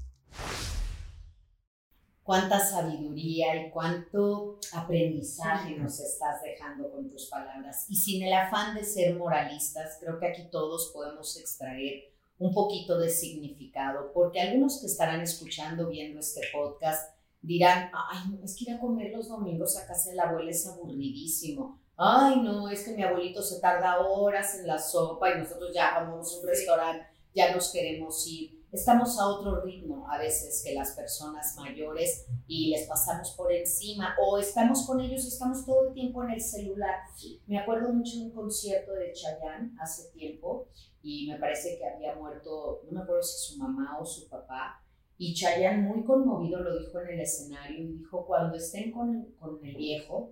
cuánta 2.24 2.60
sabiduría 2.60 3.56
y 3.56 3.72
cuánto 3.72 4.60
aprendizaje 4.74 5.76
nos 5.78 6.00
estás 6.00 6.44
dejando 6.44 6.92
con 6.92 7.10
tus 7.10 7.28
palabras. 7.28 7.88
Y 7.90 7.96
sin 7.96 8.22
el 8.24 8.34
afán 8.34 8.76
de 8.76 8.84
ser 8.84 9.16
moralistas, 9.16 9.98
creo 10.00 10.20
que 10.20 10.28
aquí 10.28 10.44
todos 10.52 10.92
podemos 10.94 11.36
extraer 11.40 12.14
un 12.40 12.54
poquito 12.54 12.98
de 12.98 13.10
significado, 13.10 14.12
porque 14.14 14.40
algunos 14.40 14.80
que 14.80 14.88
estarán 14.88 15.22
escuchando, 15.22 15.90
viendo 15.90 16.20
este 16.20 16.42
podcast, 16.52 17.14
dirán, 17.42 17.92
ay, 17.94 18.32
no, 18.32 18.44
es 18.44 18.56
que 18.56 18.64
ir 18.66 18.72
a 18.72 18.80
comer 18.80 19.12
los 19.12 19.28
domingos 19.28 19.78
a 19.78 19.86
casa 19.86 20.10
de 20.10 20.16
la 20.16 20.24
abuela 20.24 20.50
es 20.50 20.66
aburridísimo. 20.66 21.80
Ay, 21.96 22.42
no, 22.42 22.70
es 22.70 22.84
que 22.84 22.96
mi 22.96 23.04
abuelito 23.04 23.42
se 23.42 23.60
tarda 23.60 24.00
horas 24.00 24.58
en 24.58 24.68
la 24.68 24.80
sopa 24.80 25.32
y 25.32 25.40
nosotros 25.40 25.72
ya 25.74 26.00
vamos 26.00 26.34
a 26.34 26.40
un 26.40 26.48
restaurante, 26.48 27.06
ya 27.34 27.54
nos 27.54 27.72
queremos 27.72 28.26
ir 28.28 28.60
estamos 28.72 29.20
a 29.20 29.28
otro 29.28 29.62
ritmo 29.62 30.08
a 30.10 30.18
veces 30.18 30.62
que 30.64 30.74
las 30.74 30.92
personas 30.92 31.56
mayores 31.58 32.26
y 32.48 32.70
les 32.70 32.88
pasamos 32.88 33.32
por 33.32 33.52
encima 33.52 34.16
o 34.22 34.38
estamos 34.38 34.86
con 34.86 35.00
ellos 35.02 35.26
y 35.26 35.30
estamos 35.30 35.66
todo 35.66 35.88
el 35.88 35.94
tiempo 35.94 36.24
en 36.24 36.32
el 36.32 36.42
celular. 36.42 37.00
Me 37.48 37.58
acuerdo 37.58 37.94
mucho 37.94 38.18
de 38.18 38.26
un 38.26 38.32
concierto 38.32 38.94
de 38.94 39.12
Chayanne 39.14 39.72
hace 39.80 40.10
tiempo 40.12 40.68
y 41.02 41.28
me 41.28 41.40
parece 41.40 41.78
que 41.78 41.88
había 41.88 42.16
muerto, 42.16 42.82
no 42.86 42.92
me 42.92 43.02
acuerdo 43.02 43.24
si 43.24 43.54
su 43.54 43.58
mamá 43.58 43.98
o 44.00 44.06
su 44.06 44.28
papá, 44.28 44.84
y 45.18 45.34
Chayanne 45.34 45.82
muy 45.82 46.04
conmovido 46.04 46.62
lo 46.62 46.80
dijo 46.80 47.00
en 47.02 47.10
el 47.10 47.20
escenario 47.20 47.78
y 47.78 47.98
dijo, 47.98 48.26
cuando 48.26 48.56
estén 48.56 48.92
con, 48.92 49.34
con 49.38 49.60
el 49.66 49.76
viejo, 49.76 50.32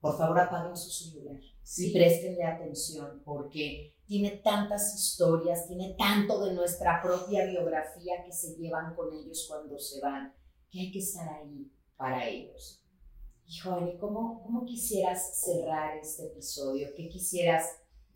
por 0.00 0.16
favor 0.16 0.40
apaguen 0.40 0.76
su 0.76 0.90
celular 0.90 1.40
y 1.78 1.92
préstenle 1.92 2.44
atención 2.44 3.20
porque 3.24 3.94
tiene 4.06 4.40
tantas 4.42 4.94
historias, 4.94 5.66
tiene 5.66 5.94
tanto 5.98 6.44
de 6.44 6.54
nuestra 6.54 7.02
propia 7.02 7.44
biografía 7.44 8.24
que 8.24 8.32
se 8.32 8.56
llevan 8.56 8.94
con 8.94 9.12
ellos 9.12 9.46
cuando 9.48 9.78
se 9.78 10.00
van, 10.00 10.32
que 10.70 10.80
hay 10.80 10.92
que 10.92 11.00
estar 11.00 11.28
ahí 11.28 11.70
para 11.96 12.26
ellos. 12.26 12.82
Hijo, 13.48 13.72
Ani, 13.72 13.96
¿cómo, 13.98 14.42
¿cómo 14.42 14.64
quisieras 14.64 15.40
cerrar 15.40 15.96
este 15.98 16.26
episodio? 16.26 16.88
¿Qué 16.96 17.08
quisieras? 17.08 17.66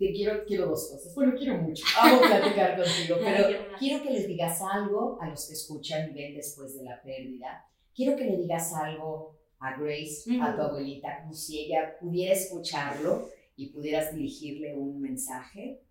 Te 0.01 0.14
quiero, 0.14 0.46
quiero 0.46 0.66
dos 0.66 0.90
cosas. 0.90 1.14
Bueno, 1.14 1.34
quiero 1.36 1.59
mucho. 1.59 1.84
Amo 2.03 2.22
platicar 2.22 2.74
contigo, 2.74 3.16
pero 3.22 3.48
quiero 3.78 4.03
que 4.03 4.11
les 4.11 4.26
digas 4.26 4.62
algo 4.62 5.18
a 5.20 5.28
los 5.28 5.46
que 5.46 5.53
escuchan 5.53 6.09
y 6.09 6.14
ven 6.14 6.34
después 6.34 6.74
de 6.74 6.84
la 6.84 7.03
pérdida. 7.03 7.66
Quiero 7.94 8.16
que 8.16 8.24
le 8.24 8.38
digas 8.38 8.72
algo 8.74 9.38
a 9.59 9.76
Grace, 9.78 10.24
a 10.40 10.57
tu 10.57 10.62
abuelita, 10.62 11.20
como 11.20 11.34
si 11.34 11.66
ella 11.66 11.98
pudiera 12.01 12.32
escucharlo 12.32 13.28
y 13.57 13.74
pudieras 13.74 14.14
dirigirle 14.14 14.74
un 14.74 15.03
mensaje. 15.03 15.82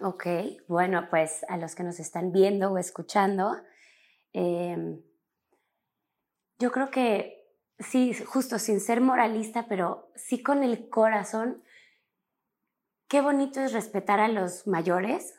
Ok, 0.00 0.24
bueno, 0.68 1.08
pues 1.10 1.44
a 1.48 1.56
los 1.56 1.74
que 1.74 1.82
nos 1.82 1.98
están 1.98 2.30
viendo 2.30 2.70
o 2.70 2.78
escuchando, 2.78 3.56
eh, 4.34 5.00
yo 6.60 6.70
creo 6.70 6.90
que 6.92 7.44
sí, 7.80 8.14
justo 8.14 8.60
sin 8.60 8.78
ser 8.78 9.00
moralista, 9.00 9.66
pero 9.68 10.12
sí 10.14 10.44
con 10.44 10.62
el 10.62 10.88
corazón, 10.88 11.64
qué 13.08 13.20
bonito 13.20 13.60
es 13.60 13.72
respetar 13.72 14.20
a 14.20 14.28
los 14.28 14.66
mayores, 14.66 15.34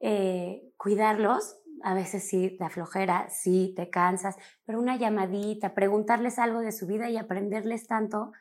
eh, 0.00 0.72
cuidarlos. 0.76 1.56
A 1.82 1.94
veces 1.94 2.28
sí, 2.28 2.56
da 2.58 2.70
flojera, 2.70 3.28
sí, 3.30 3.72
te 3.76 3.88
cansas, 3.88 4.36
pero 4.64 4.80
una 4.80 4.96
llamadita, 4.96 5.74
preguntarles 5.74 6.40
algo 6.40 6.60
de 6.60 6.72
su 6.72 6.88
vida 6.88 7.08
y 7.08 7.16
aprenderles 7.16 7.86
tanto, 7.86 8.32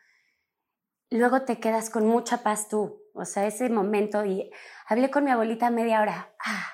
luego 1.11 1.43
te 1.43 1.59
quedas 1.59 1.89
con 1.89 2.07
mucha 2.07 2.41
paz 2.43 2.67
tú. 2.67 3.03
O 3.13 3.25
sea, 3.25 3.45
ese 3.45 3.69
momento 3.69 4.25
y 4.25 4.51
hablé 4.88 5.11
con 5.11 5.23
mi 5.23 5.32
abuelita 5.32 5.69
media 5.69 6.01
hora. 6.01 6.34
Ah, 6.43 6.67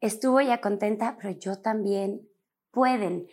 estuvo 0.00 0.40
ya 0.40 0.60
contenta, 0.60 1.16
pero 1.20 1.38
yo 1.38 1.60
también. 1.60 2.26
Pueden. 2.70 3.26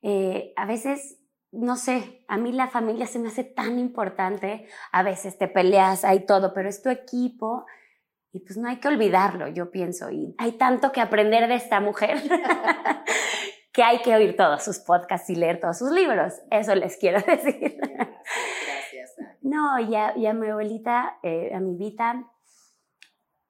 Eh, 0.00 0.54
a 0.56 0.64
veces, 0.64 1.17
no 1.52 1.76
sé, 1.76 2.24
a 2.28 2.36
mí 2.36 2.52
la 2.52 2.68
familia 2.68 3.06
se 3.06 3.18
me 3.18 3.28
hace 3.28 3.44
tan 3.44 3.78
importante. 3.78 4.66
A 4.92 5.02
veces 5.02 5.38
te 5.38 5.48
peleas, 5.48 6.04
hay 6.04 6.26
todo, 6.26 6.52
pero 6.52 6.68
es 6.68 6.82
tu 6.82 6.90
equipo. 6.90 7.64
Y 8.32 8.40
pues 8.40 8.58
no 8.58 8.68
hay 8.68 8.76
que 8.76 8.88
olvidarlo, 8.88 9.48
yo 9.48 9.70
pienso. 9.70 10.10
Y 10.10 10.34
hay 10.38 10.52
tanto 10.52 10.92
que 10.92 11.00
aprender 11.00 11.48
de 11.48 11.54
esta 11.54 11.80
mujer 11.80 12.18
que 13.72 13.82
hay 13.82 14.02
que 14.02 14.14
oír 14.14 14.36
todos 14.36 14.62
sus 14.62 14.80
podcasts 14.80 15.30
y 15.30 15.36
leer 15.36 15.60
todos 15.60 15.78
sus 15.78 15.90
libros. 15.90 16.34
Eso 16.50 16.74
les 16.74 16.96
quiero 16.96 17.20
decir. 17.26 17.78
Gracias. 17.80 19.14
No, 19.40 19.78
ya, 19.80 20.14
ya 20.16 20.34
mi 20.34 20.48
abuelita, 20.48 21.18
eh, 21.22 21.54
a 21.54 21.60
mi 21.60 21.76
Vita, 21.76 22.28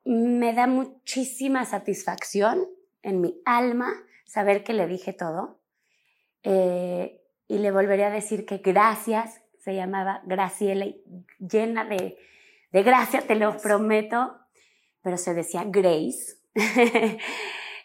me 0.04 0.54
da 0.54 0.66
muchísima 0.66 1.64
satisfacción 1.64 2.66
en 3.02 3.20
mi 3.20 3.40
alma 3.44 3.92
saber 4.26 4.64
que 4.64 4.72
le 4.72 4.86
dije 4.86 5.12
todo. 5.12 5.60
Eh, 6.42 7.17
y 7.48 7.58
le 7.58 7.72
volveré 7.72 8.04
a 8.04 8.10
decir 8.10 8.44
que 8.44 8.58
gracias, 8.58 9.40
se 9.58 9.74
llamaba 9.74 10.22
Graciela, 10.26 10.86
llena 11.38 11.84
de, 11.84 12.18
de 12.72 12.82
gracia, 12.82 13.22
te 13.22 13.34
lo 13.34 13.56
prometo, 13.56 14.36
pero 15.02 15.16
se 15.16 15.34
decía 15.34 15.64
Grace. 15.66 16.38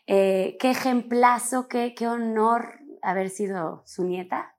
Eh, 0.05 0.57
qué 0.59 0.71
ejemplazo, 0.71 1.69
qué, 1.69 1.95
qué 1.95 2.07
honor 2.09 2.81
haber 3.01 3.29
sido 3.29 3.83
su 3.85 4.03
nieta 4.03 4.57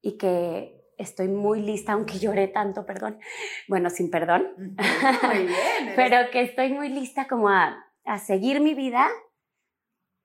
y 0.00 0.18
que 0.18 0.82
estoy 0.98 1.28
muy 1.28 1.60
lista, 1.60 1.92
aunque 1.92 2.18
lloré 2.18 2.48
tanto, 2.48 2.84
perdón, 2.84 3.20
bueno, 3.68 3.88
sin 3.88 4.10
perdón, 4.10 4.52
Muy 4.56 5.46
bien. 5.46 5.92
pero 5.96 6.28
que 6.32 6.42
estoy 6.42 6.72
muy 6.72 6.88
lista 6.88 7.28
como 7.28 7.50
a, 7.50 7.86
a 8.04 8.18
seguir 8.18 8.60
mi 8.60 8.74
vida 8.74 9.08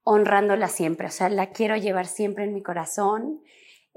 honrándola 0.01 0.67
siempre, 0.67 1.05
o 1.05 1.11
sea, 1.11 1.29
la 1.29 1.51
quiero 1.51 1.77
llevar 1.77 2.07
siempre 2.07 2.45
en 2.45 2.55
mi 2.55 2.63
corazón. 2.63 3.43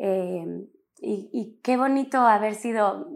Eh, 0.00 0.66
y, 0.98 1.30
y 1.32 1.60
qué 1.62 1.76
bonito 1.76 2.18
haber 2.18 2.54
sido 2.54 3.06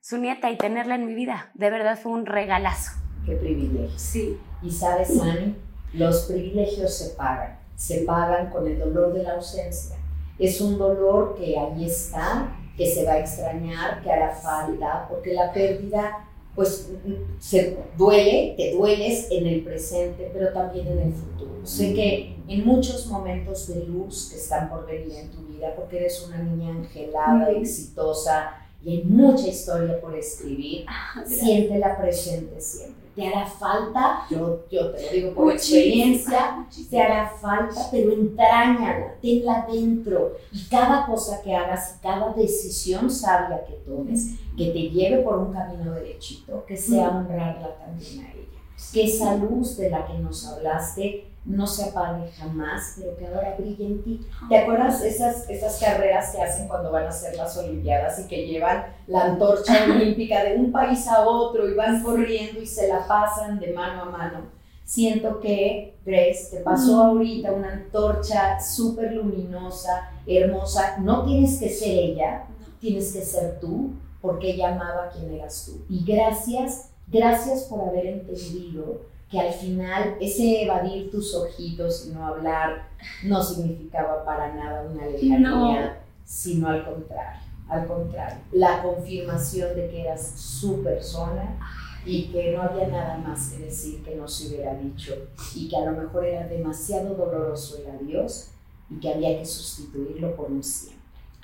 su 0.00 0.18
nieta 0.18 0.50
y 0.50 0.58
tenerla 0.58 0.96
en 0.96 1.06
mi 1.06 1.14
vida. 1.14 1.50
De 1.54 1.70
verdad 1.70 1.98
fue 1.98 2.12
un 2.12 2.26
regalazo. 2.26 2.92
Qué 3.24 3.36
privilegio. 3.36 3.98
Sí. 3.98 4.38
Y 4.62 4.70
sabes, 4.70 5.18
Ani, 5.18 5.56
los 5.94 6.24
privilegios 6.24 6.92
se 6.92 7.14
pagan. 7.14 7.58
Se 7.74 8.02
pagan 8.02 8.50
con 8.50 8.66
el 8.66 8.78
dolor 8.78 9.14
de 9.14 9.22
la 9.22 9.36
ausencia. 9.36 9.96
Es 10.38 10.60
un 10.60 10.76
dolor 10.76 11.34
que 11.36 11.58
ahí 11.58 11.86
está, 11.86 12.54
que 12.76 12.86
se 12.86 13.04
va 13.04 13.12
a 13.12 13.20
extrañar, 13.20 14.02
que 14.02 14.10
hará 14.10 14.34
falta, 14.34 15.06
porque 15.08 15.32
la 15.32 15.52
pérdida, 15.52 16.28
pues, 16.54 16.90
se 17.38 17.78
duele, 17.96 18.54
te 18.56 18.72
dueles 18.72 19.28
en 19.30 19.46
el 19.46 19.64
presente, 19.64 20.30
pero 20.32 20.52
también 20.52 20.86
en 20.88 20.98
el 20.98 21.12
futuro. 21.12 21.64
Sé 21.64 21.94
que 21.94 22.36
en 22.46 22.66
muchos 22.66 23.06
momentos 23.06 23.68
de 23.68 23.86
luz 23.86 24.28
que 24.30 24.36
están 24.36 24.68
por 24.68 24.86
venir 24.86 25.14
en 25.14 25.30
tu 25.30 25.43
porque 25.74 25.98
eres 25.98 26.26
una 26.26 26.38
niña 26.38 26.70
angelada, 26.70 27.50
Mm. 27.50 27.56
exitosa, 27.56 28.56
y 28.82 28.90
hay 28.98 29.04
mucha 29.04 29.46
historia 29.48 30.00
por 30.00 30.14
escribir, 30.14 30.84
siéntela 31.26 31.96
presente 31.96 32.60
siempre. 32.60 33.02
Te 33.14 33.28
hará 33.28 33.46
falta, 33.46 34.26
yo, 34.28 34.64
yo 34.68 34.90
te 34.90 35.06
lo 35.06 35.12
digo 35.12 35.34
por 35.34 35.52
experiencia, 35.52 36.66
te 36.90 37.00
hará 37.00 37.28
falta, 37.40 37.88
pero 37.92 38.12
entrañala, 38.12 39.14
tenla 39.22 39.66
dentro. 39.70 40.32
Y 40.50 40.64
cada 40.68 41.06
cosa 41.06 41.40
que 41.40 41.54
hagas, 41.54 41.98
cada 42.02 42.32
decisión 42.32 43.08
sabia 43.08 43.64
que 43.64 43.74
tomes, 43.86 44.30
que 44.56 44.66
te 44.72 44.90
lleve 44.90 45.22
por 45.22 45.38
un 45.38 45.52
camino 45.52 45.92
derechito, 45.92 46.64
que 46.66 46.76
sea 46.76 47.10
honrarla 47.10 47.76
también 47.78 48.24
a 48.24 48.32
ella. 48.32 48.58
Que 48.92 49.04
esa 49.04 49.36
luz 49.36 49.76
de 49.76 49.90
la 49.90 50.04
que 50.06 50.14
nos 50.18 50.44
hablaste 50.46 51.28
no 51.44 51.66
se 51.66 51.90
apague 51.90 52.30
jamás, 52.32 52.94
pero 52.98 53.16
que 53.16 53.26
ahora 53.26 53.54
brille 53.58 53.86
en 53.86 54.02
ti. 54.02 54.20
¿Te 54.48 54.58
acuerdas 54.58 55.02
esas, 55.02 55.48
esas 55.50 55.78
carreras 55.78 56.34
que 56.34 56.40
hacen 56.40 56.68
cuando 56.68 56.90
van 56.90 57.04
a 57.04 57.10
hacer 57.10 57.36
las 57.36 57.56
Olimpiadas 57.56 58.18
y 58.20 58.26
que 58.26 58.46
llevan 58.46 58.86
la 59.06 59.24
antorcha 59.24 59.84
olímpica 59.84 60.42
de 60.44 60.56
un 60.56 60.72
país 60.72 61.06
a 61.06 61.26
otro 61.26 61.68
y 61.68 61.74
van 61.74 62.02
corriendo 62.02 62.60
y 62.60 62.66
se 62.66 62.88
la 62.88 63.06
pasan 63.06 63.60
de 63.60 63.72
mano 63.72 64.02
a 64.02 64.06
mano? 64.06 64.38
Siento 64.84 65.40
que, 65.40 65.96
Grace, 66.04 66.48
te 66.50 66.62
pasó 66.62 67.02
ahorita 67.02 67.52
una 67.52 67.72
antorcha 67.72 68.60
súper 68.60 69.12
luminosa, 69.12 70.10
hermosa. 70.26 70.98
No 70.98 71.24
tienes 71.24 71.58
que 71.58 71.70
ser 71.70 71.90
ella, 71.90 72.46
tienes 72.80 73.12
que 73.12 73.22
ser 73.22 73.58
tú, 73.60 73.94
porque 74.20 74.52
ella 74.52 74.74
amaba 74.74 75.04
a 75.04 75.10
quien 75.10 75.32
eras 75.32 75.64
tú. 75.66 75.84
Y 75.88 76.04
gracias, 76.04 76.90
gracias 77.06 77.64
por 77.64 77.88
haber 77.88 78.06
entendido 78.06 79.13
que 79.34 79.40
al 79.40 79.52
final 79.52 80.16
ese 80.20 80.62
evadir 80.62 81.10
tus 81.10 81.34
ojitos 81.34 82.06
y 82.06 82.10
no 82.12 82.24
hablar 82.24 82.88
no 83.24 83.42
significaba 83.42 84.24
para 84.24 84.54
nada 84.54 84.88
una 84.88 85.06
lejanía, 85.06 86.04
sino 86.24 86.68
al 86.68 86.84
contrario, 86.84 87.40
al 87.68 87.84
contrario, 87.88 88.38
la 88.52 88.80
confirmación 88.80 89.74
de 89.74 89.88
que 89.88 90.02
eras 90.02 90.34
su 90.36 90.84
persona 90.84 91.58
y 92.06 92.26
que 92.26 92.52
no 92.52 92.62
había 92.62 92.86
nada 92.86 93.18
más 93.18 93.48
que 93.48 93.64
decir 93.64 94.04
que 94.04 94.14
no 94.14 94.28
se 94.28 94.46
hubiera 94.46 94.72
dicho 94.76 95.16
y 95.52 95.68
que 95.68 95.78
a 95.78 95.84
lo 95.90 96.00
mejor 96.00 96.24
era 96.24 96.46
demasiado 96.46 97.16
doloroso 97.16 97.78
el 97.78 97.90
adiós 97.90 98.50
y 98.88 99.00
que 99.00 99.14
había 99.14 99.36
que 99.36 99.44
sustituirlo 99.44 100.36
por 100.36 100.52
un 100.52 100.62
siempre. 100.62 100.93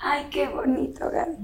Ay, 0.03 0.25
qué 0.31 0.47
bonito, 0.47 1.09
Gaby. 1.11 1.37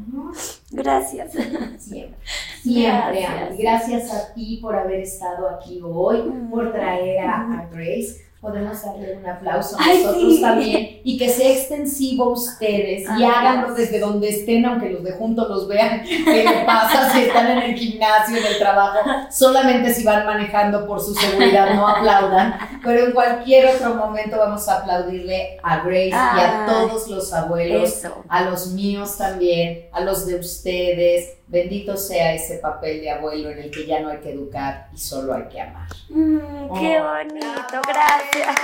Gracias. 0.72 1.32
Siempre, 1.32 2.18
siempre, 2.62 3.22
Gracias. 3.22 3.58
Gracias 3.58 4.14
a 4.14 4.34
ti 4.34 4.60
por 4.62 4.76
haber 4.76 5.02
estado 5.02 5.48
aquí 5.50 5.80
hoy, 5.84 6.24
por 6.50 6.72
traer 6.72 7.20
a, 7.28 7.42
a 7.60 7.68
Grace. 7.72 8.26
Podemos 8.42 8.84
darle 8.84 9.18
un 9.18 9.26
aplauso 9.26 9.76
a 9.80 9.84
Ay, 9.84 10.04
nosotros 10.04 10.36
sí. 10.36 10.42
también 10.42 10.97
y 11.10 11.18
que 11.18 11.30
sea 11.30 11.54
extensivo 11.54 12.26
a 12.26 12.30
ustedes 12.34 13.04
y 13.04 13.08
Ay, 13.10 13.24
háganlo 13.24 13.68
gracias. 13.68 13.78
desde 13.78 14.00
donde 14.00 14.28
estén, 14.28 14.66
aunque 14.66 14.90
los 14.90 15.06
de 15.06 15.14
juntos 15.14 15.48
los 15.48 15.66
vean. 15.70 16.04
¿Qué 16.06 16.44
le 16.44 16.66
pasa 16.66 17.10
si 17.14 17.22
están 17.22 17.50
en 17.52 17.58
el 17.60 17.76
gimnasio, 17.78 18.36
en 18.36 18.46
el 18.46 18.58
trabajo? 18.58 19.00
Solamente 19.32 19.94
si 19.94 20.04
van 20.04 20.26
manejando 20.26 20.86
por 20.86 21.00
su 21.00 21.16
seguridad, 21.16 21.74
no 21.76 21.88
aplaudan. 21.88 22.58
Pero 22.84 23.06
en 23.06 23.12
cualquier 23.14 23.68
otro 23.76 23.96
momento 23.96 24.38
vamos 24.38 24.68
a 24.68 24.80
aplaudirle 24.80 25.58
a 25.64 25.78
Grace 25.78 26.10
y 26.10 26.12
a 26.12 26.66
Ay. 26.66 26.70
todos 26.74 27.08
los 27.08 27.32
abuelos 27.34 27.90
Eso. 27.90 28.24
a 28.28 28.42
los 28.44 28.68
míos 28.74 29.18
también, 29.18 29.86
a 29.94 30.02
los 30.02 30.26
de 30.26 30.36
ustedes. 30.36 31.36
Bendito 31.48 31.96
sea 31.96 32.34
ese 32.34 32.58
papel 32.58 33.00
de 33.00 33.12
abuelo 33.12 33.50
en 33.52 33.60
el 33.60 33.72
que 33.72 33.86
ya 33.86 34.02
no 34.02 34.10
hay 34.10 34.18
que 34.18 34.32
educar 34.34 34.90
y 34.94 34.98
solo 34.98 35.34
hay 35.34 35.44
que 35.48 35.62
amar. 35.62 35.88
Mm, 36.10 36.38
qué 36.82 37.00
Oh. 37.00 37.04
bonito, 37.14 37.82
gracias. 37.88 38.56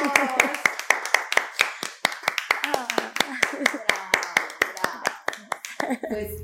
Pues 6.14 6.44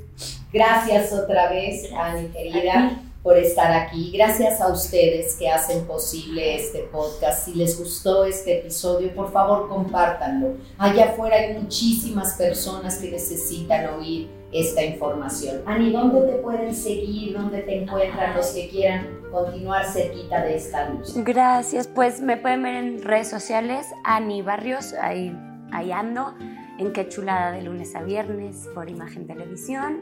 gracias 0.52 1.12
otra 1.12 1.48
vez, 1.48 1.92
Ani 1.92 2.26
querida, 2.28 3.00
por 3.22 3.36
estar 3.36 3.70
aquí. 3.72 4.10
Gracias 4.12 4.60
a 4.60 4.66
ustedes 4.66 5.36
que 5.36 5.48
hacen 5.48 5.86
posible 5.86 6.56
este 6.56 6.80
podcast. 6.92 7.44
Si 7.44 7.54
les 7.54 7.78
gustó 7.78 8.24
este 8.24 8.58
episodio, 8.58 9.14
por 9.14 9.32
favor 9.32 9.68
compártanlo. 9.68 10.56
Allá 10.76 11.10
afuera 11.10 11.36
hay 11.36 11.54
muchísimas 11.54 12.34
personas 12.34 12.98
que 12.98 13.12
necesitan 13.12 13.94
oír 13.94 14.28
esta 14.50 14.82
información. 14.82 15.62
Ani, 15.66 15.92
¿dónde 15.92 16.32
te 16.32 16.38
pueden 16.38 16.74
seguir? 16.74 17.38
¿Dónde 17.38 17.62
te 17.62 17.82
encuentran 17.82 18.34
los 18.34 18.48
que 18.48 18.68
quieran 18.68 19.20
continuar 19.30 19.86
cerquita 19.86 20.42
de 20.42 20.56
esta 20.56 20.88
luz? 20.88 21.12
Gracias, 21.14 21.86
pues 21.86 22.20
me 22.20 22.36
pueden 22.36 22.64
ver 22.64 22.74
en 22.74 23.02
redes 23.04 23.28
sociales, 23.30 23.86
Ani 24.02 24.42
Barrios, 24.42 24.94
ahí, 24.94 25.32
ahí 25.70 25.92
ando, 25.92 26.34
en 26.80 26.92
Qué 26.92 27.08
Chulada 27.08 27.52
de 27.52 27.62
lunes 27.62 27.94
a 27.94 28.02
viernes 28.02 28.68
por 28.74 28.88
Imagen 28.88 29.26
Televisión 29.26 30.00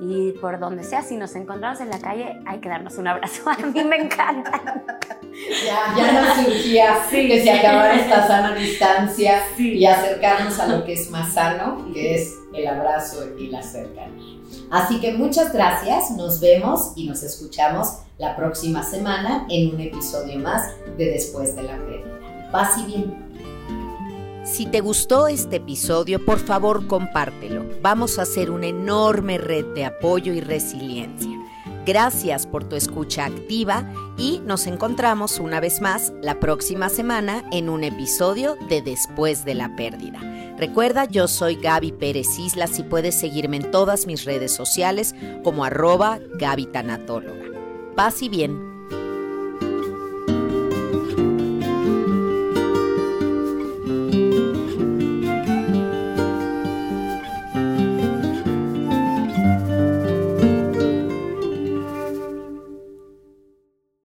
y 0.00 0.32
por 0.32 0.58
donde 0.58 0.84
sea, 0.84 1.02
si 1.02 1.16
nos 1.16 1.34
encontramos 1.36 1.80
en 1.80 1.90
la 1.90 1.98
calle 2.00 2.38
hay 2.46 2.60
que 2.60 2.68
darnos 2.68 2.96
un 2.96 3.08
abrazo, 3.08 3.50
a 3.50 3.56
mí 3.58 3.84
me 3.84 3.96
encanta. 3.96 4.60
Ya, 5.66 5.94
ya 5.96 6.12
nos 6.22 6.36
surgía 6.44 6.96
Sí. 7.10 7.28
que 7.28 7.42
se 7.42 7.50
acabara 7.50 7.94
esta 7.94 8.26
sana 8.26 8.54
distancia 8.54 9.42
Sí. 9.56 9.74
y 9.78 9.86
acercarnos 9.86 10.58
a 10.60 10.66
lo 10.68 10.84
que 10.84 10.92
es 10.94 11.10
más 11.10 11.32
sano, 11.34 11.86
que 11.92 12.14
es 12.16 12.38
el 12.54 12.66
abrazo 12.66 13.24
y 13.38 13.48
la 13.48 13.62
cercanía. 13.62 14.38
Así 14.70 15.00
que 15.00 15.12
muchas 15.14 15.52
gracias, 15.52 16.10
nos 16.12 16.40
vemos 16.40 16.92
y 16.96 17.06
nos 17.08 17.22
escuchamos 17.22 17.98
la 18.18 18.36
próxima 18.36 18.82
semana 18.82 19.46
en 19.50 19.74
un 19.74 19.80
episodio 19.80 20.38
más 20.38 20.70
de 20.96 21.06
Después 21.10 21.56
de 21.56 21.62
la 21.64 21.76
Pérdida. 21.78 22.48
Paz 22.50 22.78
y 22.78 22.86
bien. 22.86 23.31
Si 24.44 24.66
te 24.66 24.80
gustó 24.80 25.28
este 25.28 25.56
episodio, 25.56 26.24
por 26.24 26.40
favor 26.40 26.88
compártelo. 26.88 27.64
Vamos 27.80 28.18
a 28.18 28.22
hacer 28.22 28.50
una 28.50 28.66
enorme 28.66 29.38
red 29.38 29.66
de 29.74 29.84
apoyo 29.84 30.32
y 30.32 30.40
resiliencia. 30.40 31.30
Gracias 31.86 32.46
por 32.46 32.64
tu 32.64 32.74
escucha 32.74 33.24
activa 33.24 33.88
y 34.18 34.40
nos 34.44 34.66
encontramos 34.66 35.38
una 35.38 35.60
vez 35.60 35.80
más 35.80 36.12
la 36.22 36.40
próxima 36.40 36.88
semana 36.88 37.44
en 37.52 37.68
un 37.68 37.84
episodio 37.84 38.56
de 38.68 38.82
Después 38.82 39.44
de 39.44 39.54
la 39.54 39.74
Pérdida. 39.76 40.18
Recuerda, 40.58 41.04
yo 41.04 41.28
soy 41.28 41.56
Gaby 41.56 41.92
Pérez 41.92 42.38
Islas 42.38 42.78
y 42.78 42.82
puedes 42.82 43.18
seguirme 43.18 43.58
en 43.58 43.70
todas 43.70 44.06
mis 44.06 44.24
redes 44.24 44.52
sociales 44.52 45.14
como 45.44 45.64
arroba 45.64 46.18
Gaby. 46.38 46.68
Paz 47.94 48.22
y 48.22 48.28
bien. 48.28 48.71